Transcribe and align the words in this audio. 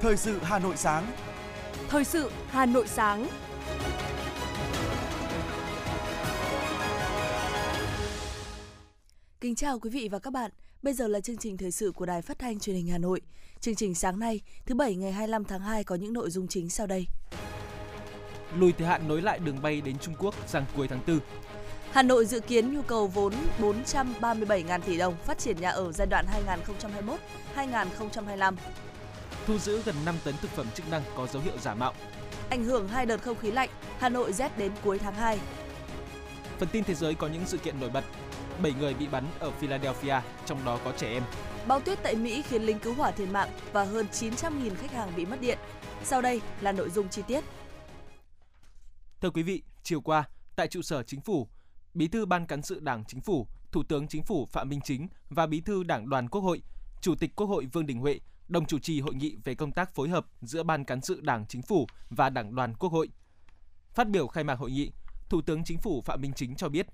Thời 0.00 0.16
sự 0.16 0.38
Hà 0.42 0.58
Nội 0.58 0.76
sáng. 0.76 1.06
Thời 1.88 2.04
sự 2.04 2.30
Hà 2.48 2.66
Nội 2.66 2.88
sáng. 2.88 3.28
Kính 9.40 9.54
chào 9.54 9.78
quý 9.78 9.90
vị 9.90 10.08
và 10.08 10.18
các 10.18 10.32
bạn. 10.32 10.50
Bây 10.82 10.94
giờ 10.94 11.08
là 11.08 11.20
chương 11.20 11.36
trình 11.36 11.56
thời 11.56 11.70
sự 11.70 11.92
của 11.92 12.06
Đài 12.06 12.22
Phát 12.22 12.38
thanh 12.38 12.60
Truyền 12.60 12.76
hình 12.76 12.86
Hà 12.86 12.98
Nội. 12.98 13.20
Chương 13.60 13.74
trình 13.74 13.94
sáng 13.94 14.18
nay, 14.18 14.40
thứ 14.66 14.74
bảy 14.74 14.94
ngày 14.94 15.12
25 15.12 15.44
tháng 15.44 15.60
2 15.60 15.84
có 15.84 15.94
những 15.94 16.12
nội 16.12 16.30
dung 16.30 16.48
chính 16.48 16.70
sau 16.70 16.86
đây. 16.86 17.06
Lùi 18.58 18.72
thời 18.72 18.86
hạn 18.86 19.08
nối 19.08 19.22
lại 19.22 19.38
đường 19.38 19.62
bay 19.62 19.80
đến 19.80 19.98
Trung 19.98 20.14
Quốc 20.18 20.34
sang 20.46 20.64
cuối 20.76 20.88
tháng 20.88 21.00
4. 21.06 21.18
Hà 21.92 22.02
Nội 22.02 22.26
dự 22.26 22.40
kiến 22.40 22.74
nhu 22.74 22.82
cầu 22.82 23.06
vốn 23.06 23.32
437.000 23.60 24.80
tỷ 24.80 24.96
đồng 24.96 25.16
phát 25.16 25.38
triển 25.38 25.60
nhà 25.60 25.70
ở 25.70 25.92
giai 25.92 26.06
đoạn 26.06 26.26
2021-2025. 27.56 28.54
Thu 29.46 29.58
giữ 29.58 29.82
gần 29.82 29.94
5 30.04 30.14
tấn 30.24 30.34
thực 30.36 30.50
phẩm 30.50 30.66
chức 30.74 30.90
năng 30.90 31.02
có 31.16 31.26
dấu 31.26 31.42
hiệu 31.42 31.58
giả 31.58 31.74
mạo. 31.74 31.94
Ảnh 32.50 32.64
hưởng 32.64 32.88
hai 32.88 33.06
đợt 33.06 33.22
không 33.22 33.38
khí 33.38 33.50
lạnh, 33.50 33.68
Hà 33.98 34.08
Nội 34.08 34.32
rét 34.32 34.58
đến 34.58 34.72
cuối 34.84 34.98
tháng 34.98 35.14
2. 35.14 35.38
Phần 36.58 36.68
tin 36.72 36.84
thế 36.84 36.94
giới 36.94 37.14
có 37.14 37.28
những 37.28 37.46
sự 37.46 37.58
kiện 37.58 37.80
nổi 37.80 37.90
bật. 37.90 38.04
7 38.62 38.72
người 38.80 38.94
bị 38.94 39.06
bắn 39.06 39.24
ở 39.38 39.50
Philadelphia, 39.50 40.20
trong 40.46 40.64
đó 40.64 40.78
có 40.84 40.92
trẻ 40.96 41.12
em. 41.12 41.22
Bão 41.66 41.80
tuyết 41.80 41.98
tại 42.02 42.14
Mỹ 42.14 42.42
khiến 42.42 42.62
lính 42.62 42.78
cứu 42.78 42.94
hỏa 42.94 43.10
thiệt 43.10 43.28
mạng 43.28 43.48
và 43.72 43.84
hơn 43.84 44.06
900.000 44.12 44.74
khách 44.74 44.92
hàng 44.92 45.12
bị 45.16 45.26
mất 45.26 45.40
điện. 45.40 45.58
Sau 46.04 46.22
đây 46.22 46.40
là 46.60 46.72
nội 46.72 46.90
dung 46.90 47.08
chi 47.08 47.22
tiết. 47.26 47.44
Thưa 49.20 49.30
quý 49.30 49.42
vị, 49.42 49.62
chiều 49.82 50.00
qua, 50.00 50.24
tại 50.56 50.68
trụ 50.68 50.82
sở 50.82 51.02
chính 51.02 51.20
phủ, 51.20 51.48
Bí 51.94 52.08
thư 52.08 52.26
Ban 52.26 52.46
cán 52.46 52.62
sự 52.62 52.80
Đảng 52.80 53.04
Chính 53.04 53.20
phủ, 53.20 53.46
Thủ 53.72 53.82
tướng 53.82 54.08
Chính 54.08 54.22
phủ 54.22 54.46
Phạm 54.46 54.68
Minh 54.68 54.80
Chính 54.84 55.08
và 55.28 55.46
Bí 55.46 55.60
thư 55.60 55.82
Đảng 55.82 56.08
đoàn 56.08 56.28
Quốc 56.28 56.40
hội, 56.40 56.62
Chủ 57.00 57.14
tịch 57.14 57.36
Quốc 57.36 57.46
hội 57.46 57.66
Vương 57.66 57.86
Đình 57.86 57.98
Huệ 57.98 58.20
đồng 58.48 58.66
chủ 58.66 58.78
trì 58.78 59.00
hội 59.00 59.14
nghị 59.14 59.36
về 59.44 59.54
công 59.54 59.72
tác 59.72 59.94
phối 59.94 60.08
hợp 60.08 60.26
giữa 60.40 60.62
Ban 60.62 60.84
cán 60.84 61.00
sự 61.00 61.20
Đảng 61.20 61.46
Chính 61.46 61.62
phủ 61.62 61.86
và 62.10 62.30
Đảng 62.30 62.54
đoàn 62.54 62.74
Quốc 62.74 62.92
hội. 62.92 63.08
Phát 63.94 64.08
biểu 64.08 64.26
khai 64.26 64.44
mạc 64.44 64.58
hội 64.58 64.70
nghị, 64.70 64.92
Thủ 65.28 65.40
tướng 65.42 65.64
Chính 65.64 65.78
phủ 65.78 66.02
Phạm 66.02 66.20
Minh 66.20 66.32
Chính 66.36 66.56
cho 66.56 66.68
biết, 66.68 66.86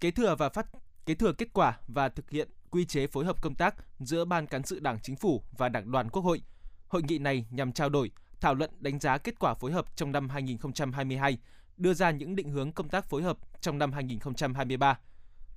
kế 0.00 0.10
thừa 0.10 0.34
và 0.38 0.48
phát 0.48 0.66
kế 1.06 1.14
thừa 1.14 1.32
kết 1.32 1.48
quả 1.52 1.78
và 1.88 2.08
thực 2.08 2.30
hiện 2.30 2.48
quy 2.70 2.84
chế 2.84 3.06
phối 3.06 3.24
hợp 3.24 3.42
công 3.42 3.54
tác 3.54 3.74
giữa 3.98 4.24
Ban 4.24 4.46
cán 4.46 4.62
sự 4.62 4.80
Đảng 4.80 4.98
Chính 5.02 5.16
phủ 5.16 5.42
và 5.58 5.68
Đảng 5.68 5.90
đoàn 5.90 6.10
Quốc 6.10 6.22
hội. 6.22 6.42
Hội 6.88 7.02
nghị 7.02 7.18
này 7.18 7.46
nhằm 7.50 7.72
trao 7.72 7.88
đổi, 7.88 8.10
thảo 8.40 8.54
luận 8.54 8.70
đánh 8.78 9.00
giá 9.00 9.18
kết 9.18 9.38
quả 9.38 9.54
phối 9.54 9.72
hợp 9.72 9.96
trong 9.96 10.12
năm 10.12 10.28
2022, 10.28 11.38
đưa 11.76 11.94
ra 11.94 12.10
những 12.10 12.36
định 12.36 12.50
hướng 12.50 12.72
công 12.72 12.88
tác 12.88 13.08
phối 13.08 13.22
hợp 13.22 13.38
trong 13.60 13.78
năm 13.78 13.92
2023. 13.92 14.98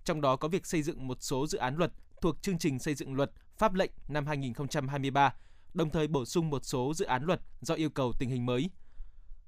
Trong 0.03 0.21
đó 0.21 0.35
có 0.35 0.47
việc 0.47 0.65
xây 0.65 0.81
dựng 0.83 1.07
một 1.07 1.17
số 1.21 1.47
dự 1.47 1.57
án 1.57 1.75
luật 1.75 1.91
thuộc 2.21 2.41
chương 2.41 2.57
trình 2.57 2.79
xây 2.79 2.95
dựng 2.95 3.13
luật 3.13 3.31
pháp 3.57 3.73
lệnh 3.73 3.91
năm 4.07 4.25
2023, 4.27 5.33
đồng 5.73 5.89
thời 5.89 6.07
bổ 6.07 6.25
sung 6.25 6.49
một 6.49 6.65
số 6.65 6.93
dự 6.93 7.05
án 7.05 7.23
luật 7.23 7.41
do 7.61 7.75
yêu 7.75 7.89
cầu 7.89 8.13
tình 8.19 8.29
hình 8.29 8.45
mới. 8.45 8.69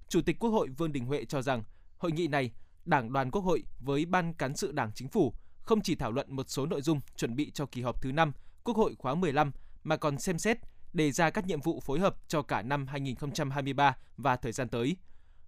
Chủ 0.07 0.21
tịch 0.21 0.39
Quốc 0.39 0.49
hội 0.49 0.69
Vương 0.77 0.91
Đình 0.91 1.05
Huệ 1.05 1.25
cho 1.25 1.41
rằng, 1.41 1.63
hội 1.97 2.11
nghị 2.11 2.27
này, 2.27 2.51
Đảng 2.85 3.13
đoàn 3.13 3.31
Quốc 3.31 3.41
hội 3.41 3.63
với 3.79 4.05
Ban 4.05 4.33
cán 4.33 4.55
sự 4.55 4.71
Đảng 4.71 4.91
Chính 4.95 5.07
phủ 5.07 5.33
không 5.61 5.81
chỉ 5.81 5.95
thảo 5.95 6.11
luận 6.11 6.35
một 6.35 6.49
số 6.49 6.65
nội 6.65 6.81
dung 6.81 7.01
chuẩn 7.15 7.35
bị 7.35 7.51
cho 7.51 7.65
kỳ 7.65 7.81
họp 7.81 8.01
thứ 8.01 8.11
5 8.11 8.31
Quốc 8.63 8.77
hội 8.77 8.95
khóa 8.99 9.15
15 9.15 9.51
mà 9.83 9.97
còn 9.97 10.19
xem 10.19 10.39
xét 10.39 10.57
đề 10.93 11.11
ra 11.11 11.29
các 11.29 11.45
nhiệm 11.45 11.61
vụ 11.61 11.79
phối 11.79 11.99
hợp 11.99 12.15
cho 12.27 12.41
cả 12.41 12.61
năm 12.61 12.87
2023 12.87 13.97
và 14.17 14.35
thời 14.35 14.51
gian 14.51 14.69
tới. 14.69 14.95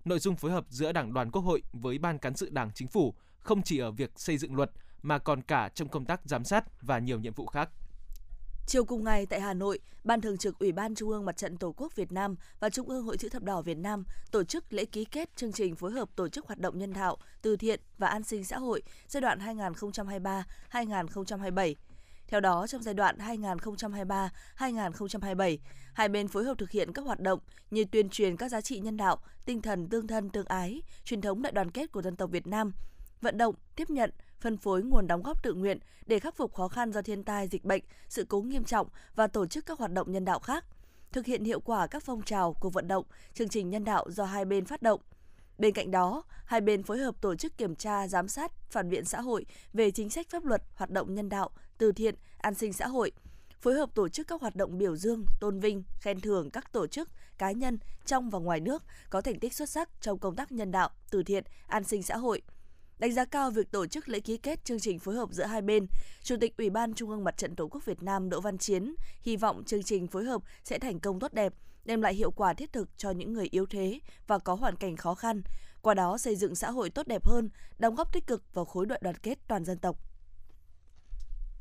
Nội 0.06 0.20
dung 0.20 0.36
phối 0.36 0.52
hợp 0.52 0.66
giữa 0.70 0.92
Đảng 0.92 1.14
đoàn 1.14 1.32
Quốc 1.32 1.42
hội 1.42 1.64
với 1.74 1.97
Ban 1.97 2.19
cán 2.19 2.36
sự 2.36 2.50
Đảng 2.50 2.72
Chính 2.75 2.88
phủ 2.88 3.14
không 3.40 3.62
chỉ 3.62 3.78
ở 3.78 3.91
việc 3.91 4.12
xây 4.16 4.38
dựng 4.38 4.56
luật 4.56 4.72
mà 5.02 5.18
còn 5.18 5.41
cả 5.41 5.69
trong 5.75 5.90
công 5.90 6.06
tác 6.06 6.22
giám 6.25 6.44
sát 6.44 6.81
và 6.81 7.00
nhiều 7.00 7.19
nhiệm 7.19 7.34
vụ 7.34 7.46
khác. 7.46 7.69
Chiều 8.68 8.86
cùng 8.86 9.03
ngày 9.03 9.25
tại 9.25 9.42
Hà 9.42 9.53
Nội, 9.53 9.80
Ban 10.03 10.22
Thường 10.22 10.38
trực 10.38 10.59
Ủy 10.59 10.72
ban 10.72 10.96
Trung 10.96 11.09
ương 11.09 11.25
Mặt 11.25 11.38
trận 11.38 11.58
Tổ 11.58 11.74
quốc 11.78 11.96
Việt 11.96 12.12
Nam 12.12 12.36
và 12.59 12.69
Trung 12.69 12.90
ương 12.90 13.06
Hội 13.06 13.18
chữ 13.18 13.30
thập 13.30 13.44
đỏ 13.44 13.62
Việt 13.62 13.78
Nam 13.78 14.03
tổ 14.31 14.44
chức 14.44 14.74
lễ 14.74 14.86
ký 14.86 15.06
kết 15.06 15.30
chương 15.36 15.52
trình 15.52 15.75
phối 15.75 15.92
hợp 15.92 16.09
tổ 16.16 16.30
chức 16.30 16.47
hoạt 16.47 16.59
động 16.59 16.78
nhân 16.78 16.94
đạo, 16.94 17.18
từ 17.42 17.58
thiện 17.58 17.80
và 17.97 18.08
an 18.08 18.24
sinh 18.24 18.44
xã 18.44 18.58
hội 18.58 18.84
giai 19.08 19.22
đoạn 19.22 19.40
2023-2027. 19.40 21.75
Theo 22.28 22.40
đó, 22.40 22.68
trong 22.68 22.84
giai 22.84 22.94
đoạn 22.94 23.18
2023-2027, 24.58 25.58
hai 25.94 26.09
bên 26.09 26.28
phối 26.28 26.44
hợp 26.44 26.58
thực 26.58 26.72
hiện 26.72 26.94
các 26.94 27.06
hoạt 27.06 27.20
động 27.20 27.40
như 27.72 27.86
tuyên 27.86 28.09
truyền 28.09 28.38
các 28.38 28.50
giá 28.50 28.62
trị 28.62 28.80
nhân 28.80 28.98
đạo, 28.98 29.18
tinh 29.46 29.62
thần 29.62 29.90
tương 29.90 30.08
thân 30.08 30.30
tương 30.30 30.46
ái, 30.46 30.81
truyền 31.04 31.22
thống 31.22 31.42
đại 31.42 31.52
đoàn 31.52 31.72
kết 31.72 31.92
của 31.92 32.02
dân 32.02 32.16
tộc 32.16 32.31
Việt 32.31 32.48
Nam, 32.48 32.72
vận 33.22 33.38
động, 33.38 33.56
tiếp 33.76 33.90
nhận, 33.90 34.12
phân 34.40 34.58
phối 34.58 34.84
nguồn 34.84 35.08
đóng 35.08 35.24
góp 35.24 35.44
tự 35.44 35.54
nguyện 35.54 35.80
để 36.06 36.20
khắc 36.20 36.36
phục 36.36 36.54
khó 36.54 36.68
khăn 36.68 36.92
do 36.92 37.02
thiên 37.02 37.24
tai, 37.24 37.48
dịch 37.48 37.64
bệnh, 37.64 37.84
sự 38.09 38.26
cố 38.30 38.42
nghiêm 38.42 38.64
trọng 38.64 38.88
và 39.16 39.28
tổ 39.28 39.46
chức 39.46 39.66
các 39.66 39.80
hoạt 39.80 39.92
động 39.92 40.12
nhân 40.12 40.26
đạo 40.26 40.40
khác, 40.40 40.66
thực 41.12 41.26
hiện 41.26 41.44
hiệu 41.44 41.59
quả 41.59 41.88
các 41.88 42.04
phong 42.04 42.22
trào, 42.22 42.54
cuộc 42.54 42.74
vận 42.74 42.88
động, 42.88 43.06
chương 43.34 43.50
trình 43.50 43.70
nhân 43.70 43.84
đạo 43.84 44.06
do 44.10 44.25
hai 44.25 44.46
bên 44.46 44.66
phát 44.66 44.81
động. 44.81 45.02
Bên 45.58 45.74
cạnh 45.74 45.92
đó, 45.92 46.24
hai 46.46 46.62
bên 46.62 46.84
phối 46.84 46.98
hợp 46.98 47.16
tổ 47.22 47.36
chức 47.36 47.58
kiểm 47.58 47.75
tra, 47.75 48.08
giám 48.08 48.28
sát, 48.28 48.52
phản 48.70 48.90
biện 48.90 49.06
xã 49.06 49.22
hội 49.22 49.46
về 49.74 49.92
chính 49.92 50.10
sách 50.10 50.30
pháp 50.30 50.46
luật, 50.46 50.64
hoạt 50.75 50.90
động 50.90 51.14
nhân 51.14 51.30
đạo, 51.30 51.50
từ 51.78 51.92
thiện, 51.92 52.16
an 52.38 52.54
sinh 52.54 52.74
xã 52.74 52.88
hội, 52.88 53.12
phối 53.63 53.74
hợp 53.74 53.90
tổ 53.96 54.09
chức 54.09 54.28
các 54.28 54.41
hoạt 54.41 54.56
động 54.56 54.78
biểu 54.78 54.96
dương, 54.96 55.25
tôn 55.40 55.59
vinh, 55.59 55.84
khen 56.00 56.19
thưởng 56.19 56.51
các 56.51 56.72
tổ 56.72 56.88
chức, 56.88 57.09
cá 57.38 57.51
nhân 57.51 57.78
trong 58.06 58.29
và 58.29 58.40
ngoài 58.40 58.59
nước 58.59 58.84
có 59.09 59.22
thành 59.22 59.40
tích 59.40 59.53
xuất 59.53 59.69
sắc 59.69 59.90
trong 60.01 60.19
công 60.19 60.35
tác 60.35 60.51
nhân 60.51 60.72
đạo, 60.72 60.90
từ 61.12 61.24
thiện, 61.24 61.44
an 61.68 61.84
sinh 61.84 62.03
xã 62.03 62.18
hội– 62.18 62.41
Đánh 63.03 63.13
giá 63.13 63.25
cao 63.25 63.51
việc 63.51 63.72
tổ 63.72 63.88
chức 63.88 64.09
lễ 64.09 64.19
ký 64.19 64.38
kết 64.38 64.66
chương 64.66 64.79
trình 64.79 65.00
phối 65.00 65.16
hợp 65.16 65.29
giữa 65.31 65.44
hai 65.44 65.62
bên, 65.62 65.88
Chủ 66.24 66.35
tịch 66.41 66.57
Ủy 66.57 66.69
ban 66.69 66.94
Trung 66.94 67.09
ương 67.09 67.24
Mặt 67.24 67.38
trận 67.38 67.56
Tổ 67.56 67.68
quốc 67.68 67.85
Việt 67.85 68.03
Nam 68.03 68.29
Đỗ 68.29 68.41
Văn 68.41 68.57
Chiến 68.57 68.96
hy 69.22 69.38
vọng 69.38 69.63
chương 69.66 69.84
trình 69.84 70.07
phối 70.07 70.24
hợp 70.24 70.41
sẽ 70.63 70.80
thành 70.80 71.00
công 71.00 71.19
tốt 71.19 71.34
đẹp, 71.34 71.53
đem 71.85 72.01
lại 72.01 72.13
hiệu 72.13 72.31
quả 72.31 72.53
thiết 72.53 72.74
thực 72.74 72.90
cho 72.97 73.12
những 73.12 73.34
người 73.34 73.47
yếu 73.51 73.66
thế 73.66 74.00
và 74.28 74.40
có 74.40 74.56
hoàn 74.56 74.75
cảnh 74.75 74.95
khó 74.95 75.16
khăn, 75.16 75.41
qua 75.81 75.94
đó 75.94 76.18
xây 76.18 76.35
dựng 76.35 76.56
xã 76.56 76.72
hội 76.72 76.90
tốt 76.90 77.07
đẹp 77.07 77.25
hơn, 77.25 77.50
đóng 77.80 77.95
góp 77.95 78.13
tích 78.13 78.28
cực 78.28 78.53
vào 78.53 78.66
khối 78.66 78.85
đại 78.85 79.00
đoàn 79.03 79.16
kết 79.16 79.40
toàn 79.47 79.66
dân 79.66 79.78
tộc. 79.78 79.97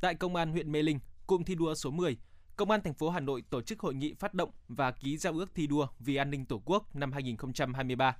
Tại 0.01 0.15
Công 0.15 0.35
an 0.35 0.51
huyện 0.51 0.71
Mê 0.71 0.81
Linh, 0.81 0.99
cụm 1.27 1.43
thi 1.43 1.55
đua 1.55 1.75
số 1.75 1.91
10, 1.91 2.17
Công 2.55 2.71
an 2.71 2.81
thành 2.81 2.93
phố 2.93 3.09
Hà 3.09 3.19
Nội 3.19 3.43
tổ 3.49 3.61
chức 3.61 3.79
hội 3.79 3.93
nghị 3.93 4.13
phát 4.13 4.33
động 4.33 4.49
và 4.67 4.91
ký 4.91 5.17
giao 5.17 5.33
ước 5.33 5.55
thi 5.55 5.67
đua 5.67 5.87
vì 5.99 6.15
an 6.15 6.31
ninh 6.31 6.45
Tổ 6.45 6.61
quốc 6.65 6.95
năm 6.95 7.11
2023. 7.11 8.17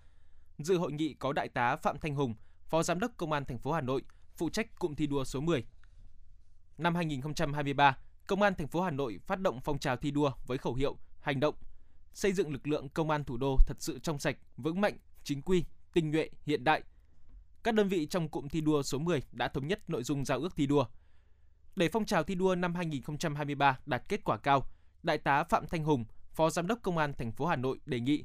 Dự 0.57 0.77
hội 0.77 0.91
nghị 0.91 1.13
có 1.13 1.33
Đại 1.33 1.49
tá 1.49 1.75
Phạm 1.75 1.99
Thanh 1.99 2.15
Hùng, 2.15 2.35
Phó 2.69 2.83
Giám 2.83 2.99
đốc 2.99 3.11
Công 3.17 3.31
an 3.31 3.45
thành 3.45 3.59
phố 3.59 3.71
Hà 3.71 3.81
Nội, 3.81 4.01
phụ 4.35 4.49
trách 4.49 4.79
cụm 4.79 4.95
thi 4.95 5.07
đua 5.07 5.23
số 5.23 5.41
10. 5.41 5.63
Năm 6.77 6.95
2023, 6.95 7.97
Công 8.27 8.41
an 8.41 8.55
thành 8.55 8.67
phố 8.67 8.81
Hà 8.81 8.91
Nội 8.91 9.19
phát 9.27 9.39
động 9.39 9.59
phong 9.63 9.79
trào 9.79 9.97
thi 9.97 10.11
đua 10.11 10.31
với 10.47 10.57
khẩu 10.57 10.73
hiệu 10.73 10.97
hành 11.19 11.39
động 11.39 11.55
xây 12.13 12.33
dựng 12.33 12.51
lực 12.51 12.67
lượng 12.67 12.89
công 12.89 13.09
an 13.09 13.23
thủ 13.23 13.37
đô 13.37 13.57
thật 13.67 13.77
sự 13.79 13.99
trong 13.99 14.19
sạch, 14.19 14.37
vững 14.57 14.81
mạnh, 14.81 14.97
chính 15.23 15.41
quy, 15.41 15.65
tinh 15.93 16.11
nhuệ, 16.11 16.29
hiện 16.45 16.63
đại. 16.63 16.83
Các 17.63 17.73
đơn 17.73 17.87
vị 17.87 18.05
trong 18.05 18.29
cụm 18.29 18.47
thi 18.47 18.61
đua 18.61 18.83
số 18.83 18.97
10 18.99 19.21
đã 19.31 19.47
thống 19.47 19.67
nhất 19.67 19.89
nội 19.89 20.03
dung 20.03 20.25
giao 20.25 20.39
ước 20.39 20.55
thi 20.55 20.67
đua. 20.67 20.85
Để 21.75 21.89
phong 21.89 22.05
trào 22.05 22.23
thi 22.23 22.35
đua 22.35 22.55
năm 22.55 22.75
2023 22.75 23.79
đạt 23.85 24.03
kết 24.09 24.23
quả 24.23 24.37
cao, 24.37 24.63
Đại 25.03 25.17
tá 25.17 25.43
Phạm 25.43 25.67
Thanh 25.67 25.83
Hùng, 25.83 26.05
Phó 26.33 26.49
Giám 26.49 26.67
đốc 26.67 26.79
Công 26.81 26.97
an 26.97 27.13
thành 27.13 27.31
phố 27.31 27.45
Hà 27.45 27.55
Nội 27.55 27.79
đề 27.85 27.99
nghị 27.99 28.23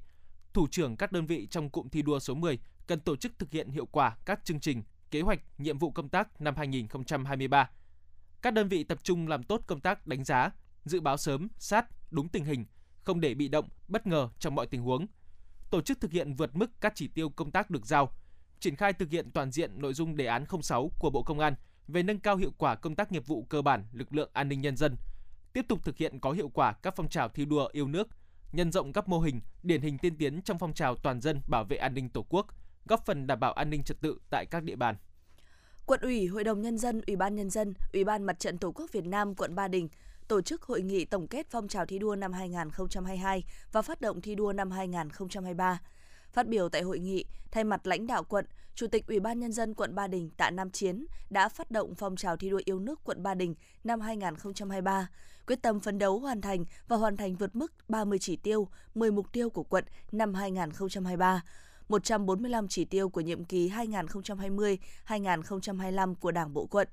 thủ 0.53 0.67
trưởng 0.71 0.97
các 0.97 1.13
đơn 1.13 1.27
vị 1.27 1.47
trong 1.51 1.71
cụm 1.71 1.89
thi 1.89 2.03
đua 2.03 2.19
số 2.19 2.35
10 2.35 2.59
cần 2.87 3.01
tổ 3.01 3.17
chức 3.17 3.39
thực 3.39 3.51
hiện 3.51 3.71
hiệu 3.71 3.87
quả 3.87 4.17
các 4.25 4.45
chương 4.45 4.61
trình, 4.61 4.83
kế 5.11 5.21
hoạch, 5.21 5.41
nhiệm 5.59 5.79
vụ 5.79 5.91
công 5.91 6.09
tác 6.09 6.41
năm 6.41 6.57
2023. 6.57 7.71
Các 8.43 8.55
đơn 8.55 8.69
vị 8.69 8.85
tập 8.85 8.99
trung 9.03 9.29
làm 9.29 9.43
tốt 9.43 9.63
công 9.67 9.81
tác 9.81 10.07
đánh 10.07 10.25
giá, 10.25 10.51
dự 10.85 11.01
báo 11.01 11.17
sớm, 11.17 11.49
sát, 11.59 11.87
đúng 12.11 12.29
tình 12.29 12.45
hình, 12.45 12.65
không 13.05 13.21
để 13.21 13.35
bị 13.35 13.49
động, 13.49 13.69
bất 13.89 14.07
ngờ 14.07 14.29
trong 14.39 14.55
mọi 14.55 14.67
tình 14.67 14.83
huống. 14.83 15.07
Tổ 15.71 15.81
chức 15.81 16.01
thực 16.01 16.13
hiện 16.13 16.35
vượt 16.35 16.57
mức 16.57 16.71
các 16.81 16.93
chỉ 16.97 17.09
tiêu 17.09 17.29
công 17.29 17.51
tác 17.51 17.71
được 17.71 17.87
giao, 17.87 18.13
triển 18.61 18.77
khai 18.77 18.93
thực 18.93 19.11
hiện 19.11 19.31
toàn 19.31 19.51
diện 19.51 19.81
nội 19.81 19.95
dung 19.95 20.17
đề 20.17 20.27
án 20.27 20.45
06 20.63 20.91
của 20.99 21.11
Bộ 21.11 21.23
Công 21.23 21.39
an 21.39 21.55
về 21.89 22.03
nâng 22.03 22.21
cao 22.21 22.37
hiệu 22.37 22.53
quả 22.59 22.75
công 22.75 22.95
tác 22.95 23.13
nghiệp 23.13 23.27
vụ 23.27 23.43
cơ 23.43 23.63
bản 23.63 23.85
lực 23.93 24.15
lượng 24.15 24.31
an 24.33 24.49
ninh 24.49 24.61
nhân 24.61 24.77
dân, 24.77 24.97
tiếp 25.53 25.65
tục 25.69 25.85
thực 25.85 25.97
hiện 25.97 26.21
có 26.21 26.33
hiệu 26.33 26.49
quả 26.49 26.73
các 26.73 26.95
phong 26.97 27.09
trào 27.09 27.29
thi 27.29 27.45
đua 27.45 27.69
yêu 27.73 27.89
nước, 27.89 28.09
nhân 28.53 28.73
rộng 28.73 28.93
các 28.93 29.09
mô 29.09 29.21
hình 29.21 29.41
điển 29.63 29.81
hình 29.81 29.99
tiên 29.99 30.17
tiến 30.19 30.43
trong 30.43 30.59
phong 30.59 30.75
trào 30.75 30.97
toàn 30.97 31.21
dân 31.21 31.41
bảo 31.49 31.65
vệ 31.65 31.77
an 31.77 31.95
ninh 31.95 32.09
Tổ 32.09 32.27
quốc, 32.29 32.47
góp 32.87 33.07
phần 33.07 33.27
đảm 33.27 33.41
bảo 33.41 33.53
an 33.53 33.71
ninh 33.71 33.83
trật 33.83 34.01
tự 34.01 34.19
tại 34.31 34.47
các 34.47 34.63
địa 34.63 34.77
bàn. 34.77 34.97
Quận 35.87 36.01
ủy, 36.01 36.27
Hội 36.27 36.45
đồng 36.45 36.61
Nhân 36.63 36.79
dân, 36.79 37.01
Ủy 37.07 37.17
ban 37.17 37.35
Nhân 37.35 37.51
dân, 37.51 37.75
Ủy 37.93 38.05
ban 38.05 38.23
Mặt 38.23 38.39
trận 38.39 38.59
Tổ 38.59 38.73
quốc 38.73 38.93
Việt 38.93 39.05
Nam 39.05 39.35
quận 39.35 39.55
Ba 39.55 39.69
Đình 39.69 39.89
tổ 40.29 40.43
chức 40.43 40.63
hội 40.63 40.83
nghị 40.83 41.05
tổng 41.05 41.29
kết 41.29 41.47
phong 41.51 41.69
trào 41.69 41.87
thi 41.87 41.99
đua 41.99 42.17
năm 42.17 42.33
2022 42.33 43.45
và 43.73 43.83
phát 43.83 44.01
động 44.01 44.21
thi 44.21 44.35
đua 44.35 44.53
năm 44.53 44.71
2023. 44.71 45.81
Phát 46.39 46.49
biểu 46.49 46.69
tại 46.69 46.83
hội 46.83 46.99
nghị, 46.99 47.25
thay 47.51 47.65
mặt 47.65 47.87
lãnh 47.87 48.07
đạo 48.07 48.25
quận, 48.25 48.45
Chủ 48.75 48.87
tịch 48.87 49.07
Ủy 49.07 49.21
ban 49.21 49.41
Nhân 49.41 49.53
dân 49.53 49.75
quận 49.75 49.95
Ba 49.95 50.07
Đình 50.07 50.31
Tạ 50.37 50.51
Nam 50.51 50.71
Chiến 50.71 51.07
đã 51.31 51.49
phát 51.49 51.71
động 51.71 51.95
phong 51.95 52.17
trào 52.17 52.37
thi 52.37 52.51
đua 52.51 52.61
yêu 52.65 52.79
nước 52.79 53.01
quận 53.05 53.23
Ba 53.23 53.35
Đình 53.35 53.55
năm 53.85 54.01
2023, 54.01 55.09
quyết 55.47 55.63
tâm 55.63 55.81
phấn 55.81 55.99
đấu 55.99 56.19
hoàn 56.19 56.41
thành 56.41 56.65
và 56.89 56.97
hoàn 56.97 57.17
thành 57.17 57.37
vượt 57.37 57.57
mức 57.57 57.73
30 57.89 58.19
chỉ 58.19 58.37
tiêu, 58.37 58.69
10 58.95 59.13
mục 59.13 59.33
tiêu 59.33 59.51
của 59.51 59.63
quận 59.63 59.85
năm 60.13 60.35
2023 60.35 61.43
145 61.89 62.69
chỉ 62.69 62.85
tiêu 62.85 63.09
của 63.09 63.21
nhiệm 63.21 63.45
kỳ 63.45 63.69
2020-2025 63.69 66.15
của 66.15 66.33
Đảng 66.33 66.55
Bộ 66.55 66.67
quận. 66.67 66.89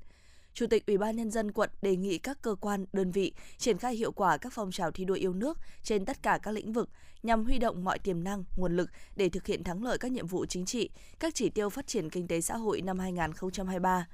Chủ 0.56 0.68
tịch 0.68 0.86
Ủy 0.88 0.98
ban 0.98 1.16
nhân 1.16 1.32
dân 1.32 1.52
quận 1.52 1.70
đề 1.82 1.96
nghị 1.96 2.18
các 2.18 2.42
cơ 2.42 2.56
quan, 2.56 2.86
đơn 2.94 3.12
vị 3.12 3.34
triển 3.58 3.78
khai 3.78 3.96
hiệu 3.96 4.12
quả 4.12 4.38
các 4.38 4.54
phong 4.54 4.72
trào 4.72 4.92
thi 4.92 5.06
đua 5.06 5.14
yêu 5.14 5.34
nước 5.34 5.60
trên 5.84 6.06
tất 6.06 6.24
cả 6.24 6.40
các 6.44 6.52
lĩnh 6.52 6.74
vực 6.74 6.90
nhằm 7.24 7.46
huy 7.46 7.60
động 7.60 7.84
mọi 7.84 8.00
tiềm 8.00 8.24
năng, 8.24 8.44
nguồn 8.58 8.76
lực 8.76 8.90
để 9.16 9.30
thực 9.30 9.46
hiện 9.48 9.64
thắng 9.64 9.84
lợi 9.84 9.98
các 9.98 10.12
nhiệm 10.12 10.28
vụ 10.28 10.46
chính 10.46 10.66
trị, 10.66 10.90
các 11.20 11.36
chỉ 11.36 11.50
tiêu 11.50 11.70
phát 11.70 11.88
triển 11.88 12.10
kinh 12.10 12.28
tế 12.28 12.42
xã 12.42 12.58
hội 12.58 12.82
năm 12.82 13.00
2023 13.00 14.08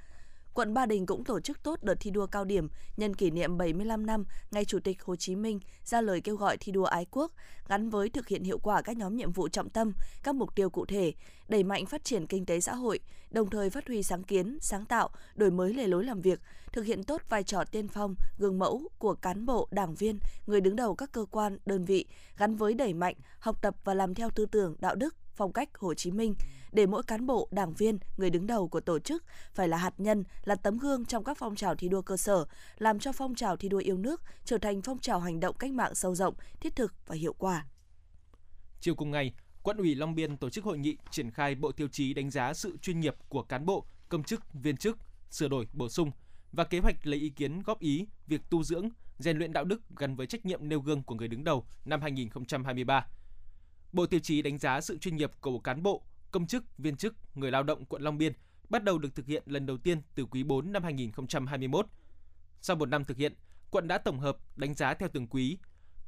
quận 0.54 0.74
Ba 0.74 0.86
Đình 0.86 1.06
cũng 1.06 1.24
tổ 1.24 1.40
chức 1.40 1.62
tốt 1.62 1.78
đợt 1.82 1.94
thi 2.00 2.10
đua 2.10 2.26
cao 2.26 2.44
điểm 2.44 2.68
nhân 2.96 3.14
kỷ 3.14 3.30
niệm 3.30 3.58
75 3.58 4.06
năm 4.06 4.24
ngày 4.50 4.64
Chủ 4.64 4.78
tịch 4.80 5.02
Hồ 5.02 5.16
Chí 5.16 5.36
Minh 5.36 5.60
ra 5.84 6.00
lời 6.00 6.20
kêu 6.20 6.36
gọi 6.36 6.56
thi 6.56 6.72
đua 6.72 6.84
ái 6.84 7.06
quốc, 7.10 7.32
gắn 7.68 7.90
với 7.90 8.08
thực 8.08 8.28
hiện 8.28 8.44
hiệu 8.44 8.58
quả 8.58 8.82
các 8.82 8.96
nhóm 8.96 9.16
nhiệm 9.16 9.32
vụ 9.32 9.48
trọng 9.48 9.70
tâm, 9.70 9.92
các 10.22 10.34
mục 10.34 10.54
tiêu 10.54 10.70
cụ 10.70 10.86
thể, 10.86 11.12
đẩy 11.48 11.62
mạnh 11.62 11.86
phát 11.86 12.04
triển 12.04 12.26
kinh 12.26 12.46
tế 12.46 12.60
xã 12.60 12.74
hội, 12.74 13.00
đồng 13.30 13.50
thời 13.50 13.70
phát 13.70 13.86
huy 13.86 14.02
sáng 14.02 14.22
kiến, 14.22 14.58
sáng 14.60 14.84
tạo, 14.84 15.10
đổi 15.34 15.50
mới 15.50 15.74
lề 15.74 15.86
lối 15.86 16.04
làm 16.04 16.20
việc, 16.20 16.40
thực 16.72 16.84
hiện 16.84 17.04
tốt 17.04 17.22
vai 17.28 17.42
trò 17.42 17.64
tiên 17.64 17.88
phong, 17.88 18.14
gương 18.38 18.58
mẫu 18.58 18.82
của 18.98 19.14
cán 19.14 19.46
bộ, 19.46 19.68
đảng 19.70 19.94
viên, 19.94 20.18
người 20.46 20.60
đứng 20.60 20.76
đầu 20.76 20.94
các 20.94 21.12
cơ 21.12 21.24
quan, 21.30 21.58
đơn 21.66 21.84
vị, 21.84 22.06
gắn 22.36 22.54
với 22.56 22.74
đẩy 22.74 22.94
mạnh, 22.94 23.14
học 23.38 23.62
tập 23.62 23.76
và 23.84 23.94
làm 23.94 24.14
theo 24.14 24.30
tư 24.30 24.46
tưởng, 24.46 24.76
đạo 24.78 24.94
đức, 24.94 25.16
phong 25.34 25.52
cách 25.52 25.68
Hồ 25.78 25.94
Chí 25.94 26.10
Minh, 26.10 26.34
để 26.72 26.86
mỗi 26.86 27.02
cán 27.02 27.26
bộ, 27.26 27.48
đảng 27.50 27.74
viên, 27.74 27.98
người 28.16 28.30
đứng 28.30 28.46
đầu 28.46 28.68
của 28.68 28.80
tổ 28.80 28.98
chức 28.98 29.24
phải 29.54 29.68
là 29.68 29.76
hạt 29.76 29.94
nhân, 29.98 30.24
là 30.44 30.54
tấm 30.54 30.78
gương 30.78 31.04
trong 31.04 31.24
các 31.24 31.38
phong 31.38 31.56
trào 31.56 31.74
thi 31.74 31.88
đua 31.88 32.02
cơ 32.02 32.16
sở, 32.16 32.44
làm 32.78 32.98
cho 32.98 33.12
phong 33.12 33.34
trào 33.34 33.56
thi 33.56 33.68
đua 33.68 33.78
yêu 33.78 33.96
nước 33.96 34.22
trở 34.44 34.58
thành 34.58 34.82
phong 34.82 34.98
trào 34.98 35.20
hành 35.20 35.40
động 35.40 35.56
cách 35.58 35.72
mạng 35.72 35.94
sâu 35.94 36.14
rộng, 36.14 36.34
thiết 36.60 36.76
thực 36.76 36.94
và 37.06 37.16
hiệu 37.16 37.32
quả. 37.32 37.66
Chiều 38.80 38.94
cùng 38.94 39.10
ngày, 39.10 39.32
Quận 39.62 39.76
ủy 39.76 39.94
Long 39.94 40.14
Biên 40.14 40.36
tổ 40.36 40.50
chức 40.50 40.64
hội 40.64 40.78
nghị 40.78 40.96
triển 41.10 41.30
khai 41.30 41.54
bộ 41.54 41.72
tiêu 41.72 41.88
chí 41.88 42.14
đánh 42.14 42.30
giá 42.30 42.54
sự 42.54 42.76
chuyên 42.82 43.00
nghiệp 43.00 43.14
của 43.28 43.42
cán 43.42 43.66
bộ, 43.66 43.86
công 44.08 44.22
chức, 44.22 44.52
viên 44.52 44.76
chức, 44.76 44.98
sửa 45.30 45.48
đổi, 45.48 45.66
bổ 45.72 45.88
sung 45.88 46.10
và 46.52 46.64
kế 46.64 46.78
hoạch 46.78 47.06
lấy 47.06 47.20
ý 47.20 47.28
kiến 47.30 47.62
góp 47.62 47.80
ý 47.80 48.06
việc 48.26 48.40
tu 48.50 48.62
dưỡng, 48.62 48.88
rèn 49.18 49.38
luyện 49.38 49.52
đạo 49.52 49.64
đức 49.64 49.82
gắn 49.96 50.16
với 50.16 50.26
trách 50.26 50.46
nhiệm 50.46 50.68
nêu 50.68 50.80
gương 50.80 51.02
của 51.02 51.14
người 51.14 51.28
đứng 51.28 51.44
đầu 51.44 51.66
năm 51.84 52.02
2023. 52.02 53.06
Bộ 53.92 54.06
tiêu 54.06 54.20
chí 54.20 54.42
đánh 54.42 54.58
giá 54.58 54.80
sự 54.80 54.98
chuyên 54.98 55.16
nghiệp 55.16 55.30
của 55.40 55.58
cán 55.58 55.82
bộ, 55.82 56.02
công 56.32 56.46
chức, 56.46 56.64
viên 56.78 56.96
chức, 56.96 57.14
người 57.34 57.50
lao 57.50 57.62
động 57.62 57.84
quận 57.84 58.02
Long 58.02 58.18
Biên 58.18 58.32
bắt 58.68 58.84
đầu 58.84 58.98
được 58.98 59.14
thực 59.14 59.26
hiện 59.26 59.42
lần 59.46 59.66
đầu 59.66 59.76
tiên 59.76 60.02
từ 60.14 60.26
quý 60.26 60.42
4 60.42 60.72
năm 60.72 60.82
2021. 60.82 61.86
Sau 62.60 62.76
một 62.76 62.88
năm 62.88 63.04
thực 63.04 63.16
hiện, 63.16 63.34
quận 63.70 63.88
đã 63.88 63.98
tổng 63.98 64.18
hợp 64.18 64.36
đánh 64.56 64.74
giá 64.74 64.94
theo 64.94 65.08
từng 65.12 65.26
quý. 65.26 65.58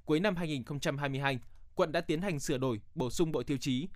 Cuối 0.05 0.21
năm 0.21 0.37
2022, 0.37 1.39
quận 1.75 1.93
đã 1.93 2.01
tiến 2.01 2.23
hành 2.23 2.41
sửa 2.41 2.59
đổi, 2.59 2.81
bổ 2.95 3.11
sung 3.11 3.33
bộ 3.33 3.43
tiêu 3.43 3.57
chí. 3.61 3.89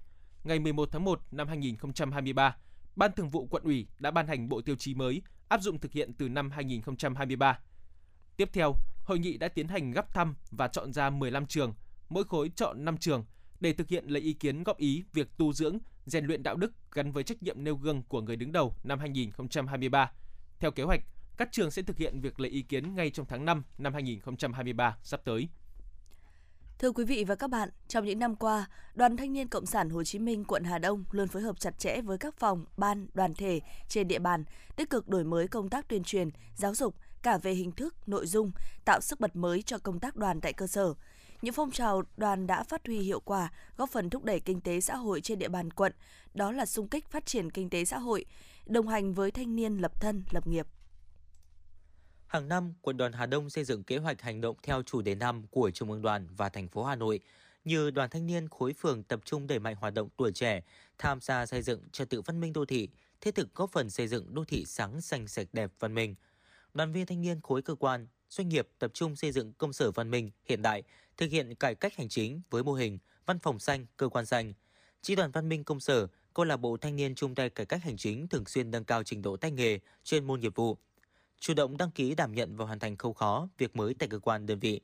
Ngày 0.44 0.58
11 0.58 0.88
tháng 0.92 1.04
1 1.04 1.20
năm 1.30 1.48
2023, 1.48 2.56
Ban 2.96 3.12
Thường 3.12 3.30
vụ 3.30 3.46
quận 3.46 3.62
ủy 3.62 3.86
đã 3.98 4.10
ban 4.10 4.26
hành 4.26 4.48
bộ 4.48 4.60
tiêu 4.60 4.76
chí 4.76 4.94
mới 4.94 5.22
áp 5.48 5.62
dụng 5.62 5.80
thực 5.80 5.92
hiện 5.92 6.12
từ 6.12 6.28
năm 6.28 6.50
2023. 6.50 7.58
Tiếp 8.36 8.50
theo, 8.52 8.74
hội 9.04 9.18
nghị 9.18 9.36
đã 9.36 9.48
tiến 9.48 9.68
hành 9.68 9.90
gấp 9.90 10.14
thăm 10.14 10.34
và 10.50 10.68
chọn 10.68 10.92
ra 10.92 11.10
15 11.10 11.46
trường, 11.46 11.74
mỗi 12.08 12.24
khối 12.24 12.50
chọn 12.56 12.84
5 12.84 12.96
trường 12.96 13.24
để 13.60 13.72
thực 13.72 13.88
hiện 13.88 14.06
lấy 14.06 14.22
ý 14.22 14.32
kiến 14.32 14.62
góp 14.62 14.78
ý 14.78 15.04
việc 15.12 15.36
tu 15.36 15.52
dưỡng, 15.52 15.78
rèn 16.06 16.24
luyện 16.24 16.42
đạo 16.42 16.56
đức 16.56 16.72
gắn 16.92 17.12
với 17.12 17.24
trách 17.24 17.42
nhiệm 17.42 17.64
nêu 17.64 17.76
gương 17.76 18.02
của 18.02 18.20
người 18.20 18.36
đứng 18.36 18.52
đầu 18.52 18.74
năm 18.84 18.98
2023. 18.98 20.12
Theo 20.60 20.70
kế 20.70 20.82
hoạch, 20.82 21.00
các 21.36 21.48
trường 21.52 21.70
sẽ 21.70 21.82
thực 21.82 21.96
hiện 21.96 22.20
việc 22.20 22.40
lấy 22.40 22.50
ý 22.50 22.62
kiến 22.62 22.94
ngay 22.94 23.10
trong 23.10 23.26
tháng 23.26 23.44
5 23.44 23.64
năm 23.78 23.94
2023 23.94 24.96
sắp 25.02 25.20
tới. 25.24 25.48
Thưa 26.78 26.92
quý 26.92 27.04
vị 27.04 27.24
và 27.24 27.34
các 27.34 27.50
bạn, 27.50 27.68
trong 27.88 28.04
những 28.04 28.18
năm 28.18 28.36
qua, 28.36 28.66
Đoàn 28.94 29.16
Thanh 29.16 29.32
niên 29.32 29.48
Cộng 29.48 29.66
sản 29.66 29.90
Hồ 29.90 30.04
Chí 30.04 30.18
Minh 30.18 30.44
quận 30.44 30.64
Hà 30.64 30.78
Đông 30.78 31.04
luôn 31.10 31.28
phối 31.28 31.42
hợp 31.42 31.60
chặt 31.60 31.78
chẽ 31.78 32.00
với 32.00 32.18
các 32.18 32.34
phòng, 32.38 32.64
ban, 32.76 33.06
đoàn 33.14 33.34
thể 33.34 33.60
trên 33.88 34.08
địa 34.08 34.18
bàn, 34.18 34.44
tích 34.76 34.90
cực 34.90 35.08
đổi 35.08 35.24
mới 35.24 35.48
công 35.48 35.68
tác 35.68 35.88
tuyên 35.88 36.02
truyền, 36.02 36.30
giáo 36.54 36.74
dục 36.74 36.94
cả 37.22 37.38
về 37.38 37.52
hình 37.52 37.72
thức, 37.72 37.94
nội 38.06 38.26
dung, 38.26 38.50
tạo 38.84 39.00
sức 39.00 39.20
bật 39.20 39.36
mới 39.36 39.62
cho 39.62 39.78
công 39.78 40.00
tác 40.00 40.16
đoàn 40.16 40.40
tại 40.40 40.52
cơ 40.52 40.66
sở. 40.66 40.94
Những 41.42 41.54
phong 41.54 41.70
trào 41.70 42.02
đoàn 42.16 42.46
đã 42.46 42.62
phát 42.62 42.86
huy 42.86 42.98
hiệu 42.98 43.20
quả, 43.20 43.52
góp 43.76 43.90
phần 43.90 44.10
thúc 44.10 44.24
đẩy 44.24 44.40
kinh 44.40 44.60
tế 44.60 44.80
xã 44.80 44.96
hội 44.96 45.20
trên 45.20 45.38
địa 45.38 45.48
bàn 45.48 45.70
quận, 45.70 45.92
đó 46.34 46.52
là 46.52 46.66
xung 46.66 46.88
kích 46.88 47.08
phát 47.10 47.26
triển 47.26 47.50
kinh 47.50 47.70
tế 47.70 47.84
xã 47.84 47.98
hội, 47.98 48.24
đồng 48.66 48.88
hành 48.88 49.14
với 49.14 49.30
thanh 49.30 49.56
niên 49.56 49.76
lập 49.76 50.00
thân, 50.00 50.24
lập 50.30 50.46
nghiệp. 50.46 50.66
Hàng 52.26 52.48
năm, 52.48 52.74
quận 52.82 52.96
đoàn 52.96 53.12
Hà 53.12 53.26
Đông 53.26 53.50
xây 53.50 53.64
dựng 53.64 53.84
kế 53.84 53.98
hoạch 53.98 54.22
hành 54.22 54.40
động 54.40 54.56
theo 54.62 54.82
chủ 54.82 55.02
đề 55.02 55.14
năm 55.14 55.46
của 55.50 55.70
Trung 55.70 55.90
ương 55.90 56.02
đoàn 56.02 56.26
và 56.36 56.48
thành 56.48 56.68
phố 56.68 56.84
Hà 56.84 56.96
Nội, 56.96 57.20
như 57.64 57.90
đoàn 57.90 58.10
thanh 58.10 58.26
niên 58.26 58.48
khối 58.48 58.72
phường 58.72 59.02
tập 59.02 59.20
trung 59.24 59.46
đẩy 59.46 59.58
mạnh 59.58 59.76
hoạt 59.80 59.94
động 59.94 60.08
tuổi 60.16 60.32
trẻ, 60.32 60.60
tham 60.98 61.20
gia 61.20 61.46
xây 61.46 61.62
dựng 61.62 61.80
trật 61.92 62.10
tự 62.10 62.20
văn 62.20 62.40
minh 62.40 62.52
đô 62.52 62.64
thị, 62.64 62.88
thiết 63.20 63.34
thực 63.34 63.54
góp 63.54 63.70
phần 63.70 63.90
xây 63.90 64.08
dựng 64.08 64.34
đô 64.34 64.44
thị 64.44 64.64
sáng 64.66 65.00
xanh 65.00 65.28
sạch 65.28 65.48
đẹp 65.52 65.70
văn 65.78 65.94
minh. 65.94 66.14
Đoàn 66.74 66.92
viên 66.92 67.06
thanh 67.06 67.20
niên 67.20 67.40
khối 67.40 67.62
cơ 67.62 67.74
quan, 67.74 68.06
doanh 68.28 68.48
nghiệp 68.48 68.68
tập 68.78 68.90
trung 68.94 69.16
xây 69.16 69.32
dựng 69.32 69.52
công 69.52 69.72
sở 69.72 69.90
văn 69.90 70.10
minh 70.10 70.30
hiện 70.44 70.62
đại, 70.62 70.82
thực 71.18 71.30
hiện 71.30 71.54
cải 71.54 71.74
cách 71.74 71.96
hành 71.96 72.08
chính 72.08 72.40
với 72.50 72.64
mô 72.64 72.72
hình 72.72 72.98
văn 73.26 73.38
phòng 73.38 73.58
xanh, 73.58 73.86
cơ 73.96 74.08
quan 74.08 74.26
xanh. 74.26 74.52
Chi 75.02 75.14
đoàn 75.14 75.30
văn 75.30 75.48
minh 75.48 75.64
công 75.64 75.80
sở, 75.80 76.06
câu 76.34 76.44
lạc 76.44 76.56
bộ 76.56 76.76
thanh 76.76 76.96
niên 76.96 77.14
chung 77.14 77.34
tay 77.34 77.50
cải 77.50 77.66
cách 77.66 77.82
hành 77.82 77.96
chính 77.96 78.28
thường 78.28 78.44
xuyên 78.46 78.70
nâng 78.70 78.84
cao 78.84 79.02
trình 79.02 79.22
độ 79.22 79.36
tay 79.36 79.50
nghề, 79.50 79.78
chuyên 80.04 80.24
môn 80.24 80.40
nghiệp 80.40 80.52
vụ, 80.54 80.78
chủ 81.40 81.54
động 81.54 81.76
đăng 81.76 81.90
ký 81.90 82.14
đảm 82.14 82.34
nhận 82.34 82.56
và 82.56 82.64
hoàn 82.64 82.78
thành 82.78 82.96
khâu 82.96 83.12
khó, 83.12 83.48
việc 83.58 83.76
mới 83.76 83.94
tại 83.94 84.08
cơ 84.08 84.18
quan 84.18 84.46
đơn 84.46 84.58
vị. 84.58 84.80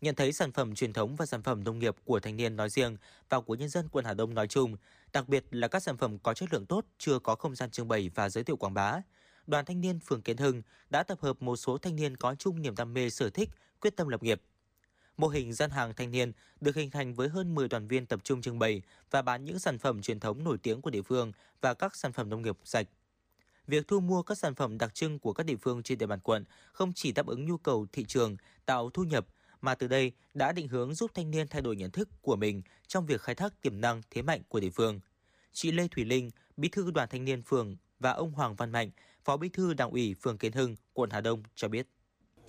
Nhận 0.00 0.14
thấy 0.14 0.32
sản 0.32 0.52
phẩm 0.52 0.74
truyền 0.74 0.92
thống 0.92 1.16
và 1.16 1.26
sản 1.26 1.42
phẩm 1.42 1.64
nông 1.64 1.78
nghiệp 1.78 1.96
của 2.04 2.20
thanh 2.20 2.36
niên 2.36 2.56
nói 2.56 2.70
riêng 2.70 2.96
và 3.28 3.40
của 3.40 3.54
nhân 3.54 3.68
dân 3.68 3.88
quận 3.88 4.04
Hà 4.04 4.14
Đông 4.14 4.34
nói 4.34 4.48
chung, 4.48 4.76
đặc 5.12 5.28
biệt 5.28 5.44
là 5.50 5.68
các 5.68 5.82
sản 5.82 5.96
phẩm 5.96 6.18
có 6.18 6.34
chất 6.34 6.52
lượng 6.52 6.66
tốt 6.66 6.84
chưa 6.98 7.18
có 7.18 7.34
không 7.34 7.54
gian 7.54 7.70
trưng 7.70 7.88
bày 7.88 8.10
và 8.14 8.28
giới 8.28 8.44
thiệu 8.44 8.56
quảng 8.56 8.74
bá. 8.74 9.00
Đoàn 9.46 9.64
thanh 9.64 9.80
niên 9.80 10.00
phường 10.00 10.22
Kiến 10.22 10.36
Hưng 10.36 10.62
đã 10.90 11.02
tập 11.02 11.18
hợp 11.20 11.42
một 11.42 11.56
số 11.56 11.78
thanh 11.78 11.96
niên 11.96 12.16
có 12.16 12.34
chung 12.34 12.62
niềm 12.62 12.74
đam 12.76 12.94
mê 12.94 13.10
sở 13.10 13.30
thích, 13.30 13.50
quyết 13.80 13.96
tâm 13.96 14.08
lập 14.08 14.22
nghiệp. 14.22 14.40
Mô 15.18 15.28
hình 15.28 15.52
gian 15.52 15.70
hàng 15.70 15.94
thanh 15.94 16.10
niên 16.10 16.32
được 16.60 16.76
hình 16.76 16.90
thành 16.90 17.14
với 17.14 17.28
hơn 17.28 17.54
10 17.54 17.68
đoàn 17.68 17.88
viên 17.88 18.06
tập 18.06 18.20
trung 18.24 18.42
trưng 18.42 18.58
bày 18.58 18.82
và 19.10 19.22
bán 19.22 19.44
những 19.44 19.58
sản 19.58 19.78
phẩm 19.78 20.02
truyền 20.02 20.20
thống 20.20 20.44
nổi 20.44 20.58
tiếng 20.58 20.82
của 20.82 20.90
địa 20.90 21.02
phương 21.02 21.32
và 21.60 21.74
các 21.74 21.96
sản 21.96 22.12
phẩm 22.12 22.28
nông 22.28 22.42
nghiệp 22.42 22.56
sạch 22.64 22.88
việc 23.68 23.88
thu 23.88 24.00
mua 24.00 24.22
các 24.22 24.38
sản 24.38 24.54
phẩm 24.54 24.78
đặc 24.78 24.94
trưng 24.94 25.18
của 25.18 25.32
các 25.32 25.46
địa 25.46 25.56
phương 25.56 25.82
trên 25.82 25.98
địa 25.98 26.06
bàn 26.06 26.20
quận 26.20 26.44
không 26.72 26.92
chỉ 26.92 27.12
đáp 27.12 27.26
ứng 27.26 27.46
nhu 27.46 27.56
cầu 27.56 27.86
thị 27.92 28.04
trường, 28.04 28.36
tạo 28.66 28.90
thu 28.90 29.04
nhập 29.04 29.26
mà 29.60 29.74
từ 29.74 29.88
đây 29.88 30.12
đã 30.34 30.52
định 30.52 30.68
hướng 30.68 30.94
giúp 30.94 31.10
thanh 31.14 31.30
niên 31.30 31.48
thay 31.48 31.62
đổi 31.62 31.76
nhận 31.76 31.90
thức 31.90 32.08
của 32.22 32.36
mình 32.36 32.62
trong 32.86 33.06
việc 33.06 33.20
khai 33.20 33.34
thác 33.34 33.62
tiềm 33.62 33.80
năng 33.80 34.02
thế 34.10 34.22
mạnh 34.22 34.42
của 34.48 34.60
địa 34.60 34.70
phương. 34.70 35.00
Chị 35.52 35.72
Lê 35.72 35.88
Thủy 35.88 36.04
Linh, 36.04 36.30
Bí 36.56 36.68
thư 36.68 36.90
Đoàn 36.90 37.08
Thanh 37.08 37.24
niên 37.24 37.42
phường 37.42 37.76
và 38.00 38.10
ông 38.10 38.32
Hoàng 38.32 38.54
Văn 38.54 38.72
Mạnh, 38.72 38.90
Phó 39.24 39.36
Bí 39.36 39.48
thư 39.48 39.74
Đảng 39.74 39.90
ủy 39.90 40.14
phường 40.22 40.38
Kiến 40.38 40.52
Hưng, 40.52 40.76
quận 40.92 41.10
Hà 41.10 41.20
Đông 41.20 41.42
cho 41.54 41.68
biết. 41.68 41.86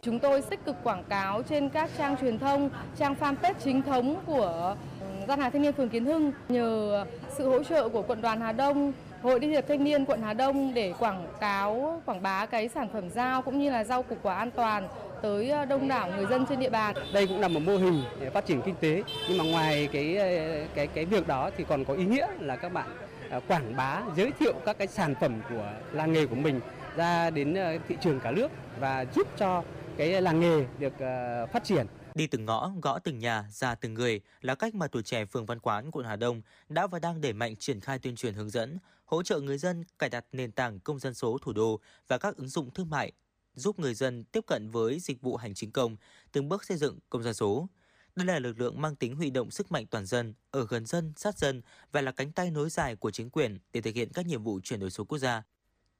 Chúng 0.01 0.19
tôi 0.19 0.41
tích 0.41 0.65
cực 0.65 0.75
quảng 0.83 1.03
cáo 1.09 1.41
trên 1.43 1.69
các 1.69 1.89
trang 1.97 2.17
truyền 2.17 2.39
thông, 2.39 2.69
trang 2.97 3.15
fanpage 3.19 3.53
chính 3.63 3.81
thống 3.81 4.15
của 4.25 4.75
ừ, 5.01 5.05
gian 5.27 5.39
hàng 5.39 5.51
thanh 5.51 5.61
niên 5.61 5.73
phường 5.73 5.89
Kiến 5.89 6.05
Hưng 6.05 6.31
nhờ 6.49 7.05
sự 7.37 7.49
hỗ 7.49 7.63
trợ 7.63 7.89
của 7.89 8.01
quận 8.01 8.21
đoàn 8.21 8.41
Hà 8.41 8.51
Đông 8.51 8.93
Hội 9.21 9.39
Liên 9.39 9.49
hiệp 9.49 9.67
Thanh 9.67 9.83
niên 9.83 10.05
quận 10.05 10.21
Hà 10.21 10.33
Đông 10.33 10.73
để 10.73 10.93
quảng 10.99 11.27
cáo, 11.39 12.01
quảng 12.05 12.21
bá 12.21 12.45
cái 12.45 12.69
sản 12.69 12.87
phẩm 12.93 13.09
rau 13.09 13.41
cũng 13.41 13.59
như 13.59 13.71
là 13.71 13.83
rau 13.83 14.03
củ 14.03 14.15
quả 14.21 14.35
an 14.35 14.51
toàn 14.51 14.87
tới 15.21 15.49
ờ, 15.49 15.65
đông 15.65 15.87
đảo 15.87 16.09
người 16.15 16.25
dân 16.25 16.45
trên 16.49 16.59
địa 16.59 16.69
bàn. 16.69 16.95
Đây 17.13 17.27
cũng 17.27 17.39
là 17.39 17.47
một 17.47 17.59
mô 17.65 17.77
hình 17.77 18.03
để 18.19 18.29
phát 18.29 18.45
triển 18.45 18.61
kinh 18.61 18.75
tế 18.79 19.03
nhưng 19.29 19.37
mà 19.37 19.43
ngoài 19.43 19.89
cái 19.93 20.17
ờ, 20.17 20.27
cái 20.75 20.87
cái 20.87 21.05
việc 21.05 21.27
đó 21.27 21.49
thì 21.57 21.65
còn 21.69 21.85
có 21.85 21.93
ý 21.93 22.05
nghĩa 22.05 22.27
là 22.39 22.55
các 22.55 22.73
bạn 22.73 22.87
ờ, 23.29 23.39
quảng 23.47 23.75
bá 23.77 24.01
giới 24.15 24.31
thiệu 24.39 24.53
các 24.65 24.77
cái 24.77 24.87
sản 24.87 25.15
phẩm 25.21 25.41
của 25.49 25.71
làng 25.91 26.13
nghề 26.13 26.25
của 26.25 26.35
mình 26.35 26.59
ra 26.95 27.29
đến 27.29 27.55
thị 27.87 27.95
trường 28.01 28.19
cả 28.19 28.31
nước 28.31 28.51
và 28.79 29.05
giúp 29.15 29.27
cho 29.37 29.63
cái 29.99 30.21
làng 30.21 30.39
nghề 30.39 30.65
được 30.79 30.93
ờ, 30.99 31.45
phát 31.53 31.63
triển. 31.63 31.87
Đi 32.15 32.27
từng 32.27 32.45
ngõ, 32.45 32.71
gõ 32.81 32.99
từng 32.99 33.19
nhà, 33.19 33.45
ra 33.51 33.75
từng 33.75 33.93
người 33.93 34.21
là 34.41 34.55
cách 34.55 34.75
mà 34.75 34.87
tuổi 34.87 35.03
trẻ 35.03 35.25
phường 35.25 35.45
Văn 35.45 35.59
Quán, 35.59 35.91
quận 35.91 36.05
Hà 36.05 36.15
Đông 36.15 36.41
đã 36.69 36.87
và 36.87 36.99
đang 36.99 37.21
đẩy 37.21 37.33
mạnh 37.33 37.55
triển 37.55 37.79
khai 37.79 37.99
tuyên 37.99 38.15
truyền 38.15 38.33
hướng 38.33 38.49
dẫn, 38.49 38.77
hỗ 39.05 39.23
trợ 39.23 39.39
người 39.39 39.57
dân 39.57 39.83
cài 39.99 40.09
đặt 40.09 40.25
nền 40.31 40.51
tảng 40.51 40.79
công 40.79 40.99
dân 40.99 41.13
số 41.13 41.37
thủ 41.41 41.53
đô 41.53 41.79
và 42.07 42.17
các 42.17 42.37
ứng 42.37 42.47
dụng 42.47 42.73
thương 42.73 42.89
mại, 42.89 43.11
giúp 43.53 43.79
người 43.79 43.93
dân 43.93 44.23
tiếp 44.23 44.43
cận 44.47 44.71
với 44.71 44.99
dịch 44.99 45.21
vụ 45.21 45.37
hành 45.37 45.53
chính 45.53 45.71
công, 45.71 45.97
từng 46.31 46.49
bước 46.49 46.63
xây 46.63 46.77
dựng 46.77 46.99
công 47.09 47.23
dân 47.23 47.33
số. 47.33 47.67
Đây 48.15 48.25
là 48.25 48.39
lực 48.39 48.59
lượng 48.59 48.81
mang 48.81 48.95
tính 48.95 49.15
huy 49.15 49.29
động 49.29 49.51
sức 49.51 49.71
mạnh 49.71 49.85
toàn 49.85 50.05
dân, 50.05 50.33
ở 50.51 50.67
gần 50.69 50.85
dân, 50.85 51.13
sát 51.15 51.37
dân 51.37 51.61
và 51.91 52.01
là 52.01 52.11
cánh 52.11 52.31
tay 52.31 52.51
nối 52.51 52.69
dài 52.69 52.95
của 52.95 53.11
chính 53.11 53.29
quyền 53.29 53.57
để 53.73 53.81
thực 53.81 53.95
hiện 53.95 54.09
các 54.13 54.25
nhiệm 54.25 54.43
vụ 54.43 54.59
chuyển 54.63 54.79
đổi 54.79 54.89
số 54.89 55.03
quốc 55.03 55.17
gia. 55.17 55.43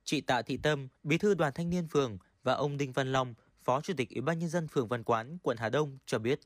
Chị 0.03 0.21
Tạ 0.21 0.41
Thị 0.41 0.57
Tâm, 0.57 0.87
Bí 1.03 1.17
thư 1.17 1.33
Đoàn 1.33 1.53
Thanh 1.55 1.69
niên 1.69 1.87
phường 1.87 2.17
và 2.43 2.53
ông 2.53 2.77
Đinh 2.77 2.91
Văn 2.91 3.11
Long, 3.11 3.33
Phó 3.63 3.81
Chủ 3.81 3.93
tịch 3.97 4.09
Ủy 4.09 4.21
ban 4.21 4.39
nhân 4.39 4.49
dân 4.49 4.67
phường 4.67 4.87
Văn 4.87 5.03
Quán, 5.03 5.37
quận 5.43 5.57
Hà 5.57 5.69
Đông 5.69 5.97
cho 6.05 6.19
biết. 6.19 6.39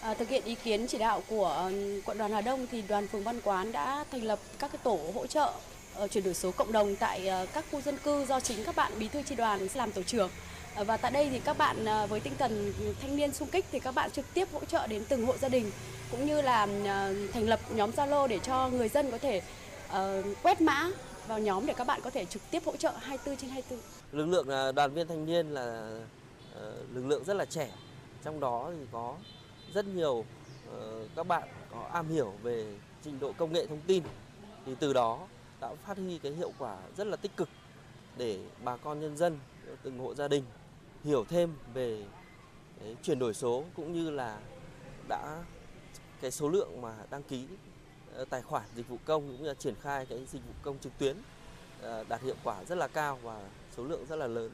À, 0.00 0.14
thực 0.14 0.28
hiện 0.28 0.44
ý 0.44 0.54
kiến 0.54 0.86
chỉ 0.86 0.98
đạo 0.98 1.22
của 1.28 1.70
quận 2.04 2.18
đoàn 2.18 2.32
Hà 2.32 2.40
Đông 2.40 2.66
thì 2.70 2.82
đoàn 2.88 3.08
phường 3.08 3.22
Văn 3.22 3.40
Quán 3.44 3.72
đã 3.72 4.04
thành 4.10 4.22
lập 4.22 4.38
các 4.58 4.72
cái 4.72 4.80
tổ 4.84 5.00
hỗ 5.14 5.26
trợ 5.26 5.52
uh, 6.02 6.10
chuyển 6.10 6.24
đổi 6.24 6.34
số 6.34 6.50
cộng 6.50 6.72
đồng 6.72 6.96
tại 6.96 7.30
uh, 7.42 7.48
các 7.52 7.64
khu 7.70 7.80
dân 7.80 7.98
cư 8.04 8.24
do 8.24 8.40
chính 8.40 8.64
các 8.64 8.76
bạn 8.76 8.92
bí 8.98 9.08
thư 9.08 9.22
chi 9.22 9.34
đoàn 9.34 9.68
làm 9.74 9.92
tổ 9.92 10.02
trưởng. 10.02 10.30
Uh, 10.80 10.86
và 10.86 10.96
tại 10.96 11.10
đây 11.10 11.28
thì 11.30 11.40
các 11.44 11.58
bạn 11.58 11.76
với 12.08 12.20
tinh 12.20 12.32
thần 12.38 12.72
thanh 13.00 13.16
niên 13.16 13.32
sung 13.32 13.48
kích 13.52 13.64
thì 13.72 13.80
các 13.80 13.94
bạn 13.94 14.10
trực 14.10 14.34
tiếp 14.34 14.48
hỗ 14.52 14.64
trợ 14.64 14.86
đến 14.86 15.02
từng 15.08 15.26
hộ 15.26 15.36
gia 15.36 15.48
đình 15.48 15.70
cũng 16.10 16.26
như 16.26 16.42
là 16.42 16.62
uh, 16.62 17.32
thành 17.32 17.48
lập 17.48 17.60
nhóm 17.74 17.90
Zalo 17.90 18.26
để 18.26 18.38
cho 18.38 18.68
người 18.68 18.88
dân 18.88 19.10
có 19.10 19.18
thể 19.18 19.42
quét 20.42 20.60
mã 20.60 20.90
vào 21.26 21.38
nhóm 21.38 21.66
để 21.66 21.74
các 21.76 21.86
bạn 21.86 22.00
có 22.04 22.10
thể 22.10 22.24
trực 22.24 22.42
tiếp 22.50 22.62
hỗ 22.64 22.76
trợ 22.76 22.92
24 23.00 23.36
trên 23.36 23.50
24. 23.50 23.78
Lực 24.12 24.26
lượng 24.26 24.74
đoàn 24.74 24.94
viên 24.94 25.08
thanh 25.08 25.26
niên 25.26 25.46
là 25.46 25.62
ờ, 25.62 26.00
Ờ, 26.60 26.76
lực 26.94 27.06
lượng 27.06 27.24
rất 27.24 27.34
là 27.34 27.44
trẻ, 27.44 27.70
trong 28.24 28.40
đó 28.40 28.70
thì 28.78 28.86
có 28.92 29.16
rất 29.74 29.86
nhiều 29.86 30.24
ờ, 30.72 31.08
các 31.16 31.26
bạn 31.26 31.48
có 31.70 31.90
am 31.92 32.08
hiểu 32.08 32.32
về 32.42 32.74
trình 33.04 33.20
độ 33.20 33.32
công 33.32 33.52
nghệ 33.52 33.66
thông 33.66 33.80
tin 33.86 34.02
thì 34.66 34.74
từ 34.80 34.92
đó 34.92 35.26
đã 35.60 35.74
phát 35.86 35.98
huy 35.98 36.18
cái 36.18 36.32
hiệu 36.32 36.52
quả 36.58 36.78
rất 36.96 37.06
là 37.06 37.16
tích 37.16 37.36
cực 37.36 37.48
để 38.16 38.40
bà 38.64 38.76
con 38.76 39.00
nhân 39.00 39.16
dân 39.16 39.38
từng 39.82 39.98
hộ 39.98 40.14
gia 40.14 40.28
đình 40.28 40.44
hiểu 41.04 41.24
thêm 41.28 41.54
về 41.74 42.04
cái 42.80 42.96
chuyển 43.02 43.18
đổi 43.18 43.34
số 43.34 43.64
cũng 43.76 43.92
như 43.92 44.10
là 44.10 44.40
đã 45.08 45.44
cái 46.20 46.30
số 46.30 46.48
lượng 46.48 46.80
mà 46.82 46.94
đăng 47.10 47.22
ký 47.22 47.46
ờ, 48.14 48.24
tài 48.24 48.42
khoản 48.42 48.64
dịch 48.76 48.88
vụ 48.88 48.96
công 49.04 49.28
cũng 49.28 49.42
như 49.42 49.48
là 49.48 49.54
triển 49.54 49.74
khai 49.82 50.06
cái 50.06 50.18
dịch 50.26 50.42
vụ 50.46 50.52
công 50.62 50.78
trực 50.78 50.92
tuyến 50.98 51.16
đạt 52.08 52.22
hiệu 52.22 52.34
quả 52.44 52.64
rất 52.64 52.78
là 52.78 52.88
cao 52.88 53.18
và 53.22 53.48
số 53.76 53.84
lượng 53.84 54.06
rất 54.08 54.16
là 54.16 54.26
lớn. 54.26 54.50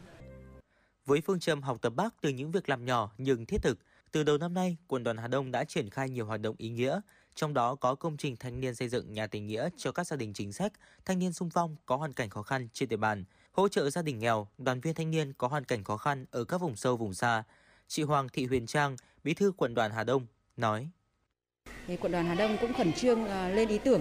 Với 1.07 1.21
phương 1.21 1.41
châm 1.41 1.63
học 1.63 1.79
tập 1.83 1.93
bác 1.97 2.15
từ 2.21 2.29
những 2.29 2.51
việc 2.51 2.69
làm 2.69 2.85
nhỏ 2.85 3.11
nhưng 3.19 3.47
thiết 3.47 3.63
thực, 3.63 3.79
từ 4.13 4.23
đầu 4.23 4.39
năm 4.39 4.55
nay, 4.55 4.77
Quận 4.87 5.05
đoàn 5.05 5.17
Hà 5.17 5.29
Đông 5.29 5.51
đã 5.51 5.65
triển 5.65 5.91
khai 5.91 6.11
nhiều 6.11 6.27
hoạt 6.27 6.41
động 6.41 6.55
ý 6.59 6.69
nghĩa, 6.69 7.01
trong 7.35 7.55
đó 7.55 7.75
có 7.75 7.95
công 7.95 8.17
trình 8.17 8.37
thanh 8.37 8.61
niên 8.61 8.75
xây 8.75 8.89
dựng 8.89 9.13
nhà 9.13 9.27
tình 9.27 9.47
nghĩa 9.47 9.69
cho 9.77 9.93
các 9.93 10.07
gia 10.07 10.17
đình 10.17 10.33
chính 10.33 10.53
sách, 10.53 10.73
thanh 11.05 11.19
niên 11.19 11.33
sung 11.33 11.51
phong 11.51 11.77
có 11.87 11.97
hoàn 11.97 12.13
cảnh 12.13 12.31
khó 12.31 12.43
khăn 12.43 12.69
trên 12.73 12.89
địa 12.89 12.97
bàn, 12.97 13.25
hỗ 13.53 13.69
trợ 13.69 13.91
gia 13.91 14.03
đình 14.03 14.19
nghèo, 14.19 14.49
đoàn 14.59 14.81
viên 14.81 14.95
thanh 14.95 15.11
niên 15.11 15.33
có 15.33 15.49
hoàn 15.49 15.65
cảnh 15.65 15.85
khó 15.85 15.97
khăn 15.97 16.27
ở 16.31 16.45
các 16.45 16.61
vùng 16.61 16.77
sâu 16.77 16.97
vùng 16.97 17.15
xa. 17.15 17.43
Chị 17.89 18.03
Hoàng 18.03 18.29
Thị 18.29 18.47
Huyền 18.47 18.67
Trang, 18.67 18.97
Bí 19.25 19.35
thư 19.35 19.53
Quận 19.57 19.75
đoàn 19.75 19.91
Hà 19.91 20.05
Đông 20.05 20.27
nói: 20.57 20.89
thì 21.87 21.97
quận 21.97 22.13
đoàn 22.13 22.27
Hà 22.27 22.35
Đông 22.35 22.57
cũng 22.61 22.75
khẩn 22.75 22.93
trương 22.93 23.27
ờ, 23.27 23.49
lên 23.49 23.69
ý 23.69 23.79
tưởng 23.79 24.01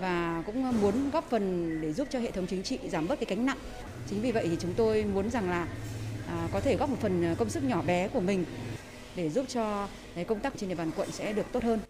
và 0.00 0.42
cũng 0.46 0.80
muốn 0.80 1.10
góp 1.10 1.30
phần 1.30 1.80
để 1.80 1.92
giúp 1.92 2.08
cho 2.10 2.18
hệ 2.18 2.30
thống 2.30 2.46
chính 2.46 2.62
trị 2.62 2.78
giảm 2.88 3.08
bớt 3.08 3.16
cái 3.16 3.26
gánh 3.36 3.46
nặng. 3.46 3.58
Chính 4.10 4.20
vì 4.20 4.32
vậy 4.32 4.48
thì 4.50 4.56
chúng 4.60 4.74
tôi 4.74 5.04
muốn 5.04 5.30
rằng 5.30 5.50
là 5.50 5.68
À, 6.26 6.48
có 6.52 6.60
thể 6.60 6.76
góp 6.76 6.88
một 6.88 6.96
phần 7.00 7.24
à, 7.24 7.34
công 7.38 7.50
sức 7.50 7.62
nhỏ 7.62 7.82
bé 7.82 8.08
của 8.08 8.20
mình 8.20 8.44
để 9.16 9.30
giúp 9.30 9.44
cho 9.48 9.88
à, 10.14 10.24
công 10.28 10.40
tác 10.40 10.52
trên 10.56 10.68
địa 10.68 10.74
bàn 10.74 10.90
quận 10.96 11.10
sẽ 11.12 11.32
được 11.32 11.46
tốt 11.52 11.62
hơn. 11.62 11.80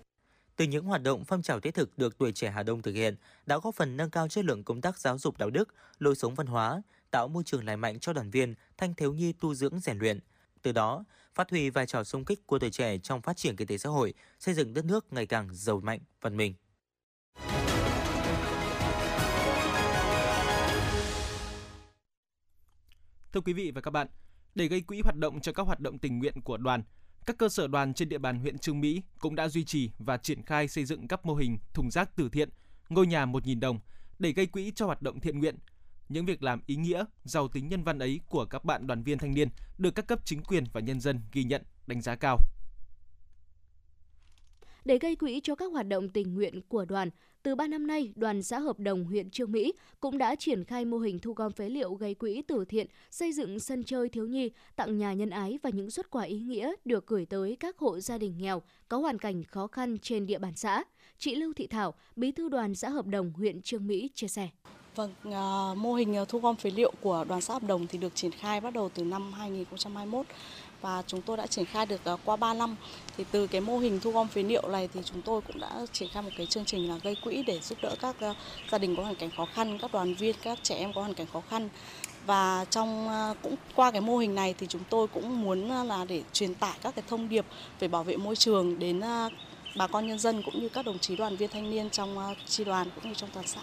Từ 0.56 0.64
những 0.64 0.84
hoạt 0.84 1.02
động 1.02 1.24
phong 1.24 1.42
trào 1.42 1.60
thiết 1.60 1.74
thực 1.74 1.98
được 1.98 2.18
tuổi 2.18 2.32
trẻ 2.32 2.50
Hà 2.50 2.62
Đông 2.62 2.82
thực 2.82 2.92
hiện 2.92 3.16
đã 3.46 3.58
góp 3.58 3.74
phần 3.74 3.96
nâng 3.96 4.10
cao 4.10 4.28
chất 4.28 4.44
lượng 4.44 4.64
công 4.64 4.80
tác 4.80 4.98
giáo 4.98 5.18
dục 5.18 5.38
đạo 5.38 5.50
đức, 5.50 5.74
lối 5.98 6.16
sống 6.16 6.34
văn 6.34 6.46
hóa, 6.46 6.82
tạo 7.10 7.28
môi 7.28 7.42
trường 7.46 7.64
lành 7.64 7.80
mạnh 7.80 7.98
cho 8.00 8.12
đoàn 8.12 8.30
viên, 8.30 8.54
thanh 8.76 8.94
thiếu 8.94 9.12
nhi 9.12 9.32
tu 9.32 9.54
dưỡng 9.54 9.80
rèn 9.80 9.98
luyện. 9.98 10.20
Từ 10.62 10.72
đó, 10.72 11.04
phát 11.34 11.50
huy 11.50 11.70
vai 11.70 11.86
trò 11.86 12.04
sung 12.04 12.24
kích 12.24 12.46
của 12.46 12.58
tuổi 12.58 12.70
trẻ 12.70 12.98
trong 12.98 13.20
phát 13.20 13.36
triển 13.36 13.56
kinh 13.56 13.66
tế 13.66 13.78
xã 13.78 13.88
hội, 13.90 14.14
xây 14.38 14.54
dựng 14.54 14.74
đất 14.74 14.84
nước 14.84 15.12
ngày 15.12 15.26
càng 15.26 15.48
giàu 15.52 15.80
mạnh, 15.80 16.00
văn 16.20 16.36
minh. 16.36 16.54
Thưa 23.32 23.40
quý 23.40 23.52
vị 23.52 23.70
và 23.74 23.80
các 23.80 23.90
bạn, 23.90 24.06
để 24.54 24.68
gây 24.68 24.80
quỹ 24.80 25.00
hoạt 25.00 25.16
động 25.16 25.40
cho 25.40 25.52
các 25.52 25.62
hoạt 25.62 25.80
động 25.80 25.98
tình 25.98 26.18
nguyện 26.18 26.40
của 26.40 26.56
đoàn, 26.56 26.82
các 27.26 27.38
cơ 27.38 27.48
sở 27.48 27.66
đoàn 27.66 27.94
trên 27.94 28.08
địa 28.08 28.18
bàn 28.18 28.38
huyện 28.38 28.58
Trương 28.58 28.80
Mỹ 28.80 29.02
cũng 29.18 29.34
đã 29.34 29.48
duy 29.48 29.64
trì 29.64 29.90
và 29.98 30.16
triển 30.16 30.42
khai 30.42 30.68
xây 30.68 30.84
dựng 30.84 31.08
các 31.08 31.26
mô 31.26 31.34
hình 31.34 31.58
thùng 31.74 31.90
rác 31.90 32.16
từ 32.16 32.28
thiện, 32.28 32.48
ngôi 32.88 33.06
nhà 33.06 33.26
1.000 33.26 33.60
đồng 33.60 33.78
để 34.18 34.32
gây 34.32 34.46
quỹ 34.46 34.72
cho 34.74 34.86
hoạt 34.86 35.02
động 35.02 35.20
thiện 35.20 35.38
nguyện. 35.38 35.56
Những 36.08 36.26
việc 36.26 36.42
làm 36.42 36.60
ý 36.66 36.76
nghĩa, 36.76 37.04
giàu 37.24 37.48
tính 37.48 37.68
nhân 37.68 37.84
văn 37.84 37.98
ấy 37.98 38.20
của 38.28 38.44
các 38.44 38.64
bạn 38.64 38.86
đoàn 38.86 39.02
viên 39.02 39.18
thanh 39.18 39.34
niên 39.34 39.48
được 39.78 39.90
các 39.90 40.06
cấp 40.06 40.18
chính 40.24 40.42
quyền 40.42 40.64
và 40.72 40.80
nhân 40.80 41.00
dân 41.00 41.20
ghi 41.32 41.44
nhận, 41.44 41.62
đánh 41.86 42.02
giá 42.02 42.14
cao. 42.14 42.38
Để 44.84 44.98
gây 44.98 45.16
quỹ 45.16 45.40
cho 45.40 45.54
các 45.54 45.72
hoạt 45.72 45.88
động 45.88 46.08
tình 46.08 46.34
nguyện 46.34 46.60
của 46.68 46.84
đoàn, 46.84 47.10
từ 47.42 47.54
3 47.54 47.66
năm 47.66 47.86
nay, 47.86 48.12
đoàn 48.16 48.42
xã 48.42 48.58
Hợp 48.58 48.78
Đồng 48.78 49.04
huyện 49.04 49.30
Trương 49.30 49.52
Mỹ 49.52 49.72
cũng 50.00 50.18
đã 50.18 50.34
triển 50.34 50.64
khai 50.64 50.84
mô 50.84 50.98
hình 50.98 51.18
thu 51.18 51.32
gom 51.32 51.52
phế 51.52 51.68
liệu 51.68 51.94
gây 51.94 52.14
quỹ 52.14 52.42
từ 52.48 52.64
thiện, 52.64 52.86
xây 53.10 53.32
dựng 53.32 53.60
sân 53.60 53.84
chơi 53.84 54.08
thiếu 54.08 54.26
nhi, 54.26 54.50
tặng 54.76 54.98
nhà 54.98 55.12
nhân 55.12 55.30
ái 55.30 55.58
và 55.62 55.70
những 55.70 55.90
xuất 55.90 56.10
quà 56.10 56.22
ý 56.22 56.38
nghĩa 56.38 56.72
được 56.84 57.06
gửi 57.06 57.26
tới 57.26 57.56
các 57.60 57.78
hộ 57.78 58.00
gia 58.00 58.18
đình 58.18 58.38
nghèo 58.38 58.62
có 58.88 58.98
hoàn 58.98 59.18
cảnh 59.18 59.44
khó 59.44 59.66
khăn 59.66 59.98
trên 59.98 60.26
địa 60.26 60.38
bàn 60.38 60.52
xã. 60.56 60.84
Chị 61.18 61.34
Lưu 61.34 61.52
Thị 61.52 61.66
Thảo, 61.66 61.94
bí 62.16 62.32
thư 62.32 62.48
đoàn 62.48 62.74
xã 62.74 62.88
Hợp 62.88 63.06
Đồng 63.06 63.32
huyện 63.32 63.62
Trương 63.62 63.86
Mỹ 63.86 64.10
chia 64.14 64.28
sẻ. 64.28 64.48
Vâng, 64.96 65.10
à, 65.32 65.74
mô 65.76 65.94
hình 65.94 66.16
à, 66.16 66.24
thu 66.28 66.38
gom 66.38 66.56
phế 66.56 66.70
liệu 66.70 66.92
của 67.00 67.24
đoàn 67.28 67.40
xã 67.40 67.54
Hợp 67.54 67.62
Đồng 67.62 67.86
thì 67.86 67.98
được 67.98 68.14
triển 68.14 68.30
khai 68.30 68.60
bắt 68.60 68.74
đầu 68.74 68.90
từ 68.94 69.04
năm 69.04 69.32
2021 69.32 70.26
và 70.80 71.02
chúng 71.06 71.22
tôi 71.22 71.36
đã 71.36 71.46
triển 71.46 71.64
khai 71.64 71.86
được 71.86 72.04
à, 72.04 72.12
qua 72.24 72.36
3 72.36 72.54
năm. 72.54 72.76
Thì 73.16 73.24
từ 73.30 73.46
cái 73.46 73.60
mô 73.60 73.78
hình 73.78 74.00
thu 74.00 74.10
gom 74.10 74.28
phế 74.28 74.42
liệu 74.42 74.68
này 74.68 74.88
thì 74.94 75.00
chúng 75.04 75.22
tôi 75.22 75.40
cũng 75.40 75.60
đã 75.60 75.86
triển 75.92 76.08
khai 76.12 76.22
một 76.22 76.30
cái 76.36 76.46
chương 76.46 76.64
trình 76.64 76.88
là 76.88 76.98
gây 77.02 77.16
quỹ 77.24 77.42
để 77.42 77.58
giúp 77.60 77.78
đỡ 77.82 77.94
các 78.00 78.20
à, 78.20 78.34
gia 78.70 78.78
đình 78.78 78.96
có 78.96 79.02
hoàn 79.02 79.14
cảnh 79.14 79.30
khó 79.36 79.46
khăn, 79.54 79.78
các 79.78 79.92
đoàn 79.92 80.14
viên, 80.14 80.36
các 80.42 80.58
trẻ 80.62 80.74
em 80.76 80.92
có 80.92 81.00
hoàn 81.00 81.14
cảnh 81.14 81.26
khó 81.32 81.42
khăn. 81.50 81.68
Và 82.26 82.64
trong 82.70 83.08
cũng 83.42 83.54
qua 83.74 83.90
cái 83.90 84.00
mô 84.00 84.18
hình 84.18 84.34
này 84.34 84.54
thì 84.58 84.66
chúng 84.66 84.82
tôi 84.90 85.08
cũng 85.08 85.42
muốn 85.42 85.68
là 85.68 86.04
để 86.08 86.22
truyền 86.32 86.54
tải 86.54 86.78
các 86.82 86.94
cái 86.94 87.04
thông 87.08 87.28
điệp 87.28 87.46
về 87.80 87.88
bảo 87.88 88.04
vệ 88.04 88.16
môi 88.16 88.36
trường 88.36 88.78
đến 88.78 89.00
bà 89.76 89.86
con 89.86 90.06
nhân 90.06 90.18
dân 90.18 90.42
cũng 90.42 90.60
như 90.60 90.68
các 90.68 90.84
đồng 90.84 90.98
chí 90.98 91.16
đoàn 91.16 91.36
viên 91.36 91.50
thanh 91.50 91.70
niên 91.70 91.90
trong 91.90 92.34
tri 92.46 92.64
đoàn 92.64 92.88
cũng 92.94 93.08
như 93.08 93.14
trong 93.14 93.30
toàn 93.32 93.46
xã. 93.46 93.60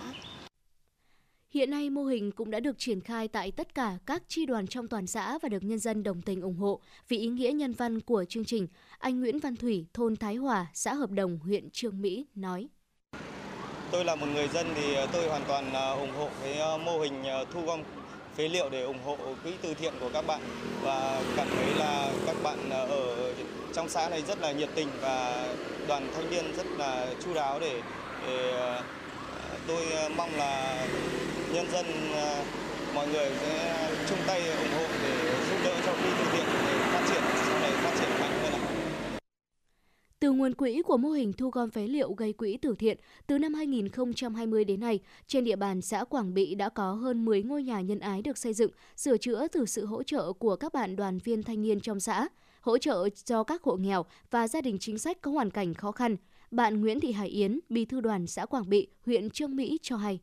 Hiện 1.53 1.72
nay 1.72 1.89
mô 1.89 2.03
hình 2.03 2.32
cũng 2.32 2.51
đã 2.51 2.60
được 2.60 2.77
triển 2.77 3.01
khai 3.01 3.27
tại 3.27 3.51
tất 3.51 3.75
cả 3.75 3.98
các 4.06 4.24
chi 4.27 4.46
đoàn 4.46 4.68
trong 4.68 4.88
toàn 4.88 5.08
xã 5.08 5.38
và 5.38 5.50
được 5.50 5.63
nhân 5.63 5.79
dân 5.79 6.03
đồng 6.03 6.22
tình 6.22 6.41
ủng 6.41 6.58
hộ 6.58 6.79
vì 7.08 7.18
ý 7.18 7.27
nghĩa 7.27 7.51
nhân 7.51 7.74
văn 7.74 8.01
của 8.01 8.25
chương 8.29 8.46
trình. 8.46 8.68
Anh 8.98 9.20
Nguyễn 9.20 9.39
Văn 9.39 9.56
Thủy, 9.56 9.86
thôn 9.94 10.15
Thái 10.15 10.36
Hòa, 10.36 10.68
xã 10.74 10.94
Hợp 10.94 11.12
Đồng, 11.12 11.39
huyện 11.39 11.70
Trương 11.70 12.01
Mỹ 12.01 12.25
nói. 12.36 12.68
Tôi 13.91 14.06
là 14.06 14.15
một 14.15 14.25
người 14.34 14.48
dân 14.48 14.68
thì 14.75 14.96
tôi 15.13 15.29
hoàn 15.29 15.41
toàn 15.48 15.74
à, 15.74 15.89
ủng 15.91 16.12
hộ 16.18 16.29
cái 16.44 16.60
à, 16.60 16.77
mô 16.77 17.00
hình 17.00 17.24
à, 17.24 17.38
thu 17.53 17.65
gom 17.65 17.79
phế 18.36 18.48
liệu 18.48 18.70
để 18.70 18.84
ủng 18.84 19.00
hộ 19.06 19.18
quỹ 19.44 19.51
từ 19.62 19.74
thiện 19.74 19.94
của 20.00 20.10
các 20.13 20.27
bạn 20.27 20.41
và 20.82 21.24
cảm 21.38 21.48
thấy 21.56 21.74
là 21.75 22.13
các 22.25 22.36
bạn 22.44 22.70
ở 22.70 23.34
trong 23.74 23.89
xã 23.89 24.10
này 24.10 24.24
rất 24.27 24.41
là 24.41 24.51
nhiệt 24.51 24.70
tình 24.75 24.88
và 25.01 25.48
đoàn 25.88 26.08
thanh 26.15 26.29
niên 26.29 26.46
rất 26.58 26.68
là 26.77 27.13
chu 27.25 27.34
đáo 27.34 27.60
để, 27.60 27.82
để 28.27 28.53
tôi 29.69 29.91
ờ, 29.91 30.09
mong 30.17 30.35
là 30.38 30.85
nhân 31.53 31.65
dân 31.71 31.85
ờ, 32.13 32.43
mọi 32.95 33.07
người 33.07 33.29
sẽ 33.41 33.89
chung 34.09 34.17
tay 34.27 34.49
ủng 34.49 34.73
hộ 34.77 34.85
để 35.03 35.33
giúp 35.49 35.57
đỡ 35.63 35.81
cho 35.85 35.93
quỹ 35.93 36.09
từ 36.19 36.25
thiện 36.31 36.45
để 36.67 36.79
phát 36.79 37.05
triển 37.09 37.21
sau 37.35 37.59
này 37.59 37.71
phát 37.71 37.93
triển 37.99 38.09
mạnh 38.19 38.39
hơn 38.43 38.53
ạ. 38.53 38.59
Từ 40.19 40.31
nguồn 40.31 40.53
quỹ 40.53 40.81
của 40.81 40.97
mô 40.97 41.09
hình 41.09 41.33
thu 41.33 41.49
gom 41.49 41.71
phế 41.71 41.88
liệu 41.88 42.13
gây 42.13 42.33
quỹ 42.33 42.57
từ 42.61 42.75
thiện, 42.79 42.97
từ 43.27 43.38
năm 43.38 43.53
2020 43.53 44.63
đến 44.63 44.79
nay, 44.79 44.99
trên 45.27 45.43
địa 45.43 45.55
bàn 45.55 45.81
xã 45.81 46.03
Quảng 46.03 46.33
Bị 46.33 46.55
đã 46.55 46.69
có 46.69 46.91
hơn 46.91 47.25
10 47.25 47.43
ngôi 47.43 47.63
nhà 47.63 47.81
nhân 47.81 47.99
ái 47.99 48.21
được 48.21 48.38
xây 48.38 48.53
dựng, 48.53 48.71
sửa 48.95 49.17
chữa 49.17 49.47
từ 49.47 49.65
sự 49.65 49.85
hỗ 49.85 50.03
trợ 50.03 50.33
của 50.33 50.55
các 50.55 50.73
bạn 50.73 50.95
đoàn 50.95 51.19
viên 51.23 51.43
thanh 51.43 51.61
niên 51.61 51.79
trong 51.79 51.99
xã, 51.99 52.27
hỗ 52.61 52.77
trợ 52.77 53.09
cho 53.25 53.43
các 53.43 53.63
hộ 53.63 53.75
nghèo 53.75 54.05
và 54.31 54.47
gia 54.47 54.61
đình 54.61 54.77
chính 54.79 54.97
sách 54.97 55.21
có 55.21 55.31
hoàn 55.31 55.49
cảnh 55.49 55.73
khó 55.73 55.91
khăn. 55.91 56.15
Bạn 56.51 56.82
Nguyễn 56.82 57.00
Thị 57.00 57.12
Hải 57.12 57.27
Yến, 57.27 57.60
bí 57.70 57.86
thư 57.86 58.01
đoàn 58.01 58.27
xã 58.27 58.46
Quảng 58.46 58.70
Bị, 58.70 58.88
huyện 59.06 59.29
Trương 59.29 59.56
Mỹ 59.56 59.77
cho 59.82 59.98
hay. 59.98 60.20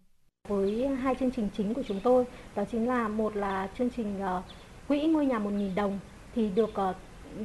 Với 0.49 0.88
hai 0.88 1.14
chương 1.14 1.30
trình 1.30 1.49
chính 1.56 1.75
của 1.75 1.83
chúng 1.88 2.00
tôi, 2.00 2.25
đó 2.54 2.64
chính 2.73 2.88
là 2.88 3.09
một 3.09 3.37
là 3.37 3.68
chương 3.78 3.90
trình 3.97 4.21
ờ, 4.21 4.42
quỹ 4.88 5.06
ngôi 5.06 5.26
nhà 5.26 5.38
1.000 5.38 5.75
đồng 5.75 5.99
thì 6.35 6.49
được 6.49 6.75
ờ, 6.75 6.95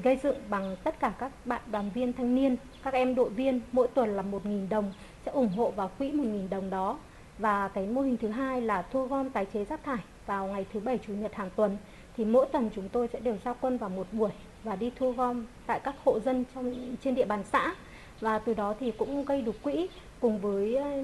gây 0.04 0.20
dựng 0.24 0.36
bằng 0.50 0.76
tất 0.84 1.00
cả 1.00 1.14
các 1.20 1.46
bạn 1.46 1.62
đoàn 1.72 1.92
viên 1.94 2.14
thanh 2.14 2.36
niên, 2.36 2.56
các 2.84 2.94
em 2.94 3.16
đội 3.16 3.30
viên 3.30 3.62
mỗi 3.72 3.88
tuần 3.88 4.16
là 4.16 4.24
1.000 4.24 4.70
đồng 4.70 4.94
sẽ 5.26 5.32
ủng 5.32 5.50
hộ 5.50 5.72
vào 5.72 5.92
quỹ 5.98 6.12
1.000 6.12 6.50
đồng 6.50 6.70
đó. 6.70 7.00
Và 7.38 7.68
cái 7.68 7.88
mô 7.88 8.02
hình 8.02 8.18
thứ 8.18 8.28
hai 8.28 8.62
là 8.62 8.82
thu 8.82 9.06
gom 9.06 9.30
tái 9.30 9.46
chế 9.54 9.66
rác 9.66 9.84
thải 9.84 10.04
vào 10.26 10.48
ngày 10.48 10.66
thứ 10.74 10.80
bảy 10.80 11.00
chủ 11.08 11.14
nhật 11.14 11.36
hàng 11.36 11.50
tuần 11.56 11.78
thì 12.18 12.26
mỗi 12.26 12.46
tuần 12.52 12.70
chúng 12.76 12.90
tôi 12.90 13.08
sẽ 13.14 13.20
đều 13.20 13.38
giao 13.46 13.56
quân 13.62 13.78
vào 13.78 13.90
một 13.90 14.08
buổi 14.12 14.32
và 14.64 14.76
đi 14.76 14.92
thu 14.96 15.12
gom 15.12 15.46
tại 15.66 15.80
các 15.84 15.96
hộ 16.04 16.20
dân 16.20 16.44
trong 16.56 16.96
trên 17.04 17.16
địa 17.16 17.26
bàn 17.26 17.44
xã 17.52 17.76
và 18.22 18.40
từ 18.40 18.54
đó 18.54 18.75
thì 18.80 18.92
cũng 18.98 19.25
gây 19.25 19.42
được 19.42 19.63
quỹ 19.63 19.88
cùng 20.20 20.42
với 20.42 20.75
ờ, 20.75 21.01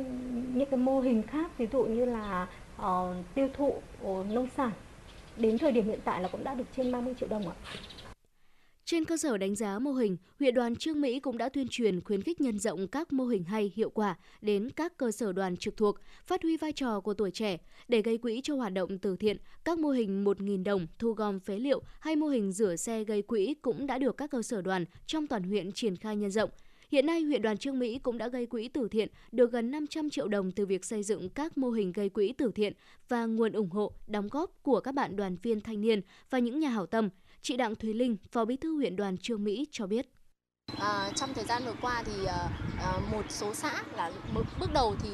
những 0.53 0.69
cái 0.71 0.79
mô 0.79 0.99
hình 0.99 1.23
khác 1.23 1.57
ví 1.57 1.67
dụ 1.71 1.83
như 1.83 2.05
là 2.05 2.47
uh, 2.81 3.15
tiêu 3.35 3.49
thụ 3.53 3.81
uh, 4.05 4.25
nông 4.31 4.47
sản 4.57 4.71
đến 5.37 5.57
thời 5.57 5.71
điểm 5.71 5.85
hiện 5.85 5.99
tại 6.03 6.21
là 6.21 6.27
cũng 6.27 6.43
đã 6.43 6.53
được 6.53 6.65
trên 6.77 6.91
30 6.91 7.13
triệu 7.19 7.29
đồng 7.29 7.49
ạ. 7.49 7.55
Trên 8.89 9.05
cơ 9.05 9.17
sở 9.17 9.37
đánh 9.37 9.55
giá 9.55 9.79
mô 9.79 9.91
hình, 9.91 10.17
huyện 10.39 10.53
đoàn 10.53 10.75
Trương 10.75 11.01
Mỹ 11.01 11.19
cũng 11.19 11.37
đã 11.37 11.49
tuyên 11.49 11.67
truyền 11.69 12.01
khuyến 12.01 12.21
khích 12.21 12.41
nhân 12.41 12.59
rộng 12.59 12.87
các 12.87 13.13
mô 13.13 13.25
hình 13.25 13.43
hay 13.43 13.71
hiệu 13.75 13.89
quả 13.89 14.15
đến 14.41 14.69
các 14.75 14.97
cơ 14.97 15.11
sở 15.11 15.31
đoàn 15.31 15.57
trực 15.57 15.77
thuộc, 15.77 15.95
phát 16.25 16.43
huy 16.43 16.57
vai 16.57 16.71
trò 16.71 16.99
của 16.99 17.13
tuổi 17.13 17.31
trẻ 17.31 17.57
để 17.87 18.01
gây 18.01 18.17
quỹ 18.17 18.41
cho 18.43 18.55
hoạt 18.55 18.73
động 18.73 18.97
từ 18.97 19.15
thiện. 19.15 19.37
Các 19.65 19.79
mô 19.79 19.89
hình 19.89 20.23
1.000 20.23 20.63
đồng 20.63 20.87
thu 20.99 21.11
gom 21.11 21.39
phế 21.39 21.59
liệu 21.59 21.81
hay 21.99 22.15
mô 22.15 22.27
hình 22.27 22.51
rửa 22.51 22.75
xe 22.75 23.03
gây 23.03 23.21
quỹ 23.21 23.55
cũng 23.61 23.87
đã 23.87 23.97
được 23.97 24.17
các 24.17 24.31
cơ 24.31 24.41
sở 24.41 24.61
đoàn 24.61 24.85
trong 25.05 25.27
toàn 25.27 25.43
huyện 25.43 25.71
triển 25.71 25.95
khai 25.95 26.15
nhân 26.15 26.31
rộng. 26.31 26.49
Hiện 26.91 27.05
nay, 27.05 27.21
huyện 27.21 27.41
đoàn 27.41 27.57
Trương 27.57 27.79
Mỹ 27.79 27.99
cũng 27.99 28.17
đã 28.17 28.27
gây 28.27 28.45
quỹ 28.45 28.67
từ 28.67 28.87
thiện 28.87 29.09
được 29.31 29.51
gần 29.51 29.71
500 29.71 30.09
triệu 30.09 30.27
đồng 30.27 30.51
từ 30.51 30.65
việc 30.65 30.85
xây 30.85 31.03
dựng 31.03 31.29
các 31.29 31.57
mô 31.57 31.69
hình 31.69 31.91
gây 31.91 32.09
quỹ 32.09 32.33
từ 32.37 32.51
thiện 32.55 32.73
và 33.09 33.25
nguồn 33.25 33.51
ủng 33.51 33.69
hộ, 33.69 33.93
đóng 34.07 34.27
góp 34.27 34.63
của 34.63 34.79
các 34.79 34.91
bạn 34.91 35.15
đoàn 35.15 35.37
viên 35.43 35.61
thanh 35.61 35.81
niên 35.81 36.01
và 36.29 36.39
những 36.39 36.59
nhà 36.59 36.69
hảo 36.69 36.85
tâm. 36.85 37.09
Chị 37.41 37.57
Đặng 37.57 37.75
Thùy 37.75 37.93
Linh, 37.93 38.17
Phó 38.31 38.45
Bí 38.45 38.57
thư 38.57 38.75
huyện 38.75 38.95
đoàn 38.95 39.17
Trương 39.17 39.43
Mỹ 39.43 39.65
cho 39.71 39.87
biết. 39.87 40.07
À, 40.75 41.09
trong 41.15 41.33
thời 41.33 41.45
gian 41.45 41.65
vừa 41.65 41.73
qua 41.81 42.03
thì 42.05 42.25
à, 42.25 42.49
một 43.11 43.25
số 43.29 43.53
xã 43.53 43.71
là 43.95 44.11
bước 44.59 44.73
đầu 44.73 44.95
thì 45.03 45.09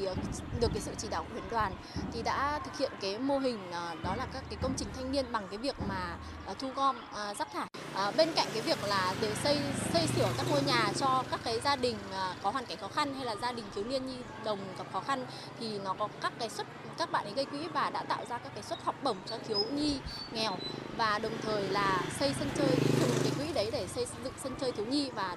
được 0.60 0.68
cái 0.74 0.80
sự 0.80 0.92
chỉ 0.98 1.08
đạo 1.10 1.22
của 1.22 1.32
huyện 1.32 1.50
đoàn 1.50 1.72
thì 2.12 2.22
đã 2.22 2.60
thực 2.64 2.78
hiện 2.78 2.92
cái 3.00 3.18
mô 3.18 3.38
hình 3.38 3.58
à, 3.72 3.94
đó 4.02 4.16
là 4.16 4.26
các 4.32 4.44
cái 4.48 4.58
công 4.62 4.74
trình 4.76 4.88
thanh 4.96 5.12
niên 5.12 5.32
bằng 5.32 5.48
cái 5.50 5.58
việc 5.58 5.76
mà 5.88 6.16
à, 6.46 6.54
thu 6.58 6.70
gom 6.76 6.96
à, 7.14 7.34
rác 7.34 7.48
thải. 7.52 7.66
À, 7.94 8.10
bên 8.16 8.28
cạnh 8.36 8.46
cái 8.52 8.62
việc 8.62 8.78
là 8.84 9.14
để 9.20 9.34
xây 9.34 9.58
xây 9.92 10.06
sửa 10.06 10.28
các 10.36 10.46
ngôi 10.50 10.62
nhà 10.62 10.92
cho 10.96 11.24
các 11.30 11.40
cái 11.44 11.60
gia 11.60 11.76
đình 11.76 11.96
à, 12.12 12.34
có 12.42 12.50
hoàn 12.50 12.66
cảnh 12.66 12.78
khó 12.80 12.88
khăn 12.88 13.14
hay 13.14 13.24
là 13.24 13.36
gia 13.42 13.52
đình 13.52 13.64
thiếu 13.74 13.84
niên 13.84 14.06
nhi 14.06 14.16
đồng 14.44 14.58
gặp 14.78 14.84
khó 14.92 15.00
khăn 15.00 15.26
thì 15.60 15.78
nó 15.84 15.94
có 15.98 16.08
các 16.20 16.32
cái 16.38 16.50
suất 16.50 16.66
các 16.98 17.12
bạn 17.12 17.24
ấy 17.24 17.32
gây 17.32 17.44
quỹ 17.44 17.58
và 17.74 17.90
đã 17.90 18.02
tạo 18.02 18.24
ra 18.30 18.38
các 18.38 18.52
cái 18.54 18.62
suất 18.62 18.84
học 18.84 18.94
bổng 19.02 19.16
cho 19.26 19.38
thiếu 19.48 19.64
nhi 19.72 19.98
nghèo 20.32 20.56
và 20.96 21.18
đồng 21.18 21.32
thời 21.42 21.68
là 21.68 22.00
xây 22.20 22.34
sân 22.38 22.48
chơi 22.56 22.76
dùng 23.00 23.10
cái 23.22 23.32
quỹ 23.44 23.52
đấy 23.52 23.68
để 23.72 23.86
xây 23.86 24.06
dựng 24.24 24.32
sân 24.42 24.52
chơi 24.60 24.72
thiếu 24.72 24.86
nhi 24.86 25.10
và 25.14 25.36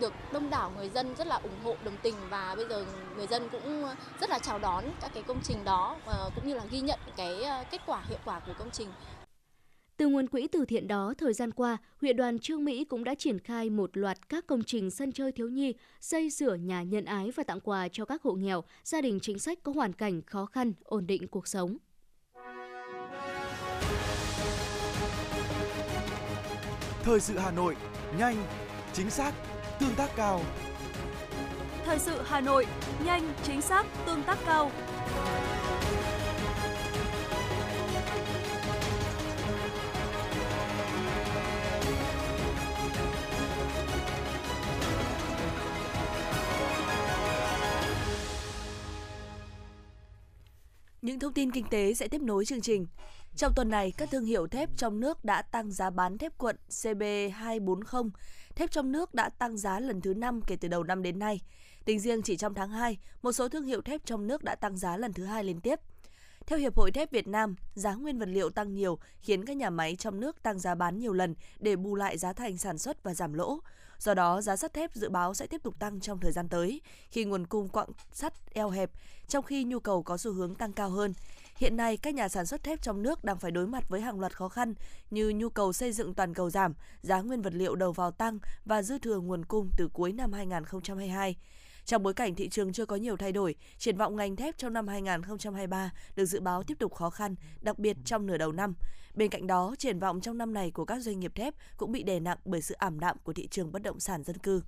được 0.00 0.12
đông 0.32 0.50
đảo 0.50 0.72
người 0.76 0.88
dân 0.88 1.14
rất 1.18 1.26
là 1.26 1.36
ủng 1.36 1.58
hộ 1.64 1.76
đồng 1.84 1.96
tình 2.02 2.14
và 2.30 2.54
bây 2.56 2.66
giờ 2.68 2.84
người 3.16 3.26
dân 3.26 3.48
cũng 3.52 3.84
rất 4.20 4.30
là 4.30 4.38
chào 4.38 4.58
đón 4.58 4.84
các 5.00 5.10
cái 5.14 5.22
công 5.22 5.40
trình 5.44 5.64
đó 5.64 5.96
ờ, 6.06 6.30
cũng 6.34 6.48
như 6.48 6.54
là 6.54 6.64
ghi 6.70 6.80
nhận 6.80 6.98
cái 7.16 7.42
ờ, 7.42 7.64
kết 7.70 7.80
quả 7.86 8.04
hiệu 8.08 8.18
quả 8.24 8.40
của 8.46 8.52
công 8.58 8.70
trình. 8.72 8.88
Từ 9.96 10.06
nguồn 10.06 10.26
quỹ 10.26 10.48
từ 10.48 10.64
thiện 10.64 10.88
đó, 10.88 11.14
thời 11.18 11.32
gian 11.32 11.50
qua, 11.50 11.78
huyện 12.00 12.16
đoàn 12.16 12.38
Trương 12.38 12.64
Mỹ 12.64 12.84
cũng 12.84 13.04
đã 13.04 13.14
triển 13.14 13.38
khai 13.38 13.70
một 13.70 13.96
loạt 13.96 14.28
các 14.28 14.46
công 14.46 14.62
trình 14.62 14.90
sân 14.90 15.12
chơi 15.12 15.32
thiếu 15.32 15.48
nhi, 15.48 15.74
xây 16.00 16.30
sửa 16.30 16.54
nhà 16.54 16.82
nhân 16.82 17.04
ái 17.04 17.30
và 17.36 17.44
tặng 17.44 17.60
quà 17.60 17.88
cho 17.92 18.04
các 18.04 18.22
hộ 18.22 18.32
nghèo, 18.32 18.64
gia 18.84 19.00
đình 19.00 19.18
chính 19.22 19.38
sách 19.38 19.58
có 19.62 19.72
hoàn 19.72 19.92
cảnh 19.92 20.22
khó 20.22 20.46
khăn, 20.46 20.72
ổn 20.84 21.06
định 21.06 21.28
cuộc 21.28 21.48
sống. 21.48 21.76
Thời 27.04 27.20
sự 27.20 27.38
Hà 27.38 27.50
Nội, 27.50 27.76
nhanh, 28.18 28.36
chính 28.92 29.10
xác, 29.10 29.32
tương 29.80 29.94
tác 29.94 30.10
cao. 30.16 30.40
Thời 31.84 31.98
sự 31.98 32.22
Hà 32.24 32.40
Nội, 32.40 32.66
nhanh, 33.04 33.32
chính 33.42 33.62
xác, 33.62 33.86
tương 34.06 34.22
tác 34.22 34.38
cao. 34.46 34.70
Những 51.02 51.18
thông 51.18 51.32
tin 51.32 51.50
kinh 51.50 51.66
tế 51.70 51.94
sẽ 51.94 52.08
tiếp 52.08 52.20
nối 52.20 52.44
chương 52.44 52.60
trình. 52.60 52.86
Trong 53.36 53.52
tuần 53.54 53.68
này, 53.68 53.92
các 53.96 54.10
thương 54.10 54.24
hiệu 54.24 54.46
thép 54.46 54.70
trong 54.76 55.00
nước 55.00 55.24
đã 55.24 55.42
tăng 55.42 55.72
giá 55.72 55.90
bán 55.90 56.18
thép 56.18 56.38
cuộn 56.38 56.56
CB240. 56.70 58.10
Thép 58.54 58.70
trong 58.70 58.92
nước 58.92 59.14
đã 59.14 59.28
tăng 59.28 59.58
giá 59.58 59.80
lần 59.80 60.00
thứ 60.00 60.14
5 60.14 60.40
kể 60.46 60.56
từ 60.56 60.68
đầu 60.68 60.82
năm 60.82 61.02
đến 61.02 61.18
nay. 61.18 61.40
Tính 61.84 62.00
riêng 62.00 62.22
chỉ 62.22 62.36
trong 62.36 62.54
tháng 62.54 62.70
2, 62.70 62.98
một 63.22 63.32
số 63.32 63.48
thương 63.48 63.64
hiệu 63.64 63.82
thép 63.82 64.06
trong 64.06 64.26
nước 64.26 64.44
đã 64.44 64.54
tăng 64.54 64.76
giá 64.76 64.96
lần 64.96 65.12
thứ 65.12 65.24
hai 65.24 65.44
liên 65.44 65.60
tiếp. 65.60 65.80
Theo 66.46 66.58
Hiệp 66.58 66.76
hội 66.76 66.90
Thép 66.92 67.10
Việt 67.10 67.28
Nam, 67.28 67.56
giá 67.74 67.94
nguyên 67.94 68.18
vật 68.18 68.28
liệu 68.28 68.50
tăng 68.50 68.74
nhiều 68.74 68.98
khiến 69.20 69.44
các 69.44 69.56
nhà 69.56 69.70
máy 69.70 69.96
trong 69.96 70.20
nước 70.20 70.42
tăng 70.42 70.58
giá 70.58 70.74
bán 70.74 70.98
nhiều 70.98 71.12
lần 71.12 71.34
để 71.60 71.76
bù 71.76 71.94
lại 71.94 72.18
giá 72.18 72.32
thành 72.32 72.58
sản 72.58 72.78
xuất 72.78 73.02
và 73.02 73.14
giảm 73.14 73.32
lỗ. 73.32 73.58
Do 73.98 74.14
đó, 74.14 74.40
giá 74.40 74.56
sắt 74.56 74.72
thép 74.74 74.94
dự 74.94 75.08
báo 75.08 75.34
sẽ 75.34 75.46
tiếp 75.46 75.62
tục 75.62 75.78
tăng 75.78 76.00
trong 76.00 76.20
thời 76.20 76.32
gian 76.32 76.48
tới 76.48 76.80
khi 77.10 77.24
nguồn 77.24 77.46
cung 77.46 77.68
quặng 77.68 77.88
sắt 78.12 78.54
eo 78.54 78.70
hẹp, 78.70 78.90
trong 79.28 79.44
khi 79.44 79.64
nhu 79.64 79.80
cầu 79.80 80.02
có 80.02 80.16
xu 80.16 80.32
hướng 80.32 80.54
tăng 80.54 80.72
cao 80.72 80.90
hơn. 80.90 81.14
Hiện 81.56 81.76
nay, 81.76 81.96
các 81.96 82.14
nhà 82.14 82.28
sản 82.28 82.46
xuất 82.46 82.62
thép 82.62 82.82
trong 82.82 83.02
nước 83.02 83.24
đang 83.24 83.38
phải 83.38 83.50
đối 83.50 83.66
mặt 83.66 83.88
với 83.88 84.00
hàng 84.00 84.20
loạt 84.20 84.36
khó 84.36 84.48
khăn 84.48 84.74
như 85.10 85.28
nhu 85.28 85.48
cầu 85.48 85.72
xây 85.72 85.92
dựng 85.92 86.14
toàn 86.14 86.34
cầu 86.34 86.50
giảm, 86.50 86.74
giá 87.02 87.20
nguyên 87.20 87.42
vật 87.42 87.54
liệu 87.54 87.74
đầu 87.74 87.92
vào 87.92 88.10
tăng 88.10 88.38
và 88.64 88.82
dư 88.82 88.98
thừa 88.98 89.20
nguồn 89.20 89.44
cung 89.44 89.70
từ 89.76 89.88
cuối 89.88 90.12
năm 90.12 90.32
2022. 90.32 91.36
Trong 91.84 92.02
bối 92.02 92.14
cảnh 92.14 92.34
thị 92.34 92.48
trường 92.48 92.72
chưa 92.72 92.86
có 92.86 92.96
nhiều 92.96 93.16
thay 93.16 93.32
đổi, 93.32 93.54
triển 93.78 93.96
vọng 93.96 94.16
ngành 94.16 94.36
thép 94.36 94.58
trong 94.58 94.72
năm 94.72 94.88
2023 94.88 95.92
được 96.16 96.24
dự 96.24 96.40
báo 96.40 96.62
tiếp 96.62 96.78
tục 96.78 96.94
khó 96.94 97.10
khăn, 97.10 97.34
đặc 97.60 97.78
biệt 97.78 97.96
trong 98.04 98.26
nửa 98.26 98.38
đầu 98.38 98.52
năm. 98.52 98.74
Bên 99.14 99.30
cạnh 99.30 99.46
đó, 99.46 99.74
triển 99.78 99.98
vọng 99.98 100.20
trong 100.20 100.38
năm 100.38 100.54
này 100.54 100.70
của 100.70 100.84
các 100.84 100.98
doanh 100.98 101.20
nghiệp 101.20 101.32
thép 101.34 101.54
cũng 101.76 101.92
bị 101.92 102.02
đè 102.02 102.20
nặng 102.20 102.38
bởi 102.44 102.62
sự 102.62 102.74
ảm 102.74 103.00
đạm 103.00 103.16
của 103.24 103.32
thị 103.32 103.48
trường 103.48 103.72
bất 103.72 103.82
động 103.82 104.00
sản 104.00 104.22
dân 104.24 104.38
cư. 104.38 104.62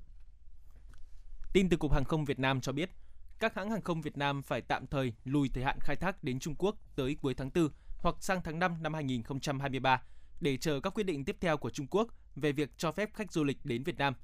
Tin 1.52 1.68
từ 1.68 1.76
Cục 1.76 1.92
Hàng 1.92 2.04
không 2.04 2.24
Việt 2.24 2.38
Nam 2.38 2.60
cho 2.60 2.72
biết, 2.72 2.90
các 3.38 3.54
hãng 3.54 3.70
hàng 3.70 3.82
không 3.82 4.02
Việt 4.02 4.16
Nam 4.16 4.42
phải 4.42 4.60
tạm 4.60 4.86
thời 4.86 5.12
lùi 5.24 5.48
thời 5.48 5.64
hạn 5.64 5.78
khai 5.80 5.96
thác 5.96 6.24
đến 6.24 6.38
Trung 6.38 6.54
Quốc 6.58 6.76
tới 6.96 7.16
cuối 7.22 7.34
tháng 7.34 7.50
4 7.54 7.68
hoặc 7.98 8.16
sang 8.20 8.42
tháng 8.44 8.58
5 8.58 8.82
năm 8.82 8.94
2023 8.94 10.02
để 10.40 10.56
chờ 10.56 10.80
các 10.80 10.94
quyết 10.94 11.04
định 11.04 11.24
tiếp 11.24 11.36
theo 11.40 11.56
của 11.56 11.70
Trung 11.70 11.86
Quốc 11.86 12.08
về 12.36 12.52
việc 12.52 12.70
cho 12.78 12.92
phép 12.92 13.14
khách 13.14 13.32
du 13.32 13.44
lịch 13.44 13.58
đến 13.64 13.82
Việt 13.82 13.98
Nam. 13.98 14.14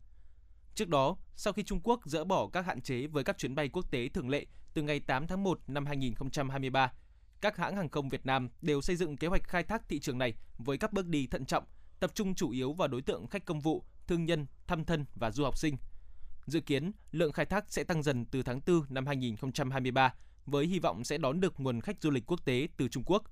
Trước 0.75 0.89
đó, 0.89 1.17
sau 1.37 1.53
khi 1.53 1.63
Trung 1.63 1.81
Quốc 1.85 2.01
dỡ 2.05 2.25
bỏ 2.25 2.49
các 2.49 2.67
hạn 2.67 2.81
chế 2.81 3.07
với 3.07 3.25
các 3.25 3.39
chuyến 3.39 3.55
bay 3.55 3.69
quốc 3.69 3.91
tế 3.91 4.09
thường 4.09 4.29
lệ 4.29 4.47
từ 4.75 4.83
ngày 4.83 5.01
8 5.01 5.27
tháng 5.27 5.45
1 5.45 5.61
năm 5.67 5.87
2023, 5.87 6.93
các 7.41 7.57
hãng 7.57 7.77
hàng 7.77 7.89
không 7.89 8.09
Việt 8.09 8.27
Nam 8.27 8.49
đều 8.63 8.81
xây 8.81 8.97
dựng 8.97 9.17
kế 9.17 9.27
hoạch 9.29 9.45
khai 9.45 9.63
thác 9.63 9.89
thị 9.89 10.01
trường 10.01 10.19
này 10.19 10.35
với 10.59 10.79
các 10.79 10.93
bước 10.93 11.07
đi 11.07 11.27
thận 11.27 11.47
trọng, 11.47 11.65
tập 12.01 12.11
trung 12.15 12.35
chủ 12.35 12.51
yếu 12.51 12.73
vào 12.73 12.89
đối 12.89 13.03
tượng 13.03 13.27
khách 13.27 13.45
công 13.45 13.61
vụ, 13.61 13.85
thương 14.07 14.25
nhân, 14.25 14.47
thăm 14.67 14.85
thân 14.85 15.05
và 15.15 15.31
du 15.31 15.45
học 15.45 15.59
sinh. 15.59 15.77
Dự 16.51 16.61
kiến, 16.61 16.93
lượng 17.13 17.33
khai 17.33 17.47
thác 17.47 17.65
sẽ 17.69 17.85
tăng 17.85 18.03
dần 18.03 18.25
từ 18.25 18.43
tháng 18.43 18.61
4 18.67 18.83
năm 18.89 19.07
2023 19.07 20.15
với 20.47 20.67
hy 20.67 20.79
vọng 20.79 21.05
sẽ 21.05 21.19
đón 21.19 21.41
được 21.41 21.61
nguồn 21.61 21.81
khách 21.81 22.03
du 22.03 22.11
lịch 22.11 22.27
quốc 22.27 22.45
tế 22.45 22.69
từ 22.77 22.89
Trung 22.89 23.03
Quốc. 23.07 23.23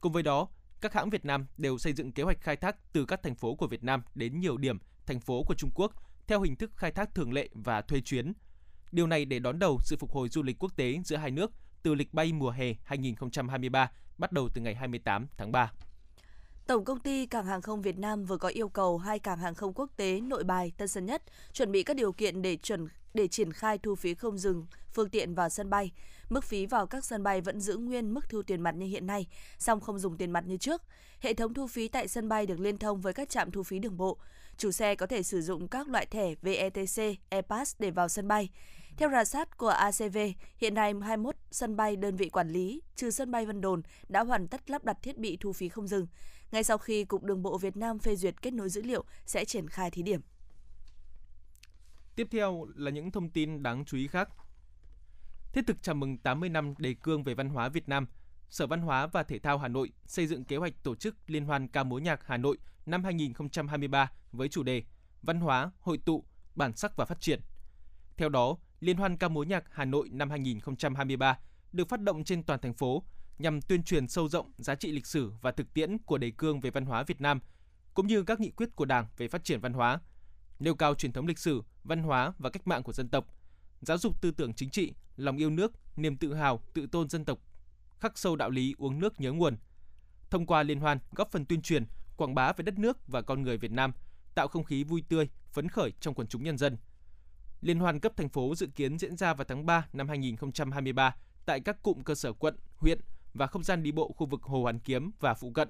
Cùng 0.00 0.12
với 0.12 0.22
đó, 0.22 0.48
các 0.80 0.92
hãng 0.92 1.10
Việt 1.10 1.24
Nam 1.24 1.46
đều 1.56 1.78
xây 1.78 1.92
dựng 1.92 2.12
kế 2.12 2.22
hoạch 2.22 2.40
khai 2.40 2.56
thác 2.56 2.92
từ 2.92 3.04
các 3.04 3.22
thành 3.22 3.34
phố 3.34 3.54
của 3.54 3.66
Việt 3.66 3.84
Nam 3.84 4.02
đến 4.14 4.40
nhiều 4.40 4.56
điểm, 4.56 4.78
thành 5.06 5.20
phố 5.20 5.42
của 5.42 5.54
Trung 5.54 5.70
Quốc 5.74 5.92
theo 6.26 6.42
hình 6.42 6.56
thức 6.56 6.70
khai 6.76 6.90
thác 6.90 7.14
thường 7.14 7.32
lệ 7.32 7.48
và 7.54 7.82
thuê 7.82 8.00
chuyến. 8.00 8.32
Điều 8.92 9.06
này 9.06 9.24
để 9.24 9.38
đón 9.38 9.58
đầu 9.58 9.78
sự 9.82 9.96
phục 9.96 10.12
hồi 10.12 10.28
du 10.28 10.42
lịch 10.42 10.58
quốc 10.58 10.76
tế 10.76 10.98
giữa 11.04 11.16
hai 11.16 11.30
nước 11.30 11.52
từ 11.82 11.94
lịch 11.94 12.14
bay 12.14 12.32
mùa 12.32 12.50
hè 12.50 12.72
2023 12.84 13.90
bắt 14.18 14.32
đầu 14.32 14.48
từ 14.54 14.60
ngày 14.60 14.74
28 14.74 15.26
tháng 15.36 15.52
3. 15.52 15.72
Tổng 16.66 16.84
công 16.84 17.00
ty 17.00 17.26
Cảng 17.26 17.46
hàng 17.46 17.62
không 17.62 17.82
Việt 17.82 17.98
Nam 17.98 18.24
vừa 18.24 18.36
có 18.36 18.48
yêu 18.48 18.68
cầu 18.68 18.98
hai 18.98 19.18
cảng 19.18 19.38
hàng 19.38 19.54
không 19.54 19.72
quốc 19.74 19.90
tế 19.96 20.20
Nội 20.20 20.44
Bài, 20.44 20.72
Tân 20.76 20.88
Sơn 20.88 21.06
Nhất 21.06 21.22
chuẩn 21.52 21.72
bị 21.72 21.82
các 21.82 21.96
điều 21.96 22.12
kiện 22.12 22.42
để 22.42 22.56
chuẩn 22.56 22.88
để 23.14 23.28
triển 23.28 23.52
khai 23.52 23.78
thu 23.78 23.94
phí 23.94 24.14
không 24.14 24.38
dừng 24.38 24.66
phương 24.92 25.10
tiện 25.10 25.34
vào 25.34 25.48
sân 25.48 25.70
bay. 25.70 25.92
Mức 26.28 26.44
phí 26.44 26.66
vào 26.66 26.86
các 26.86 27.04
sân 27.04 27.22
bay 27.22 27.40
vẫn 27.40 27.60
giữ 27.60 27.76
nguyên 27.76 28.14
mức 28.14 28.28
thu 28.28 28.42
tiền 28.42 28.60
mặt 28.60 28.74
như 28.74 28.86
hiện 28.86 29.06
nay, 29.06 29.26
song 29.58 29.80
không 29.80 29.98
dùng 29.98 30.16
tiền 30.16 30.30
mặt 30.30 30.44
như 30.46 30.56
trước. 30.56 30.82
Hệ 31.20 31.34
thống 31.34 31.54
thu 31.54 31.66
phí 31.66 31.88
tại 31.88 32.08
sân 32.08 32.28
bay 32.28 32.46
được 32.46 32.60
liên 32.60 32.78
thông 32.78 33.00
với 33.00 33.12
các 33.12 33.28
trạm 33.28 33.50
thu 33.50 33.62
phí 33.62 33.78
đường 33.78 33.96
bộ. 33.96 34.18
Chủ 34.56 34.70
xe 34.70 34.94
có 34.94 35.06
thể 35.06 35.22
sử 35.22 35.42
dụng 35.42 35.68
các 35.68 35.88
loại 35.88 36.06
thẻ 36.06 36.34
VETC, 36.42 37.18
ePass 37.28 37.76
để 37.78 37.90
vào 37.90 38.08
sân 38.08 38.28
bay. 38.28 38.48
Theo 38.96 39.10
rà 39.10 39.24
sát 39.24 39.58
của 39.58 39.68
ACV, 39.68 40.18
hiện 40.56 40.74
nay 40.74 40.92
21 41.02 41.36
sân 41.50 41.76
bay 41.76 41.96
đơn 41.96 42.16
vị 42.16 42.28
quản 42.28 42.50
lý, 42.50 42.82
trừ 42.96 43.10
sân 43.10 43.30
bay 43.30 43.46
Vân 43.46 43.60
Đồn, 43.60 43.82
đã 44.08 44.24
hoàn 44.24 44.48
tất 44.48 44.70
lắp 44.70 44.84
đặt 44.84 44.96
thiết 45.02 45.18
bị 45.18 45.36
thu 45.40 45.52
phí 45.52 45.68
không 45.68 45.88
dừng. 45.88 46.06
Ngay 46.54 46.64
sau 46.64 46.78
khi 46.78 47.04
Cục 47.04 47.22
Đường 47.22 47.42
bộ 47.42 47.58
Việt 47.58 47.76
Nam 47.76 47.98
phê 47.98 48.16
duyệt 48.16 48.42
kết 48.42 48.50
nối 48.50 48.68
dữ 48.68 48.82
liệu 48.82 49.04
sẽ 49.26 49.44
triển 49.44 49.68
khai 49.68 49.90
thí 49.90 50.02
điểm. 50.02 50.20
Tiếp 52.16 52.28
theo 52.30 52.66
là 52.74 52.90
những 52.90 53.10
thông 53.10 53.30
tin 53.30 53.62
đáng 53.62 53.84
chú 53.84 53.96
ý 53.96 54.06
khác. 54.06 54.28
Thiết 55.52 55.62
thực 55.66 55.82
chào 55.82 55.94
mừng 55.94 56.18
80 56.18 56.48
năm 56.48 56.74
đề 56.78 56.94
cương 56.94 57.22
về 57.22 57.34
văn 57.34 57.48
hóa 57.48 57.68
Việt 57.68 57.88
Nam, 57.88 58.06
Sở 58.48 58.66
Văn 58.66 58.80
hóa 58.80 59.06
và 59.06 59.22
Thể 59.22 59.38
thao 59.38 59.58
Hà 59.58 59.68
Nội 59.68 59.92
xây 60.06 60.26
dựng 60.26 60.44
kế 60.44 60.56
hoạch 60.56 60.82
tổ 60.82 60.94
chức 60.94 61.16
Liên 61.26 61.44
hoan 61.44 61.68
ca 61.68 61.84
múa 61.84 61.98
nhạc 61.98 62.26
Hà 62.26 62.36
Nội 62.36 62.58
năm 62.86 63.04
2023 63.04 64.10
với 64.32 64.48
chủ 64.48 64.62
đề 64.62 64.82
Văn 65.22 65.40
hóa, 65.40 65.70
hội 65.80 65.98
tụ, 65.98 66.24
bản 66.54 66.76
sắc 66.76 66.96
và 66.96 67.04
phát 67.04 67.20
triển. 67.20 67.40
Theo 68.16 68.28
đó, 68.28 68.56
Liên 68.80 68.96
hoan 68.96 69.16
ca 69.16 69.28
múa 69.28 69.42
nhạc 69.42 69.64
Hà 69.70 69.84
Nội 69.84 70.08
năm 70.12 70.30
2023 70.30 71.38
được 71.72 71.88
phát 71.88 72.00
động 72.00 72.24
trên 72.24 72.42
toàn 72.42 72.60
thành 72.60 72.74
phố 72.74 73.04
nhằm 73.38 73.60
tuyên 73.60 73.82
truyền 73.82 74.08
sâu 74.08 74.28
rộng 74.28 74.52
giá 74.58 74.74
trị 74.74 74.92
lịch 74.92 75.06
sử 75.06 75.32
và 75.40 75.52
thực 75.52 75.74
tiễn 75.74 75.98
của 75.98 76.18
đề 76.18 76.30
cương 76.30 76.60
về 76.60 76.70
văn 76.70 76.86
hóa 76.86 77.02
Việt 77.02 77.20
Nam, 77.20 77.40
cũng 77.94 78.06
như 78.06 78.22
các 78.22 78.40
nghị 78.40 78.50
quyết 78.50 78.76
của 78.76 78.84
Đảng 78.84 79.06
về 79.16 79.28
phát 79.28 79.44
triển 79.44 79.60
văn 79.60 79.72
hóa, 79.72 80.00
nêu 80.58 80.74
cao 80.74 80.94
truyền 80.94 81.12
thống 81.12 81.26
lịch 81.26 81.38
sử, 81.38 81.62
văn 81.84 82.02
hóa 82.02 82.32
và 82.38 82.50
cách 82.50 82.66
mạng 82.66 82.82
của 82.82 82.92
dân 82.92 83.08
tộc, 83.08 83.26
giáo 83.80 83.98
dục 83.98 84.20
tư 84.20 84.30
tưởng 84.30 84.54
chính 84.54 84.70
trị, 84.70 84.92
lòng 85.16 85.36
yêu 85.36 85.50
nước, 85.50 85.72
niềm 85.96 86.16
tự 86.16 86.34
hào, 86.34 86.62
tự 86.74 86.86
tôn 86.86 87.08
dân 87.08 87.24
tộc, 87.24 87.38
khắc 88.00 88.18
sâu 88.18 88.36
đạo 88.36 88.50
lý 88.50 88.74
uống 88.78 88.98
nước 88.98 89.20
nhớ 89.20 89.32
nguồn. 89.32 89.56
Thông 90.30 90.46
qua 90.46 90.62
liên 90.62 90.80
hoan 90.80 90.98
góp 91.12 91.30
phần 91.30 91.46
tuyên 91.46 91.62
truyền, 91.62 91.84
quảng 92.16 92.34
bá 92.34 92.52
về 92.52 92.62
đất 92.62 92.78
nước 92.78 92.98
và 93.06 93.22
con 93.22 93.42
người 93.42 93.58
Việt 93.58 93.72
Nam, 93.72 93.92
tạo 94.34 94.48
không 94.48 94.64
khí 94.64 94.84
vui 94.84 95.04
tươi, 95.08 95.28
phấn 95.52 95.68
khởi 95.68 95.92
trong 96.00 96.14
quần 96.14 96.26
chúng 96.26 96.44
nhân 96.44 96.58
dân. 96.58 96.76
Liên 97.60 97.78
hoan 97.78 98.00
cấp 98.00 98.12
thành 98.16 98.28
phố 98.28 98.54
dự 98.54 98.66
kiến 98.74 98.98
diễn 98.98 99.16
ra 99.16 99.34
vào 99.34 99.44
tháng 99.48 99.66
3 99.66 99.86
năm 99.92 100.08
2023 100.08 101.16
tại 101.46 101.60
các 101.60 101.82
cụm 101.82 102.02
cơ 102.02 102.14
sở 102.14 102.32
quận, 102.32 102.56
huyện 102.76 103.00
và 103.34 103.46
không 103.46 103.64
gian 103.64 103.82
đi 103.82 103.92
bộ 103.92 104.14
khu 104.16 104.26
vực 104.26 104.42
Hồ 104.42 104.62
Hoàn 104.62 104.78
Kiếm 104.78 105.10
và 105.20 105.34
phụ 105.34 105.50
cận. 105.50 105.68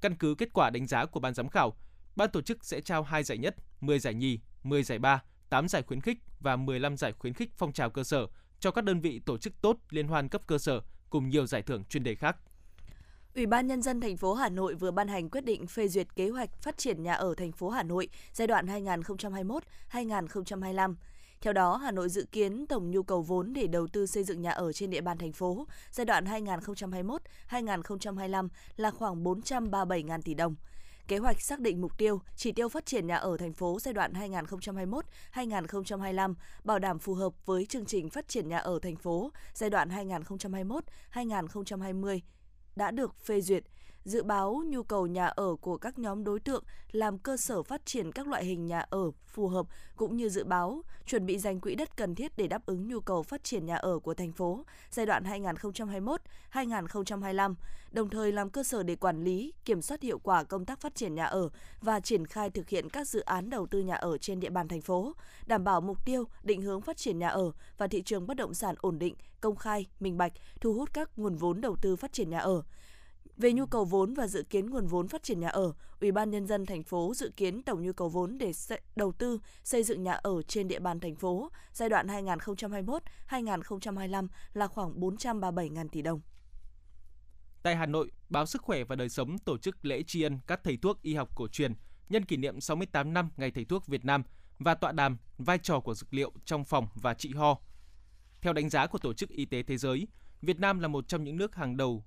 Căn 0.00 0.16
cứ 0.16 0.34
kết 0.34 0.48
quả 0.52 0.70
đánh 0.70 0.86
giá 0.86 1.06
của 1.06 1.20
ban 1.20 1.34
giám 1.34 1.48
khảo, 1.48 1.76
ban 2.16 2.30
tổ 2.30 2.42
chức 2.42 2.64
sẽ 2.64 2.80
trao 2.80 3.02
2 3.02 3.22
giải 3.22 3.38
nhất, 3.38 3.54
10 3.80 3.98
giải 3.98 4.14
nhì, 4.14 4.40
10 4.62 4.82
giải 4.82 4.98
ba, 4.98 5.22
8 5.48 5.68
giải 5.68 5.82
khuyến 5.82 6.00
khích 6.00 6.18
và 6.40 6.56
15 6.56 6.96
giải 6.96 7.12
khuyến 7.12 7.34
khích 7.34 7.50
phong 7.56 7.72
trào 7.72 7.90
cơ 7.90 8.04
sở 8.04 8.26
cho 8.60 8.70
các 8.70 8.84
đơn 8.84 9.00
vị 9.00 9.20
tổ 9.26 9.38
chức 9.38 9.60
tốt 9.60 9.76
liên 9.90 10.08
hoan 10.08 10.28
cấp 10.28 10.42
cơ 10.46 10.58
sở 10.58 10.80
cùng 11.10 11.28
nhiều 11.28 11.46
giải 11.46 11.62
thưởng 11.62 11.84
chuyên 11.84 12.02
đề 12.02 12.14
khác. 12.14 12.36
Ủy 13.34 13.46
ban 13.46 13.66
nhân 13.66 13.82
dân 13.82 14.00
thành 14.00 14.16
phố 14.16 14.34
Hà 14.34 14.48
Nội 14.48 14.74
vừa 14.74 14.90
ban 14.90 15.08
hành 15.08 15.30
quyết 15.30 15.44
định 15.44 15.66
phê 15.66 15.88
duyệt 15.88 16.16
kế 16.16 16.28
hoạch 16.28 16.62
phát 16.62 16.78
triển 16.78 17.02
nhà 17.02 17.14
ở 17.14 17.34
thành 17.34 17.52
phố 17.52 17.70
Hà 17.70 17.82
Nội 17.82 18.08
giai 18.32 18.46
đoạn 18.46 18.66
2021-2025. 18.66 20.94
Theo 21.44 21.52
đó, 21.52 21.76
Hà 21.76 21.90
Nội 21.90 22.08
dự 22.08 22.26
kiến 22.32 22.66
tổng 22.66 22.90
nhu 22.90 23.02
cầu 23.02 23.22
vốn 23.22 23.52
để 23.52 23.66
đầu 23.66 23.86
tư 23.86 24.06
xây 24.06 24.24
dựng 24.24 24.42
nhà 24.42 24.50
ở 24.50 24.72
trên 24.72 24.90
địa 24.90 25.00
bàn 25.00 25.18
thành 25.18 25.32
phố 25.32 25.66
giai 25.90 26.04
đoạn 26.04 26.24
2021-2025 26.24 28.48
là 28.76 28.90
khoảng 28.90 29.24
437.000 29.24 30.22
tỷ 30.22 30.34
đồng. 30.34 30.54
Kế 31.08 31.18
hoạch 31.18 31.40
xác 31.40 31.60
định 31.60 31.80
mục 31.80 31.98
tiêu, 31.98 32.20
chỉ 32.36 32.52
tiêu 32.52 32.68
phát 32.68 32.86
triển 32.86 33.06
nhà 33.06 33.16
ở 33.16 33.36
thành 33.36 33.52
phố 33.52 33.78
giai 33.80 33.94
đoạn 33.94 34.12
2021-2025 35.34 36.34
bảo 36.64 36.78
đảm 36.78 36.98
phù 36.98 37.14
hợp 37.14 37.46
với 37.46 37.66
chương 37.66 37.84
trình 37.84 38.10
phát 38.10 38.28
triển 38.28 38.48
nhà 38.48 38.58
ở 38.58 38.78
thành 38.82 38.96
phố 38.96 39.30
giai 39.54 39.70
đoạn 39.70 39.88
2021-2020 41.12 42.20
đã 42.76 42.90
được 42.90 43.14
phê 43.24 43.40
duyệt 43.40 43.64
dự 44.04 44.22
báo 44.22 44.62
nhu 44.66 44.82
cầu 44.82 45.06
nhà 45.06 45.26
ở 45.26 45.56
của 45.60 45.78
các 45.78 45.98
nhóm 45.98 46.24
đối 46.24 46.40
tượng 46.40 46.64
làm 46.92 47.18
cơ 47.18 47.36
sở 47.36 47.62
phát 47.62 47.86
triển 47.86 48.12
các 48.12 48.26
loại 48.28 48.44
hình 48.44 48.66
nhà 48.66 48.80
ở 48.80 49.10
phù 49.26 49.48
hợp 49.48 49.66
cũng 49.96 50.16
như 50.16 50.28
dự 50.28 50.44
báo 50.44 50.82
chuẩn 51.06 51.26
bị 51.26 51.38
dành 51.38 51.60
quỹ 51.60 51.74
đất 51.74 51.96
cần 51.96 52.14
thiết 52.14 52.32
để 52.36 52.46
đáp 52.46 52.66
ứng 52.66 52.88
nhu 52.88 53.00
cầu 53.00 53.22
phát 53.22 53.44
triển 53.44 53.66
nhà 53.66 53.76
ở 53.76 53.98
của 53.98 54.14
thành 54.14 54.32
phố 54.32 54.64
giai 54.90 55.06
đoạn 55.06 55.24
2021-2025, 56.52 57.54
đồng 57.90 58.10
thời 58.10 58.32
làm 58.32 58.50
cơ 58.50 58.62
sở 58.62 58.82
để 58.82 58.96
quản 58.96 59.24
lý, 59.24 59.52
kiểm 59.64 59.82
soát 59.82 60.02
hiệu 60.02 60.18
quả 60.18 60.44
công 60.44 60.64
tác 60.64 60.80
phát 60.80 60.94
triển 60.94 61.14
nhà 61.14 61.24
ở 61.24 61.48
và 61.80 62.00
triển 62.00 62.26
khai 62.26 62.50
thực 62.50 62.68
hiện 62.68 62.90
các 62.90 63.08
dự 63.08 63.20
án 63.20 63.50
đầu 63.50 63.66
tư 63.66 63.80
nhà 63.80 63.94
ở 63.94 64.18
trên 64.18 64.40
địa 64.40 64.50
bàn 64.50 64.68
thành 64.68 64.80
phố, 64.80 65.12
đảm 65.46 65.64
bảo 65.64 65.80
mục 65.80 66.04
tiêu 66.04 66.24
định 66.42 66.62
hướng 66.62 66.80
phát 66.80 66.96
triển 66.96 67.18
nhà 67.18 67.28
ở 67.28 67.52
và 67.78 67.86
thị 67.86 68.02
trường 68.02 68.26
bất 68.26 68.36
động 68.36 68.54
sản 68.54 68.74
ổn 68.78 68.98
định, 68.98 69.14
công 69.40 69.56
khai, 69.56 69.86
minh 70.00 70.18
bạch, 70.18 70.32
thu 70.60 70.74
hút 70.74 70.90
các 70.92 71.10
nguồn 71.16 71.36
vốn 71.36 71.60
đầu 71.60 71.76
tư 71.82 71.96
phát 71.96 72.12
triển 72.12 72.30
nhà 72.30 72.38
ở 72.38 72.62
về 73.36 73.52
nhu 73.52 73.66
cầu 73.66 73.84
vốn 73.84 74.14
và 74.14 74.26
dự 74.26 74.42
kiến 74.42 74.70
nguồn 74.70 74.86
vốn 74.86 75.08
phát 75.08 75.22
triển 75.22 75.40
nhà 75.40 75.48
ở, 75.48 75.72
Ủy 76.00 76.12
ban 76.12 76.30
nhân 76.30 76.46
dân 76.46 76.66
thành 76.66 76.82
phố 76.82 77.12
dự 77.14 77.32
kiến 77.36 77.62
tổng 77.62 77.82
nhu 77.82 77.92
cầu 77.92 78.08
vốn 78.08 78.38
để 78.38 78.52
đầu 78.96 79.12
tư 79.12 79.38
xây 79.64 79.82
dựng 79.82 80.02
nhà 80.02 80.12
ở 80.12 80.42
trên 80.42 80.68
địa 80.68 80.78
bàn 80.78 81.00
thành 81.00 81.14
phố 81.14 81.50
giai 81.72 81.88
đoạn 81.88 82.06
2021-2025 82.06 84.28
là 84.52 84.66
khoảng 84.66 85.00
437.000 85.00 85.88
tỷ 85.88 86.02
đồng. 86.02 86.20
Tại 87.62 87.76
Hà 87.76 87.86
Nội, 87.86 88.10
báo 88.28 88.46
Sức 88.46 88.62
khỏe 88.62 88.84
và 88.84 88.96
Đời 88.96 89.08
sống 89.08 89.38
tổ 89.38 89.58
chức 89.58 89.84
lễ 89.84 90.02
tri 90.02 90.22
ân 90.22 90.38
các 90.46 90.60
thầy 90.64 90.76
thuốc 90.76 91.02
y 91.02 91.14
học 91.14 91.30
cổ 91.34 91.48
truyền 91.48 91.74
nhân 92.08 92.24
kỷ 92.24 92.36
niệm 92.36 92.60
68 92.60 93.14
năm 93.14 93.30
Ngày 93.36 93.50
Thầy 93.50 93.64
thuốc 93.64 93.86
Việt 93.86 94.04
Nam 94.04 94.22
và 94.58 94.74
tọa 94.74 94.92
đàm 94.92 95.18
vai 95.38 95.58
trò 95.58 95.80
của 95.80 95.94
dược 95.94 96.14
liệu 96.14 96.32
trong 96.44 96.64
phòng 96.64 96.88
và 96.94 97.14
trị 97.14 97.32
ho. 97.34 97.58
Theo 98.42 98.52
đánh 98.52 98.70
giá 98.70 98.86
của 98.86 98.98
Tổ 98.98 99.14
chức 99.14 99.30
Y 99.30 99.44
tế 99.44 99.62
Thế 99.62 99.76
giới, 99.76 100.08
Việt 100.42 100.60
Nam 100.60 100.80
là 100.80 100.88
một 100.88 101.08
trong 101.08 101.24
những 101.24 101.36
nước 101.36 101.54
hàng 101.54 101.76
đầu 101.76 102.04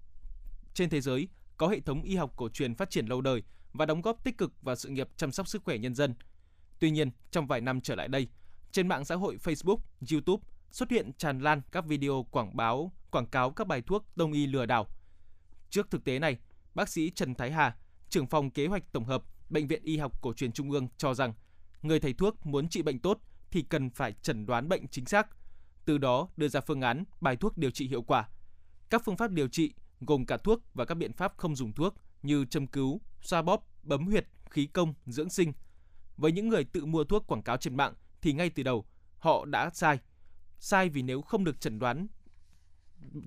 trên 0.77 0.89
thế 0.89 1.01
giới 1.01 1.27
có 1.57 1.67
hệ 1.67 1.79
thống 1.79 2.01
y 2.01 2.15
học 2.15 2.33
cổ 2.35 2.49
truyền 2.49 2.75
phát 2.75 2.89
triển 2.89 3.05
lâu 3.05 3.21
đời 3.21 3.43
và 3.73 3.85
đóng 3.85 4.01
góp 4.01 4.23
tích 4.23 4.37
cực 4.37 4.61
vào 4.61 4.75
sự 4.75 4.89
nghiệp 4.89 5.07
chăm 5.17 5.31
sóc 5.31 5.47
sức 5.47 5.63
khỏe 5.63 5.77
nhân 5.77 5.95
dân. 5.95 6.15
Tuy 6.79 6.91
nhiên, 6.91 7.11
trong 7.31 7.47
vài 7.47 7.61
năm 7.61 7.81
trở 7.81 7.95
lại 7.95 8.07
đây, 8.07 8.27
trên 8.71 8.87
mạng 8.87 9.05
xã 9.05 9.15
hội 9.15 9.37
Facebook, 9.43 9.77
YouTube 10.11 10.43
xuất 10.71 10.91
hiện 10.91 11.11
tràn 11.17 11.39
lan 11.39 11.61
các 11.71 11.85
video 11.85 12.25
quảng 12.31 12.57
báo, 12.57 12.91
quảng 13.11 13.25
cáo 13.25 13.51
các 13.51 13.67
bài 13.67 13.81
thuốc 13.81 14.05
đông 14.15 14.31
y 14.31 14.47
lừa 14.47 14.65
đảo. 14.65 14.87
Trước 15.69 15.91
thực 15.91 16.03
tế 16.03 16.19
này, 16.19 16.37
bác 16.75 16.89
sĩ 16.89 17.09
Trần 17.09 17.35
Thái 17.35 17.51
Hà, 17.51 17.75
trưởng 18.09 18.27
phòng 18.27 18.51
kế 18.51 18.67
hoạch 18.67 18.91
tổng 18.91 19.05
hợp 19.05 19.23
Bệnh 19.49 19.67
viện 19.67 19.83
Y 19.83 19.97
học 19.97 20.21
Cổ 20.21 20.33
truyền 20.33 20.51
Trung 20.51 20.71
ương 20.71 20.87
cho 20.97 21.13
rằng, 21.13 21.33
người 21.81 21.99
thầy 21.99 22.13
thuốc 22.13 22.45
muốn 22.45 22.69
trị 22.69 22.81
bệnh 22.81 22.99
tốt 22.99 23.19
thì 23.51 23.61
cần 23.61 23.89
phải 23.89 24.13
chẩn 24.21 24.45
đoán 24.45 24.69
bệnh 24.69 24.87
chính 24.87 25.05
xác, 25.05 25.27
từ 25.85 25.97
đó 25.97 26.29
đưa 26.37 26.47
ra 26.47 26.61
phương 26.61 26.81
án 26.81 27.03
bài 27.21 27.35
thuốc 27.35 27.57
điều 27.57 27.71
trị 27.71 27.87
hiệu 27.87 28.01
quả. 28.01 28.29
Các 28.89 29.01
phương 29.05 29.17
pháp 29.17 29.31
điều 29.31 29.47
trị 29.47 29.73
gồm 30.01 30.25
cả 30.25 30.37
thuốc 30.37 30.61
và 30.73 30.85
các 30.85 30.95
biện 30.95 31.13
pháp 31.13 31.33
không 31.37 31.55
dùng 31.55 31.73
thuốc 31.73 31.95
như 32.21 32.45
châm 32.45 32.67
cứu, 32.67 33.01
xoa 33.21 33.41
bóp, 33.41 33.67
bấm 33.83 34.05
huyệt, 34.05 34.27
khí 34.49 34.65
công, 34.65 34.93
dưỡng 35.05 35.29
sinh. 35.29 35.53
Với 36.17 36.31
những 36.31 36.49
người 36.49 36.63
tự 36.63 36.85
mua 36.85 37.03
thuốc 37.03 37.27
quảng 37.27 37.41
cáo 37.43 37.57
trên 37.57 37.77
mạng 37.77 37.93
thì 38.21 38.33
ngay 38.33 38.49
từ 38.49 38.63
đầu 38.63 38.85
họ 39.19 39.45
đã 39.45 39.69
sai. 39.69 39.99
Sai 40.59 40.89
vì 40.89 41.01
nếu 41.01 41.21
không 41.21 41.43
được 41.43 41.61
chẩn 41.61 41.79
đoán 41.79 42.07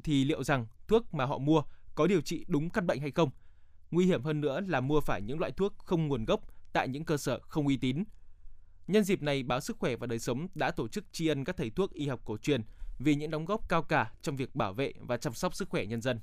thì 0.04 0.24
liệu 0.24 0.44
rằng 0.44 0.66
thuốc 0.88 1.14
mà 1.14 1.24
họ 1.24 1.38
mua 1.38 1.62
có 1.94 2.06
điều 2.06 2.20
trị 2.20 2.44
đúng 2.48 2.70
căn 2.70 2.86
bệnh 2.86 3.00
hay 3.00 3.10
không? 3.10 3.30
Nguy 3.90 4.06
hiểm 4.06 4.22
hơn 4.22 4.40
nữa 4.40 4.60
là 4.66 4.80
mua 4.80 5.00
phải 5.00 5.22
những 5.22 5.38
loại 5.38 5.52
thuốc 5.52 5.78
không 5.78 6.08
nguồn 6.08 6.24
gốc 6.24 6.40
tại 6.72 6.88
những 6.88 7.04
cơ 7.04 7.16
sở 7.16 7.40
không 7.40 7.66
uy 7.66 7.76
tín. 7.76 8.04
Nhân 8.86 9.04
dịp 9.04 9.22
này, 9.22 9.42
báo 9.42 9.60
Sức 9.60 9.78
khỏe 9.78 9.96
và 9.96 10.06
Đời 10.06 10.18
sống 10.18 10.48
đã 10.54 10.70
tổ 10.70 10.88
chức 10.88 11.12
tri 11.12 11.26
ân 11.26 11.44
các 11.44 11.56
thầy 11.56 11.70
thuốc 11.70 11.92
y 11.92 12.08
học 12.08 12.20
cổ 12.24 12.36
truyền 12.38 12.62
vì 12.98 13.14
những 13.14 13.30
đóng 13.30 13.44
góp 13.44 13.68
cao 13.68 13.82
cả 13.82 14.12
trong 14.22 14.36
việc 14.36 14.54
bảo 14.54 14.72
vệ 14.72 14.92
và 15.00 15.16
chăm 15.16 15.34
sóc 15.34 15.54
sức 15.54 15.68
khỏe 15.68 15.86
nhân 15.86 16.00
dân. 16.00 16.20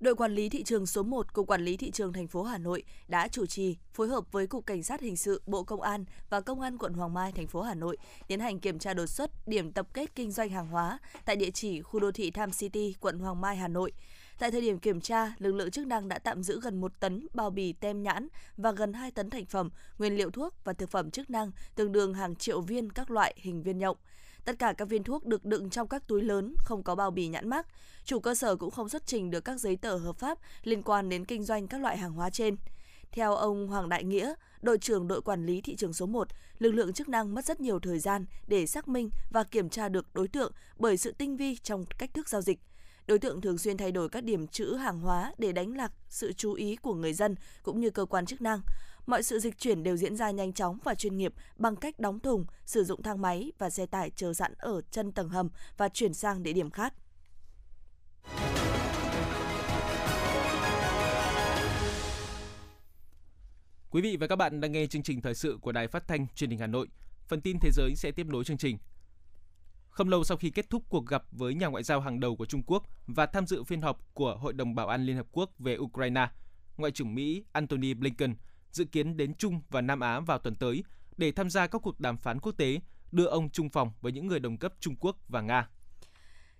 Đội 0.00 0.14
quản 0.14 0.34
lý 0.34 0.48
thị 0.48 0.62
trường 0.62 0.86
số 0.86 1.02
1 1.02 1.32
Cục 1.32 1.46
Quản 1.46 1.64
lý 1.64 1.76
Thị 1.76 1.90
trường 1.90 2.12
thành 2.12 2.26
phố 2.26 2.42
Hà 2.42 2.58
Nội 2.58 2.82
đã 3.08 3.28
chủ 3.28 3.46
trì 3.46 3.76
phối 3.92 4.08
hợp 4.08 4.32
với 4.32 4.46
Cục 4.46 4.66
Cảnh 4.66 4.82
sát 4.82 5.00
Hình 5.00 5.16
sự, 5.16 5.42
Bộ 5.46 5.64
Công 5.64 5.80
an 5.80 6.04
và 6.30 6.40
Công 6.40 6.60
an 6.60 6.78
quận 6.78 6.92
Hoàng 6.92 7.14
Mai, 7.14 7.32
thành 7.32 7.46
phố 7.46 7.62
Hà 7.62 7.74
Nội 7.74 7.96
tiến 8.26 8.40
hành 8.40 8.60
kiểm 8.60 8.78
tra 8.78 8.94
đột 8.94 9.06
xuất 9.06 9.30
điểm 9.48 9.72
tập 9.72 9.86
kết 9.94 10.14
kinh 10.14 10.30
doanh 10.30 10.48
hàng 10.50 10.66
hóa 10.66 10.98
tại 11.24 11.36
địa 11.36 11.50
chỉ 11.50 11.82
khu 11.82 12.00
đô 12.00 12.12
thị 12.12 12.30
Tham 12.30 12.50
City, 12.50 12.94
quận 13.00 13.18
Hoàng 13.18 13.40
Mai, 13.40 13.56
Hà 13.56 13.68
Nội. 13.68 13.92
Tại 14.38 14.50
thời 14.50 14.60
điểm 14.60 14.78
kiểm 14.78 15.00
tra, 15.00 15.34
lực 15.38 15.54
lượng 15.54 15.70
chức 15.70 15.86
năng 15.86 16.08
đã 16.08 16.18
tạm 16.18 16.42
giữ 16.42 16.60
gần 16.60 16.80
1 16.80 17.00
tấn 17.00 17.26
bao 17.34 17.50
bì 17.50 17.72
tem 17.72 18.02
nhãn 18.02 18.28
và 18.56 18.72
gần 18.72 18.92
2 18.92 19.10
tấn 19.10 19.30
thành 19.30 19.46
phẩm, 19.46 19.70
nguyên 19.98 20.16
liệu 20.16 20.30
thuốc 20.30 20.54
và 20.64 20.72
thực 20.72 20.90
phẩm 20.90 21.10
chức 21.10 21.30
năng 21.30 21.50
tương 21.74 21.92
đương 21.92 22.14
hàng 22.14 22.36
triệu 22.36 22.60
viên 22.60 22.90
các 22.90 23.10
loại 23.10 23.34
hình 23.36 23.62
viên 23.62 23.78
nhộng. 23.78 23.96
Tất 24.50 24.58
cả 24.58 24.74
các 24.78 24.88
viên 24.88 25.02
thuốc 25.02 25.26
được 25.26 25.44
đựng 25.44 25.70
trong 25.70 25.88
các 25.88 26.06
túi 26.06 26.22
lớn, 26.22 26.54
không 26.58 26.82
có 26.82 26.94
bao 26.94 27.10
bì 27.10 27.28
nhãn 27.28 27.48
mác. 27.48 27.66
Chủ 28.04 28.20
cơ 28.20 28.34
sở 28.34 28.56
cũng 28.56 28.70
không 28.70 28.88
xuất 28.88 29.06
trình 29.06 29.30
được 29.30 29.40
các 29.40 29.60
giấy 29.60 29.76
tờ 29.76 29.96
hợp 29.96 30.16
pháp 30.16 30.38
liên 30.62 30.82
quan 30.82 31.08
đến 31.08 31.24
kinh 31.24 31.44
doanh 31.44 31.68
các 31.68 31.80
loại 31.80 31.98
hàng 31.98 32.12
hóa 32.12 32.30
trên. 32.30 32.56
Theo 33.12 33.34
ông 33.34 33.68
Hoàng 33.68 33.88
Đại 33.88 34.04
Nghĩa, 34.04 34.34
đội 34.62 34.78
trưởng 34.78 35.08
đội 35.08 35.22
quản 35.22 35.46
lý 35.46 35.60
thị 35.60 35.76
trường 35.76 35.92
số 35.92 36.06
1, 36.06 36.28
lực 36.58 36.70
lượng 36.72 36.92
chức 36.92 37.08
năng 37.08 37.34
mất 37.34 37.44
rất 37.44 37.60
nhiều 37.60 37.80
thời 37.80 37.98
gian 37.98 38.26
để 38.46 38.66
xác 38.66 38.88
minh 38.88 39.10
và 39.30 39.44
kiểm 39.44 39.68
tra 39.68 39.88
được 39.88 40.06
đối 40.14 40.28
tượng 40.28 40.52
bởi 40.78 40.96
sự 40.96 41.12
tinh 41.12 41.36
vi 41.36 41.56
trong 41.56 41.84
cách 41.98 42.14
thức 42.14 42.28
giao 42.28 42.40
dịch. 42.40 42.58
Đối 43.06 43.18
tượng 43.18 43.40
thường 43.40 43.58
xuyên 43.58 43.76
thay 43.76 43.92
đổi 43.92 44.08
các 44.08 44.24
điểm 44.24 44.46
chữ 44.46 44.74
hàng 44.74 45.00
hóa 45.00 45.32
để 45.38 45.52
đánh 45.52 45.76
lạc 45.76 45.92
sự 46.08 46.32
chú 46.32 46.52
ý 46.52 46.76
của 46.76 46.94
người 46.94 47.12
dân 47.12 47.34
cũng 47.62 47.80
như 47.80 47.90
cơ 47.90 48.04
quan 48.04 48.26
chức 48.26 48.40
năng. 48.40 48.60
Mọi 49.10 49.22
sự 49.22 49.38
dịch 49.38 49.58
chuyển 49.58 49.82
đều 49.82 49.96
diễn 49.96 50.16
ra 50.16 50.30
nhanh 50.30 50.52
chóng 50.52 50.78
và 50.84 50.94
chuyên 50.94 51.16
nghiệp 51.16 51.34
bằng 51.56 51.76
cách 51.76 51.98
đóng 51.98 52.20
thùng, 52.20 52.46
sử 52.64 52.84
dụng 52.84 53.02
thang 53.02 53.20
máy 53.20 53.52
và 53.58 53.70
xe 53.70 53.86
tải 53.86 54.10
chờ 54.10 54.34
sẵn 54.34 54.54
ở 54.58 54.80
chân 54.90 55.12
tầng 55.12 55.28
hầm 55.28 55.48
và 55.76 55.88
chuyển 55.88 56.14
sang 56.14 56.42
địa 56.42 56.52
điểm 56.52 56.70
khác. 56.70 56.94
Quý 63.90 64.02
vị 64.02 64.16
và 64.16 64.26
các 64.26 64.36
bạn 64.36 64.60
đang 64.60 64.72
nghe 64.72 64.86
chương 64.86 65.02
trình 65.02 65.20
thời 65.20 65.34
sự 65.34 65.58
của 65.60 65.72
Đài 65.72 65.88
Phát 65.88 66.08
thanh 66.08 66.26
Truyền 66.34 66.50
hình 66.50 66.58
Hà 66.58 66.66
Nội. 66.66 66.88
Phần 67.28 67.40
tin 67.40 67.56
thế 67.60 67.70
giới 67.72 67.94
sẽ 67.96 68.10
tiếp 68.10 68.26
nối 68.26 68.44
chương 68.44 68.58
trình. 68.58 68.78
Không 69.90 70.08
lâu 70.08 70.24
sau 70.24 70.36
khi 70.36 70.50
kết 70.50 70.70
thúc 70.70 70.82
cuộc 70.88 71.06
gặp 71.06 71.24
với 71.32 71.54
nhà 71.54 71.66
ngoại 71.66 71.82
giao 71.82 72.00
hàng 72.00 72.20
đầu 72.20 72.36
của 72.36 72.46
Trung 72.46 72.62
Quốc 72.66 72.84
và 73.06 73.26
tham 73.26 73.46
dự 73.46 73.64
phiên 73.64 73.80
họp 73.80 74.14
của 74.14 74.36
Hội 74.36 74.52
đồng 74.52 74.74
Bảo 74.74 74.88
an 74.88 75.06
Liên 75.06 75.16
Hợp 75.16 75.26
Quốc 75.32 75.50
về 75.58 75.76
Ukraine, 75.76 76.28
Ngoại 76.76 76.92
trưởng 76.92 77.14
Mỹ 77.14 77.44
Antony 77.52 77.94
Blinken 77.94 78.34
dự 78.72 78.84
kiến 78.84 79.16
đến 79.16 79.34
Trung 79.34 79.60
và 79.70 79.80
Nam 79.80 80.00
Á 80.00 80.20
vào 80.20 80.38
tuần 80.38 80.54
tới 80.54 80.84
để 81.16 81.32
tham 81.32 81.50
gia 81.50 81.66
các 81.66 81.82
cuộc 81.82 82.00
đàm 82.00 82.16
phán 82.16 82.40
quốc 82.40 82.52
tế, 82.52 82.80
đưa 83.12 83.26
ông 83.26 83.50
trung 83.50 83.68
phòng 83.68 83.90
với 84.00 84.12
những 84.12 84.26
người 84.26 84.40
đồng 84.40 84.56
cấp 84.56 84.74
Trung 84.80 84.96
Quốc 85.00 85.16
và 85.28 85.40
Nga. 85.40 85.68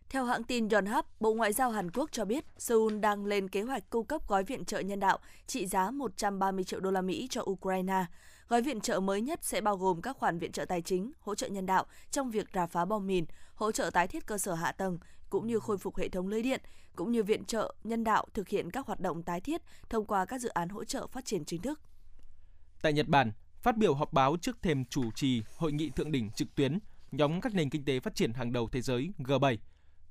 Theo 0.08 0.24
hãng 0.24 0.44
tin 0.44 0.68
Yonhap, 0.68 1.20
Bộ 1.20 1.34
Ngoại 1.34 1.52
giao 1.52 1.70
Hàn 1.70 1.90
Quốc 1.90 2.08
cho 2.12 2.24
biết 2.24 2.44
Seoul 2.58 2.98
đang 2.98 3.26
lên 3.26 3.48
kế 3.48 3.62
hoạch 3.62 3.90
cung 3.90 4.06
cấp 4.06 4.28
gói 4.28 4.44
viện 4.44 4.64
trợ 4.64 4.80
nhân 4.80 5.00
đạo 5.00 5.18
trị 5.46 5.66
giá 5.66 5.90
130 5.90 6.64
triệu 6.64 6.80
đô 6.80 6.90
la 6.90 7.02
Mỹ 7.02 7.26
cho 7.30 7.42
Ukraine. 7.50 8.04
Gói 8.48 8.62
viện 8.62 8.80
trợ 8.80 9.00
mới 9.00 9.20
nhất 9.20 9.40
sẽ 9.42 9.60
bao 9.60 9.76
gồm 9.76 10.02
các 10.02 10.16
khoản 10.16 10.38
viện 10.38 10.52
trợ 10.52 10.64
tài 10.64 10.82
chính, 10.82 11.12
hỗ 11.20 11.34
trợ 11.34 11.48
nhân 11.48 11.66
đạo 11.66 11.86
trong 12.10 12.30
việc 12.30 12.46
rà 12.54 12.66
phá 12.66 12.84
bom 12.84 13.06
mìn, 13.06 13.24
hỗ 13.54 13.72
trợ 13.72 13.90
tái 13.90 14.08
thiết 14.08 14.26
cơ 14.26 14.38
sở 14.38 14.54
hạ 14.54 14.72
tầng, 14.72 14.98
cũng 15.30 15.46
như 15.46 15.60
khôi 15.60 15.78
phục 15.78 15.96
hệ 15.96 16.08
thống 16.08 16.28
lưới 16.28 16.42
điện, 16.42 16.60
cũng 16.96 17.12
như 17.12 17.22
viện 17.22 17.44
trợ 17.44 17.74
nhân 17.84 18.04
đạo 18.04 18.26
thực 18.34 18.48
hiện 18.48 18.70
các 18.70 18.86
hoạt 18.86 19.00
động 19.00 19.22
tái 19.22 19.40
thiết 19.40 19.62
thông 19.88 20.04
qua 20.04 20.24
các 20.24 20.40
dự 20.40 20.48
án 20.48 20.68
hỗ 20.68 20.84
trợ 20.84 21.06
phát 21.06 21.24
triển 21.24 21.44
chính 21.44 21.62
thức. 21.62 21.80
Tại 22.82 22.92
Nhật 22.92 23.08
Bản, 23.08 23.32
phát 23.62 23.76
biểu 23.76 23.94
họp 23.94 24.12
báo 24.12 24.36
trước 24.42 24.62
thềm 24.62 24.84
chủ 24.84 25.10
trì 25.10 25.42
hội 25.56 25.72
nghị 25.72 25.90
thượng 25.90 26.12
đỉnh 26.12 26.30
trực 26.30 26.54
tuyến 26.54 26.78
nhóm 27.12 27.40
các 27.40 27.54
nền 27.54 27.70
kinh 27.70 27.84
tế 27.84 28.00
phát 28.00 28.14
triển 28.14 28.32
hàng 28.32 28.52
đầu 28.52 28.68
thế 28.68 28.80
giới 28.80 29.12
G7, 29.18 29.56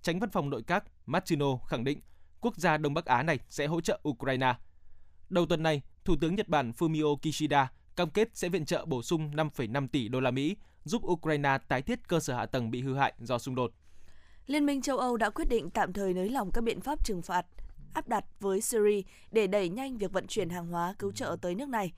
tránh 0.02 0.20
văn 0.20 0.30
phòng 0.30 0.50
nội 0.50 0.64
các 0.68 0.84
Matsuno 1.06 1.58
khẳng 1.68 1.84
định 1.84 2.00
quốc 2.42 2.58
gia 2.58 2.78
Đông 2.78 2.94
Bắc 2.94 3.06
Á 3.06 3.24
này 3.24 3.40
sẽ 3.50 3.68
hỗ 3.68 3.82
trợ 3.82 4.00
Ukraine. 4.10 4.56
Đầu 5.30 5.46
tuần 5.46 5.64
này, 5.64 5.82
Thủ 6.06 6.16
tướng 6.22 6.36
Nhật 6.36 6.48
Bản 6.48 6.72
Fumio 6.78 7.18
Kishida 7.18 7.72
cam 7.96 8.10
kết 8.10 8.30
sẽ 8.34 8.50
viện 8.50 8.66
trợ 8.66 8.86
bổ 8.86 9.02
sung 9.02 9.32
5,5 9.32 9.88
tỷ 9.88 10.08
đô 10.08 10.20
la 10.20 10.32
Mỹ 10.32 10.56
giúp 10.84 11.02
Ukraine 11.06 11.58
tái 11.68 11.82
thiết 11.82 12.08
cơ 12.08 12.20
sở 12.20 12.36
hạ 12.36 12.46
tầng 12.46 12.72
bị 12.72 12.82
hư 12.82 12.96
hại 12.96 13.14
do 13.20 13.38
xung 13.38 13.56
đột. 13.56 13.72
Liên 14.48 14.66
minh 14.66 14.82
châu 14.82 14.98
Âu 14.98 15.18
đã 15.18 15.30
quyết 15.30 15.50
định 15.50 15.70
tạm 15.70 15.94
thời 15.94 16.14
nới 16.14 16.30
lỏng 16.30 16.52
các 16.52 16.64
biện 16.64 16.82
pháp 16.82 17.06
trừng 17.06 17.22
phạt 17.22 17.46
áp 17.94 18.08
đặt 18.08 18.26
với 18.40 18.62
Syria 18.62 19.02
để 19.32 19.48
đẩy 19.48 19.70
nhanh 19.70 19.98
việc 19.98 20.12
vận 20.12 20.28
chuyển 20.28 20.50
hàng 20.50 20.68
hóa 20.68 20.96
cứu 21.00 21.12
trợ 21.12 21.38
tới 21.42 21.56
nước 21.56 21.70
này. 21.70 21.94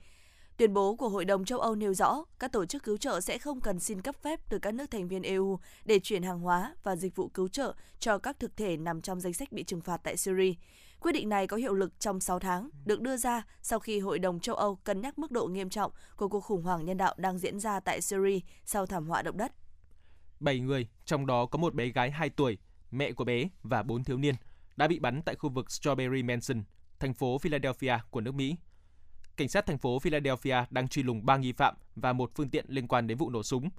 Tuyên 0.56 0.74
bố 0.74 0.94
của 0.94 1.08
Hội 1.08 1.24
đồng 1.24 1.44
châu 1.44 1.60
Âu 1.60 1.74
nêu 1.74 1.94
rõ, 1.94 2.24
các 2.38 2.52
tổ 2.52 2.66
chức 2.66 2.82
cứu 2.82 2.96
trợ 2.96 3.20
sẽ 3.20 3.38
không 3.38 3.60
cần 3.60 3.80
xin 3.80 4.02
cấp 4.02 4.16
phép 4.22 4.40
từ 4.48 4.58
các 4.58 4.74
nước 4.74 4.90
thành 4.90 5.08
viên 5.08 5.22
EU 5.22 5.58
để 5.84 5.98
chuyển 5.98 6.22
hàng 6.22 6.40
hóa 6.40 6.74
và 6.82 6.96
dịch 6.96 7.16
vụ 7.16 7.28
cứu 7.28 7.48
trợ 7.48 7.74
cho 7.98 8.18
các 8.18 8.38
thực 8.40 8.56
thể 8.56 8.76
nằm 8.76 9.00
trong 9.00 9.20
danh 9.20 9.32
sách 9.32 9.52
bị 9.52 9.64
trừng 9.64 9.80
phạt 9.80 9.96
tại 9.96 10.16
Syria. 10.16 10.54
Quyết 11.00 11.12
định 11.12 11.28
này 11.28 11.46
có 11.46 11.56
hiệu 11.56 11.74
lực 11.74 12.00
trong 12.00 12.20
6 12.20 12.38
tháng, 12.38 12.70
được 12.84 13.00
đưa 13.00 13.16
ra 13.16 13.42
sau 13.62 13.78
khi 13.78 14.00
Hội 14.00 14.18
đồng 14.18 14.40
châu 14.40 14.54
Âu 14.54 14.76
cân 14.76 15.00
nhắc 15.00 15.18
mức 15.18 15.30
độ 15.30 15.46
nghiêm 15.46 15.70
trọng 15.70 15.92
của 16.16 16.28
cuộc 16.28 16.40
khủng 16.40 16.62
hoảng 16.62 16.84
nhân 16.84 16.96
đạo 16.96 17.14
đang 17.16 17.38
diễn 17.38 17.60
ra 17.60 17.80
tại 17.80 18.00
Syria 18.00 18.40
sau 18.64 18.86
thảm 18.86 19.06
họa 19.06 19.22
động 19.22 19.36
đất. 19.36 19.52
7 20.40 20.60
người, 20.60 20.88
trong 21.04 21.26
đó 21.26 21.46
có 21.46 21.58
một 21.58 21.74
bé 21.74 21.88
gái 21.88 22.10
2 22.10 22.30
tuổi, 22.30 22.58
mẹ 22.90 23.12
của 23.12 23.24
bé 23.24 23.48
và 23.62 23.82
4 23.82 24.04
thiếu 24.04 24.18
niên, 24.18 24.34
đã 24.76 24.88
bị 24.88 24.98
bắn 24.98 25.22
tại 25.22 25.34
khu 25.34 25.50
vực 25.50 25.66
Strawberry 25.68 26.24
Mansion, 26.24 26.62
thành 26.98 27.14
phố 27.14 27.38
Philadelphia 27.38 27.98
của 28.10 28.20
nước 28.20 28.34
Mỹ. 28.34 28.56
Cảnh 29.36 29.48
sát 29.48 29.66
thành 29.66 29.78
phố 29.78 29.98
Philadelphia 29.98 30.56
đang 30.70 30.88
truy 30.88 31.02
lùng 31.02 31.26
3 31.26 31.36
nghi 31.36 31.52
phạm 31.52 31.74
và 31.96 32.12
một 32.12 32.30
phương 32.34 32.50
tiện 32.50 32.64
liên 32.68 32.88
quan 32.88 33.06
đến 33.06 33.18
vụ 33.18 33.30
nổ 33.30 33.42
súng. 33.42 33.70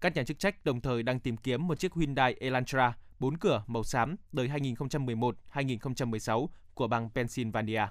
Các 0.00 0.16
nhà 0.16 0.24
chức 0.24 0.38
trách 0.38 0.64
đồng 0.64 0.80
thời 0.80 1.02
đang 1.02 1.20
tìm 1.20 1.36
kiếm 1.36 1.66
một 1.66 1.78
chiếc 1.78 1.94
Hyundai 1.94 2.34
Elantra 2.40 2.96
4 3.18 3.38
cửa 3.38 3.64
màu 3.66 3.84
xám 3.84 4.16
đời 4.32 4.48
2011-2016 4.48 6.46
của 6.74 6.88
bang 6.88 7.10
Pennsylvania. 7.14 7.82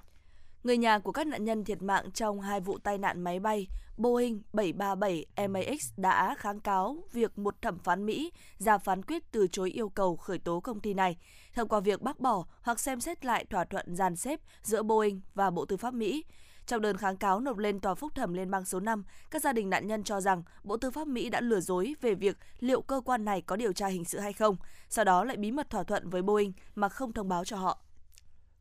Người 0.64 0.76
nhà 0.76 0.98
của 0.98 1.12
các 1.12 1.26
nạn 1.26 1.44
nhân 1.44 1.64
thiệt 1.64 1.82
mạng 1.82 2.10
trong 2.14 2.40
hai 2.40 2.60
vụ 2.60 2.78
tai 2.78 2.98
nạn 2.98 3.20
máy 3.22 3.40
bay 3.40 3.66
Boeing 3.96 4.42
737 4.52 5.48
MAX 5.48 5.92
đã 5.96 6.34
kháng 6.38 6.60
cáo 6.60 7.04
việc 7.12 7.38
một 7.38 7.62
thẩm 7.62 7.78
phán 7.78 8.06
Mỹ 8.06 8.32
ra 8.58 8.78
phán 8.78 9.02
quyết 9.02 9.22
từ 9.32 9.46
chối 9.52 9.70
yêu 9.70 9.88
cầu 9.88 10.16
khởi 10.16 10.38
tố 10.38 10.60
công 10.60 10.80
ty 10.80 10.94
này, 10.94 11.16
thông 11.54 11.68
qua 11.68 11.80
việc 11.80 12.02
bác 12.02 12.20
bỏ 12.20 12.44
hoặc 12.62 12.80
xem 12.80 13.00
xét 13.00 13.24
lại 13.24 13.44
thỏa 13.44 13.64
thuận 13.64 13.96
dàn 13.96 14.16
xếp 14.16 14.40
giữa 14.62 14.82
Boeing 14.82 15.20
và 15.34 15.50
Bộ 15.50 15.64
Tư 15.64 15.76
pháp 15.76 15.94
Mỹ. 15.94 16.24
Trong 16.66 16.82
đơn 16.82 16.96
kháng 16.96 17.16
cáo 17.16 17.40
nộp 17.40 17.58
lên 17.58 17.80
Tòa 17.80 17.94
Phúc 17.94 18.12
thẩm 18.14 18.32
Liên 18.32 18.50
bang 18.50 18.64
số 18.64 18.80
5, 18.80 19.04
các 19.30 19.42
gia 19.42 19.52
đình 19.52 19.70
nạn 19.70 19.86
nhân 19.86 20.04
cho 20.04 20.20
rằng 20.20 20.42
Bộ 20.62 20.76
Tư 20.76 20.90
pháp 20.90 21.08
Mỹ 21.08 21.30
đã 21.30 21.40
lừa 21.40 21.60
dối 21.60 21.94
về 22.00 22.14
việc 22.14 22.38
liệu 22.60 22.82
cơ 22.82 23.00
quan 23.04 23.24
này 23.24 23.40
có 23.40 23.56
điều 23.56 23.72
tra 23.72 23.86
hình 23.86 24.04
sự 24.04 24.18
hay 24.18 24.32
không, 24.32 24.56
sau 24.88 25.04
đó 25.04 25.24
lại 25.24 25.36
bí 25.36 25.50
mật 25.50 25.70
thỏa 25.70 25.82
thuận 25.82 26.08
với 26.10 26.22
Boeing 26.22 26.52
mà 26.74 26.88
không 26.88 27.12
thông 27.12 27.28
báo 27.28 27.44
cho 27.44 27.56
họ. 27.56 27.84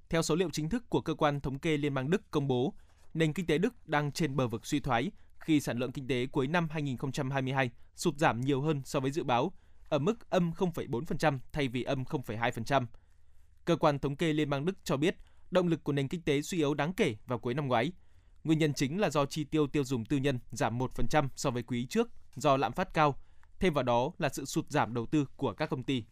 Theo 0.09 0.21
số 0.21 0.35
liệu 0.35 0.49
chính 0.49 0.69
thức 0.69 0.89
của 0.89 1.01
cơ 1.01 1.13
quan 1.13 1.39
thống 1.39 1.59
kê 1.59 1.77
Liên 1.77 1.93
bang 1.93 2.09
Đức 2.09 2.31
công 2.31 2.47
bố, 2.47 2.73
nền 3.13 3.33
kinh 3.33 3.45
tế 3.45 3.57
Đức 3.57 3.87
đang 3.87 4.11
trên 4.11 4.35
bờ 4.35 4.47
vực 4.47 4.65
suy 4.65 4.79
thoái 4.79 5.11
khi 5.39 5.59
sản 5.59 5.77
lượng 5.77 5.91
kinh 5.91 6.07
tế 6.07 6.25
cuối 6.25 6.47
năm 6.47 6.67
2022 6.71 7.71
sụt 7.95 8.17
giảm 8.17 8.41
nhiều 8.41 8.61
hơn 8.61 8.81
so 8.85 8.99
với 8.99 9.11
dự 9.11 9.23
báo, 9.23 9.51
ở 9.89 9.99
mức 9.99 10.29
âm 10.29 10.51
0,4% 10.51 11.39
thay 11.51 11.67
vì 11.67 11.83
âm 11.83 12.03
0,2%. 12.03 12.85
Cơ 13.65 13.75
quan 13.75 13.99
thống 13.99 14.15
kê 14.15 14.33
Liên 14.33 14.49
bang 14.49 14.65
Đức 14.65 14.75
cho 14.83 14.97
biết 14.97 15.15
động 15.53 15.67
lực 15.67 15.83
của 15.83 15.93
nền 15.93 16.07
kinh 16.07 16.21
tế 16.21 16.41
suy 16.41 16.57
yếu 16.57 16.73
đáng 16.73 16.93
kể 16.93 17.15
vào 17.25 17.39
cuối 17.39 17.53
năm 17.53 17.67
ngoái. 17.67 17.91
Nguyên 18.43 18.59
nhân 18.59 18.73
chính 18.73 18.99
là 18.99 19.09
do 19.09 19.25
chi 19.25 19.43
tiêu 19.43 19.67
tiêu 19.67 19.83
dùng 19.83 20.05
tư 20.05 20.17
nhân 20.17 20.39
giảm 20.51 20.79
1% 20.79 21.27
so 21.35 21.51
với 21.51 21.63
quý 21.63 21.85
trước 21.89 22.09
do 22.35 22.57
lạm 22.57 22.71
phát 22.73 22.93
cao, 22.93 23.15
thêm 23.59 23.73
vào 23.73 23.83
đó 23.83 24.11
là 24.17 24.29
sự 24.29 24.45
sụt 24.45 24.69
giảm 24.69 24.93
đầu 24.93 25.05
tư 25.05 25.25
của 25.37 25.53
các 25.53 25.69
công 25.69 25.83
ty. 25.83 26.03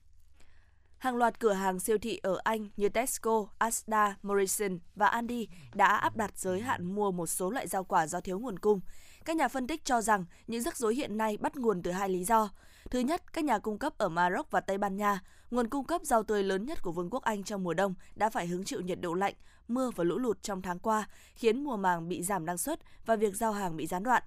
Hàng 0.98 1.16
loạt 1.16 1.40
cửa 1.40 1.54
hàng 1.54 1.80
siêu 1.80 1.98
thị 1.98 2.20
ở 2.24 2.40
Anh 2.44 2.70
như 2.78 2.90
Tesco, 2.90 3.48
Asda, 3.58 4.16
Morrison 4.24 4.80
và 4.96 5.08
Aldi 5.08 5.48
đã 5.74 5.88
áp 5.88 6.18
đặt 6.18 6.40
giới 6.40 6.62
hạn 6.62 6.96
mua 6.96 7.12
một 7.12 7.28
số 7.28 7.50
loại 7.50 7.68
rau 7.68 7.84
quả 7.84 8.08
do 8.08 8.22
thiếu 8.22 8.40
nguồn 8.40 8.60
cung. 8.60 8.80
Các 9.26 9.36
nhà 9.36 9.48
phân 9.48 9.68
tích 9.68 9.86
cho 9.86 10.02
rằng 10.02 10.26
những 10.48 10.62
rắc 10.62 10.78
rối 10.78 10.96
hiện 10.96 11.18
nay 11.18 11.38
bắt 11.38 11.56
nguồn 11.56 11.84
từ 11.84 11.92
hai 11.92 12.10
lý 12.10 12.24
do. 12.24 12.50
Thứ 12.92 13.00
nhất, 13.00 13.34
các 13.34 13.44
nhà 13.44 13.60
cung 13.60 13.78
cấp 13.78 13.94
ở 13.98 14.10
Maroc 14.10 14.52
và 14.52 14.60
Tây 14.60 14.78
Ban 14.78 14.98
Nha, 14.98 15.20
nguồn 15.52 15.70
cung 15.70 15.86
cấp 15.86 16.02
rau 16.04 16.24
tươi 16.24 16.44
lớn 16.44 16.66
nhất 16.66 16.82
của 16.82 16.92
Vương 16.92 17.10
quốc 17.10 17.24
Anh 17.24 17.44
trong 17.44 17.64
mùa 17.64 17.74
đông, 17.74 17.94
đã 18.16 18.30
phải 18.30 18.48
hứng 18.48 18.64
chịu 18.64 18.82
nhiệt 18.82 19.02
độ 19.02 19.14
lạnh, 19.14 19.34
mưa 19.68 19.92
và 19.96 20.04
lũ 20.04 20.18
lụt 20.18 20.44
trong 20.44 20.62
tháng 20.62 20.80
qua, 20.80 21.10
khiến 21.36 21.64
mùa 21.64 21.78
màng 21.78 22.08
bị 22.08 22.24
giảm 22.24 22.46
năng 22.46 22.58
suất 22.58 22.80
và 23.06 23.16
việc 23.16 23.36
giao 23.36 23.52
hàng 23.52 23.78
bị 23.78 23.88
gián 23.88 24.04
đoạn. 24.04 24.24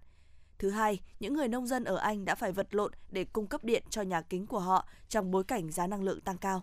Thứ 0.59 0.71
hai, 0.71 1.01
những 1.21 1.35
người 1.35 1.49
nông 1.49 1.67
dân 1.67 1.85
ở 1.85 1.97
Anh 1.97 2.25
đã 2.25 2.35
phải 2.35 2.53
vật 2.53 2.75
lộn 2.75 2.93
để 3.11 3.25
cung 3.25 3.47
cấp 3.47 3.65
điện 3.65 3.83
cho 3.91 4.03
nhà 4.03 4.21
kính 4.21 4.47
của 4.47 4.61
họ 4.61 4.89
trong 5.09 5.31
bối 5.31 5.45
cảnh 5.45 5.71
giá 5.71 5.87
năng 5.87 6.03
lượng 6.03 6.21
tăng 6.21 6.39
cao. 6.39 6.63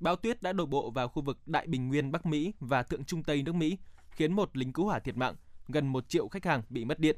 Bão 0.00 0.16
tuyết 0.16 0.42
đã 0.42 0.52
đổ 0.52 0.66
bộ 0.66 0.90
vào 0.90 1.08
khu 1.08 1.22
vực 1.22 1.38
Đại 1.46 1.66
Bình 1.66 1.88
Nguyên 1.88 2.12
Bắc 2.12 2.26
Mỹ 2.26 2.52
và 2.60 2.82
Thượng 2.82 3.04
Trung 3.04 3.22
Tây 3.22 3.42
nước 3.42 3.54
Mỹ, 3.54 3.78
khiến 4.10 4.32
một 4.32 4.56
lính 4.56 4.72
cứu 4.72 4.86
hỏa 4.86 4.98
thiệt 4.98 5.16
mạng, 5.16 5.34
gần 5.68 5.86
1 5.86 6.08
triệu 6.08 6.28
khách 6.28 6.44
hàng 6.44 6.62
bị 6.68 6.84
mất 6.84 6.98
điện. 6.98 7.16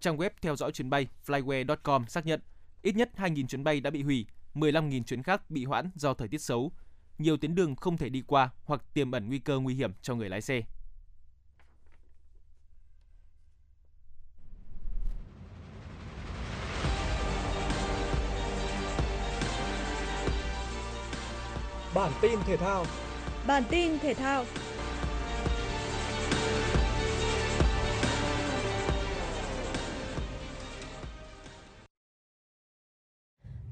Trang 0.00 0.16
web 0.16 0.30
theo 0.42 0.56
dõi 0.56 0.72
chuyến 0.72 0.90
bay 0.90 1.06
flyway.com 1.26 2.06
xác 2.06 2.26
nhận 2.26 2.40
ít 2.82 2.96
nhất 2.96 3.10
2.000 3.16 3.46
chuyến 3.46 3.64
bay 3.64 3.80
đã 3.80 3.90
bị 3.90 4.02
hủy, 4.02 4.26
15.000 4.54 5.02
chuyến 5.02 5.22
khác 5.22 5.50
bị 5.50 5.64
hoãn 5.64 5.90
do 5.94 6.14
thời 6.14 6.28
tiết 6.28 6.38
xấu. 6.38 6.72
Nhiều 7.18 7.36
tuyến 7.36 7.54
đường 7.54 7.76
không 7.76 7.96
thể 7.96 8.08
đi 8.08 8.22
qua 8.26 8.50
hoặc 8.64 8.82
tiềm 8.94 9.10
ẩn 9.10 9.28
nguy 9.28 9.38
cơ 9.38 9.58
nguy 9.58 9.74
hiểm 9.74 9.92
cho 10.02 10.14
người 10.14 10.28
lái 10.28 10.40
xe. 10.40 10.62
Bản 21.94 22.12
tin 22.20 22.38
thể 22.46 22.56
thao. 22.56 22.84
Bản 23.46 23.62
tin 23.70 23.98
thể 23.98 24.14
thao. 24.14 24.44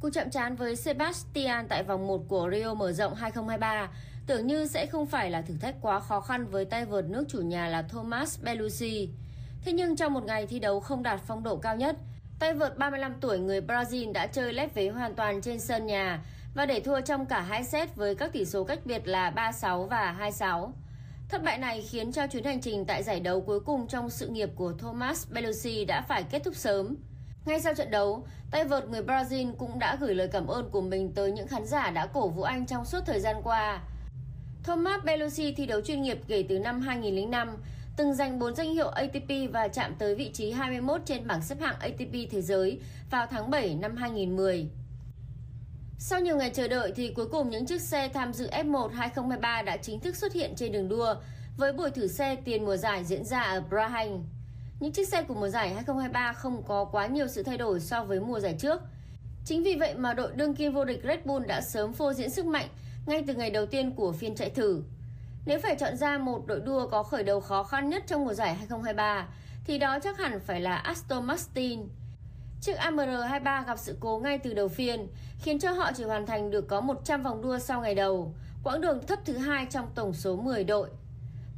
Cuộc 0.06 0.12
chạm 0.12 0.30
trán 0.30 0.56
với 0.56 0.76
Sebastian 0.76 1.68
tại 1.68 1.82
vòng 1.82 2.06
1 2.06 2.28
của 2.28 2.50
Rio 2.52 2.74
mở 2.74 2.92
rộng 2.92 3.14
2023 3.14 3.88
tưởng 4.26 4.46
như 4.46 4.66
sẽ 4.66 4.86
không 4.86 5.06
phải 5.06 5.30
là 5.30 5.42
thử 5.42 5.54
thách 5.60 5.74
quá 5.80 6.00
khó 6.00 6.20
khăn 6.20 6.46
với 6.46 6.64
tay 6.64 6.84
vợt 6.84 7.04
nước 7.04 7.24
chủ 7.28 7.38
nhà 7.38 7.68
là 7.68 7.82
Thomas 7.82 8.42
Bellucci. 8.42 9.08
Thế 9.64 9.72
nhưng 9.72 9.96
trong 9.96 10.14
một 10.14 10.24
ngày 10.24 10.46
thi 10.46 10.58
đấu 10.58 10.80
không 10.80 11.02
đạt 11.02 11.20
phong 11.26 11.42
độ 11.42 11.56
cao 11.56 11.76
nhất, 11.76 11.96
tay 12.38 12.54
vợt 12.54 12.78
35 12.78 13.14
tuổi 13.20 13.38
người 13.38 13.60
Brazil 13.60 14.12
đã 14.12 14.26
chơi 14.26 14.52
lép 14.52 14.74
vế 14.74 14.88
hoàn 14.88 15.14
toàn 15.14 15.42
trên 15.42 15.60
sân 15.60 15.86
nhà 15.86 16.20
và 16.54 16.66
để 16.66 16.80
thua 16.80 17.00
trong 17.00 17.26
cả 17.26 17.40
hai 17.40 17.64
set 17.64 17.96
với 17.96 18.14
các 18.14 18.32
tỷ 18.32 18.44
số 18.44 18.64
cách 18.64 18.80
biệt 18.84 19.08
là 19.08 19.30
3-6 19.30 19.86
và 19.86 20.30
2-6. 20.38 20.70
Thất 21.28 21.42
bại 21.44 21.58
này 21.58 21.82
khiến 21.82 22.12
cho 22.12 22.26
chuyến 22.26 22.44
hành 22.44 22.60
trình 22.60 22.84
tại 22.84 23.02
giải 23.02 23.20
đấu 23.20 23.40
cuối 23.40 23.60
cùng 23.60 23.86
trong 23.86 24.10
sự 24.10 24.28
nghiệp 24.28 24.50
của 24.56 24.72
Thomas 24.72 25.30
Bellucci 25.30 25.84
đã 25.84 26.02
phải 26.08 26.22
kết 26.22 26.44
thúc 26.44 26.56
sớm. 26.56 26.96
Ngay 27.46 27.60
sau 27.60 27.74
trận 27.74 27.90
đấu, 27.90 28.26
tay 28.50 28.64
vợt 28.64 28.88
người 28.88 29.02
Brazil 29.02 29.52
cũng 29.58 29.78
đã 29.78 29.96
gửi 30.00 30.14
lời 30.14 30.28
cảm 30.32 30.46
ơn 30.46 30.70
của 30.70 30.80
mình 30.80 31.12
tới 31.14 31.32
những 31.32 31.46
khán 31.46 31.66
giả 31.66 31.90
đã 31.90 32.06
cổ 32.06 32.28
vũ 32.28 32.42
anh 32.42 32.66
trong 32.66 32.84
suốt 32.84 33.00
thời 33.06 33.20
gian 33.20 33.36
qua. 33.44 33.82
Thomas 34.64 35.04
Bellucci 35.04 35.54
thi 35.54 35.66
đấu 35.66 35.80
chuyên 35.80 36.02
nghiệp 36.02 36.18
kể 36.28 36.44
từ 36.48 36.58
năm 36.58 36.80
2005, 36.80 37.56
từng 37.96 38.14
giành 38.14 38.38
4 38.38 38.54
danh 38.54 38.74
hiệu 38.74 38.88
ATP 38.88 39.52
và 39.52 39.68
chạm 39.68 39.94
tới 39.98 40.14
vị 40.14 40.30
trí 40.32 40.50
21 40.50 41.00
trên 41.04 41.26
bảng 41.26 41.42
xếp 41.42 41.60
hạng 41.60 41.76
ATP 41.80 42.30
thế 42.30 42.42
giới 42.42 42.80
vào 43.10 43.26
tháng 43.30 43.50
7 43.50 43.74
năm 43.74 43.96
2010. 43.96 44.66
Sau 45.98 46.20
nhiều 46.20 46.36
ngày 46.36 46.50
chờ 46.50 46.68
đợi 46.68 46.92
thì 46.96 47.12
cuối 47.16 47.26
cùng 47.28 47.50
những 47.50 47.66
chiếc 47.66 47.80
xe 47.80 48.08
tham 48.08 48.32
dự 48.32 48.48
F1 48.50 48.88
2023 48.88 49.62
đã 49.62 49.76
chính 49.76 50.00
thức 50.00 50.16
xuất 50.16 50.32
hiện 50.32 50.54
trên 50.56 50.72
đường 50.72 50.88
đua 50.88 51.14
với 51.56 51.72
buổi 51.72 51.90
thử 51.90 52.08
xe 52.08 52.36
tiền 52.44 52.64
mùa 52.64 52.76
giải 52.76 53.04
diễn 53.04 53.24
ra 53.24 53.40
ở 53.40 53.60
Bahrain. 53.60 54.35
Những 54.80 54.92
chiếc 54.92 55.08
xe 55.08 55.22
của 55.22 55.34
mùa 55.34 55.48
giải 55.48 55.68
2023 55.68 56.32
không 56.32 56.62
có 56.62 56.84
quá 56.84 57.06
nhiều 57.06 57.28
sự 57.28 57.42
thay 57.42 57.58
đổi 57.58 57.80
so 57.80 58.04
với 58.04 58.20
mùa 58.20 58.40
giải 58.40 58.54
trước. 58.58 58.80
Chính 59.44 59.62
vì 59.62 59.76
vậy 59.76 59.94
mà 59.94 60.14
đội 60.14 60.32
đương 60.34 60.54
kim 60.54 60.72
vô 60.72 60.84
địch 60.84 61.00
Red 61.04 61.18
Bull 61.24 61.46
đã 61.46 61.60
sớm 61.60 61.92
phô 61.92 62.12
diễn 62.12 62.30
sức 62.30 62.46
mạnh 62.46 62.68
ngay 63.06 63.24
từ 63.26 63.34
ngày 63.34 63.50
đầu 63.50 63.66
tiên 63.66 63.92
của 63.92 64.12
phiên 64.12 64.34
chạy 64.34 64.50
thử. 64.50 64.82
Nếu 65.46 65.58
phải 65.62 65.76
chọn 65.76 65.96
ra 65.96 66.18
một 66.18 66.46
đội 66.46 66.60
đua 66.60 66.88
có 66.88 67.02
khởi 67.02 67.24
đầu 67.24 67.40
khó 67.40 67.62
khăn 67.62 67.88
nhất 67.88 68.04
trong 68.06 68.24
mùa 68.24 68.34
giải 68.34 68.54
2023 68.54 69.28
thì 69.64 69.78
đó 69.78 69.98
chắc 70.02 70.18
hẳn 70.18 70.40
phải 70.40 70.60
là 70.60 70.76
Aston 70.76 71.24
Martin. 71.24 71.80
Chiếc 72.60 72.76
AMR23 72.76 73.64
gặp 73.64 73.78
sự 73.78 73.96
cố 74.00 74.18
ngay 74.18 74.38
từ 74.38 74.54
đầu 74.54 74.68
phiên, 74.68 75.08
khiến 75.42 75.58
cho 75.58 75.72
họ 75.72 75.90
chỉ 75.96 76.04
hoàn 76.04 76.26
thành 76.26 76.50
được 76.50 76.68
có 76.68 76.80
100 76.80 77.22
vòng 77.22 77.42
đua 77.42 77.58
sau 77.58 77.80
ngày 77.80 77.94
đầu, 77.94 78.34
quãng 78.64 78.80
đường 78.80 79.06
thấp 79.06 79.18
thứ 79.24 79.36
hai 79.36 79.66
trong 79.70 79.88
tổng 79.94 80.12
số 80.12 80.36
10 80.36 80.64
đội. 80.64 80.88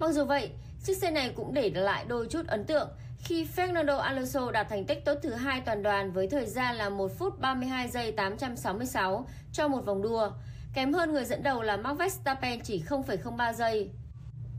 Mặc 0.00 0.12
dù 0.12 0.24
vậy, 0.24 0.50
chiếc 0.84 0.96
xe 0.96 1.10
này 1.10 1.32
cũng 1.36 1.54
để 1.54 1.70
lại 1.70 2.04
đôi 2.08 2.26
chút 2.30 2.46
ấn 2.46 2.64
tượng 2.64 2.88
khi 3.18 3.46
Fernando 3.56 3.98
Alonso 3.98 4.50
đạt 4.50 4.68
thành 4.68 4.84
tích 4.84 5.04
tốt 5.04 5.14
thứ 5.22 5.30
hai 5.30 5.60
toàn 5.60 5.82
đoàn 5.82 6.12
với 6.12 6.28
thời 6.28 6.46
gian 6.46 6.76
là 6.76 6.88
1 6.88 7.18
phút 7.18 7.40
32 7.40 7.88
giây 7.88 8.12
866 8.12 9.26
cho 9.52 9.68
một 9.68 9.84
vòng 9.86 10.02
đua, 10.02 10.30
kém 10.74 10.92
hơn 10.92 11.12
người 11.12 11.24
dẫn 11.24 11.42
đầu 11.42 11.62
là 11.62 11.76
Max 11.76 11.98
Verstappen 11.98 12.60
chỉ 12.60 12.82
0,03 12.88 13.52
giây. 13.52 13.90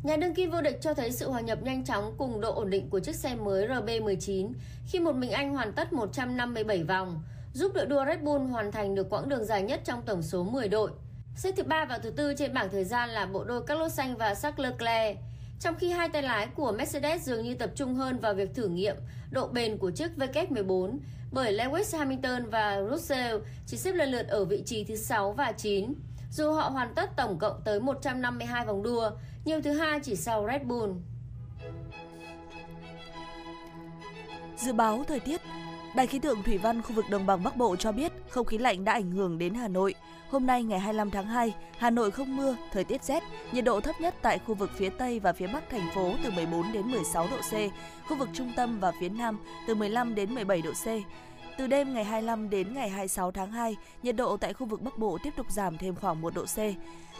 Nhà 0.04 0.15
đương 0.15 0.34
kim 0.34 0.52
vô 0.52 0.62
địch 0.62 0.78
cho 0.82 0.93
thấy 0.93 1.12
sự 1.12 1.30
hòa 1.30 1.41
nhập 1.41 1.63
nhanh 1.63 1.86
chóng 1.86 2.15
cùng 2.17 2.41
độ 2.41 2.54
ổn 2.54 2.69
định 2.69 2.89
của 2.89 3.00
chiếc 3.00 3.15
xe 3.15 3.36
mới 3.36 3.67
RB19 3.67 4.54
khi 4.88 5.00
một 5.00 5.15
mình 5.15 5.32
anh 5.32 5.54
hoàn 5.54 5.74
tất 5.74 5.93
157 5.93 6.84
vòng, 6.84 7.24
giúp 7.54 7.72
đội 7.76 7.86
đua 7.86 8.06
Red 8.06 8.19
Bull 8.19 8.45
hoàn 8.45 8.72
thành 8.72 8.95
được 8.95 9.10
quãng 9.10 9.30
đường 9.30 9.45
dài 9.45 9.62
nhất 9.62 9.82
trong 9.86 10.02
tổng 10.02 10.22
số 10.22 10.43
10 10.43 10.69
đội. 10.69 10.91
Xếp 11.36 11.52
thứ 11.58 11.63
ba 11.63 11.86
và 11.86 11.98
thứ 11.98 12.10
tư 12.10 12.34
trên 12.38 12.54
bảng 12.54 12.69
thời 12.69 12.84
gian 12.84 13.10
là 13.10 13.26
bộ 13.26 13.43
đôi 13.43 13.63
Carlos 13.63 14.00
Sainz 14.00 14.15
và 14.15 14.36
Charles 14.36 14.60
Leclerc. 14.60 15.17
Trong 15.60 15.76
khi 15.76 15.91
hai 15.91 16.10
tay 16.10 16.24
lái 16.24 16.48
của 16.48 16.72
Mercedes 16.72 17.24
dường 17.24 17.43
như 17.43 17.54
tập 17.54 17.72
trung 17.76 17.95
hơn 17.95 18.19
vào 18.19 18.34
việc 18.34 18.56
thử 18.56 18.67
nghiệm 18.67 18.95
độ 19.32 19.48
bền 19.48 19.78
của 19.78 19.91
chiếc 19.91 20.12
WK14 20.17 20.98
bởi 21.32 21.54
Lewis 21.54 21.98
Hamilton 21.98 22.50
và 22.50 22.82
Russell 22.91 23.38
chỉ 23.65 23.78
xếp 23.78 23.91
lần 23.91 24.12
lượt 24.12 24.28
ở 24.28 24.45
vị 24.45 24.63
trí 24.65 24.84
thứ 24.84 24.95
6 24.95 25.32
và 25.32 25.52
9. 25.52 25.93
Dù 26.32 26.52
họ 26.52 26.69
hoàn 26.69 26.95
tất 26.95 27.10
tổng 27.15 27.39
cộng 27.39 27.62
tới 27.65 27.80
152 27.80 28.65
vòng 28.65 28.84
đua, 28.84 29.12
nhiều 29.45 29.62
thứ 29.62 29.72
hai 29.74 30.00
chỉ 30.00 30.15
sau 30.15 30.48
Red 30.52 30.62
Bull. 30.62 30.91
Dự 34.58 34.74
báo 34.74 35.04
thời 35.08 35.19
tiết 35.19 35.41
Đài 35.95 36.08
khí 36.08 36.19
tượng 36.19 36.43
thủy 36.43 36.58
văn 36.58 36.82
khu 36.82 36.93
vực 36.93 37.06
đồng 37.10 37.25
bằng 37.25 37.43
Bắc 37.43 37.58
Bộ 37.58 37.75
cho 37.75 37.91
biết 37.91 38.12
không 38.30 38.45
khí 38.45 38.58
lạnh 38.58 38.86
đã 38.86 38.93
ảnh 38.93 39.12
hưởng 39.12 39.38
đến 39.38 39.54
Hà 39.54 39.67
Nội. 39.67 39.95
Hôm 40.30 40.45
nay 40.45 40.63
ngày 40.63 40.80
25 40.80 41.12
tháng 41.12 41.25
2, 41.25 41.54
Hà 41.78 41.89
Nội 41.89 42.12
không 42.12 42.38
mưa, 42.38 42.56
thời 42.71 42.84
tiết 42.84 43.04
rét, 43.04 43.23
nhiệt 43.52 43.65
độ 43.65 43.82
thấp 43.82 44.02
nhất 44.02 44.15
tại 44.21 44.39
khu 44.39 44.56
vực 44.56 44.71
phía 44.75 44.89
Tây 44.89 45.19
và 45.19 45.34
phía 45.34 45.47
Bắc 45.47 45.69
thành 45.69 45.89
phố 45.95 46.13
từ 46.23 46.32
14 46.32 46.71
đến 46.71 46.91
16 46.91 47.28
độ 47.32 47.38
C, 47.38 47.54
khu 48.08 48.17
vực 48.17 48.30
trung 48.34 48.52
tâm 48.56 48.80
và 48.80 48.91
phía 48.99 49.10
Nam 49.10 49.39
từ 49.67 49.75
15 49.75 50.15
đến 50.15 50.36
17 50.36 50.62
độ 50.62 50.71
C. 50.71 50.86
Từ 51.58 51.67
đêm 51.67 51.93
ngày 51.93 52.04
25 52.04 52.49
đến 52.49 52.73
ngày 52.73 52.89
26 52.89 53.32
tháng 53.32 53.52
2, 53.52 53.75
nhiệt 54.04 54.15
độ 54.15 54.38
tại 54.38 54.54
khu 54.54 54.65
vực 54.65 54.82
Bắc 54.82 54.97
Bộ 54.97 55.17
tiếp 55.23 55.34
tục 55.36 55.52
giảm 55.52 55.78
thêm 55.78 55.95
khoảng 55.95 56.21
1 56.21 56.34
độ 56.34 56.45
C. 56.45 56.58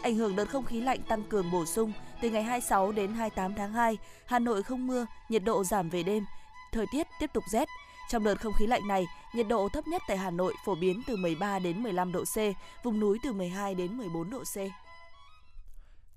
Ảnh 0.01 0.15
hưởng 0.15 0.36
đợt 0.36 0.45
không 0.45 0.65
khí 0.65 0.82
lạnh 0.82 0.99
tăng 1.08 1.23
cường 1.23 1.51
bổ 1.51 1.65
sung, 1.65 1.91
từ 2.21 2.29
ngày 2.29 2.43
26 2.43 2.91
đến 2.91 3.13
28 3.13 3.53
tháng 3.53 3.73
2, 3.73 3.97
Hà 4.25 4.39
Nội 4.39 4.63
không 4.63 4.88
mưa, 4.88 5.05
nhiệt 5.29 5.43
độ 5.43 5.63
giảm 5.63 5.89
về 5.89 6.03
đêm, 6.03 6.25
thời 6.71 6.86
tiết 6.91 7.08
tiếp 7.19 7.29
tục 7.34 7.43
rét. 7.51 7.69
Trong 8.10 8.24
đợt 8.24 8.41
không 8.41 8.54
khí 8.54 8.67
lạnh 8.67 8.88
này, 8.88 9.06
nhiệt 9.36 9.48
độ 9.48 9.69
thấp 9.69 9.88
nhất 9.88 10.02
tại 10.08 10.17
Hà 10.17 10.32
Nội 10.32 10.54
phổ 10.65 10.76
biến 10.76 11.02
từ 11.08 11.15
13 11.15 11.60
đến 11.60 11.84
15 11.84 12.12
độ 12.12 12.24
C, 12.24 12.38
vùng 12.84 13.00
núi 13.00 13.17
từ 13.24 13.34
12 13.34 13.76
đến 13.76 13.98
14 13.98 14.30
độ 14.30 14.43
C. 14.43 14.58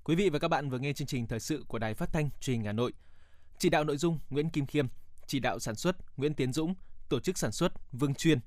Quý 0.03 0.15
vị 0.15 0.29
và 0.29 0.39
các 0.39 0.47
bạn 0.47 0.69
vừa 0.69 0.79
nghe 0.79 0.93
chương 0.93 1.07
trình 1.07 1.27
thời 1.27 1.39
sự 1.39 1.63
của 1.67 1.79
Đài 1.79 1.93
Phát 1.93 2.09
thanh 2.13 2.29
Truyền 2.39 2.57
hình 2.57 2.65
Hà 2.65 2.71
Nội. 2.71 2.93
Chỉ 3.57 3.69
đạo 3.69 3.83
nội 3.83 3.97
dung 3.97 4.19
Nguyễn 4.29 4.49
Kim 4.49 4.65
Khiêm, 4.65 4.87
chỉ 5.27 5.39
đạo 5.39 5.59
sản 5.59 5.75
xuất 5.75 5.95
Nguyễn 6.17 6.33
Tiến 6.33 6.53
Dũng, 6.53 6.75
tổ 7.09 7.19
chức 7.19 7.37
sản 7.37 7.51
xuất 7.51 7.73
Vương 7.91 8.15
Chuyên. 8.15 8.39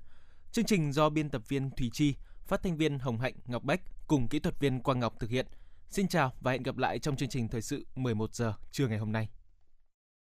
Chương 0.52 0.64
trình 0.64 0.92
do 0.92 1.08
biên 1.08 1.30
tập 1.30 1.42
viên 1.48 1.70
Thùy 1.70 1.90
Chi, 1.92 2.14
phát 2.46 2.62
thanh 2.62 2.76
viên 2.76 2.98
Hồng 2.98 3.18
Hạnh, 3.18 3.34
Ngọc 3.46 3.62
Bách 3.62 3.80
cùng 4.06 4.28
kỹ 4.28 4.38
thuật 4.38 4.60
viên 4.60 4.80
Quang 4.80 5.00
Ngọc 5.00 5.14
thực 5.20 5.30
hiện. 5.30 5.46
Xin 5.90 6.08
chào 6.08 6.32
và 6.40 6.52
hẹn 6.52 6.62
gặp 6.62 6.76
lại 6.76 6.98
trong 6.98 7.16
chương 7.16 7.28
trình 7.28 7.48
thời 7.48 7.62
sự 7.62 7.86
11 7.94 8.34
giờ 8.34 8.54
trưa 8.72 8.86
ngày 8.86 8.98
hôm 8.98 9.12
nay. 9.12 9.28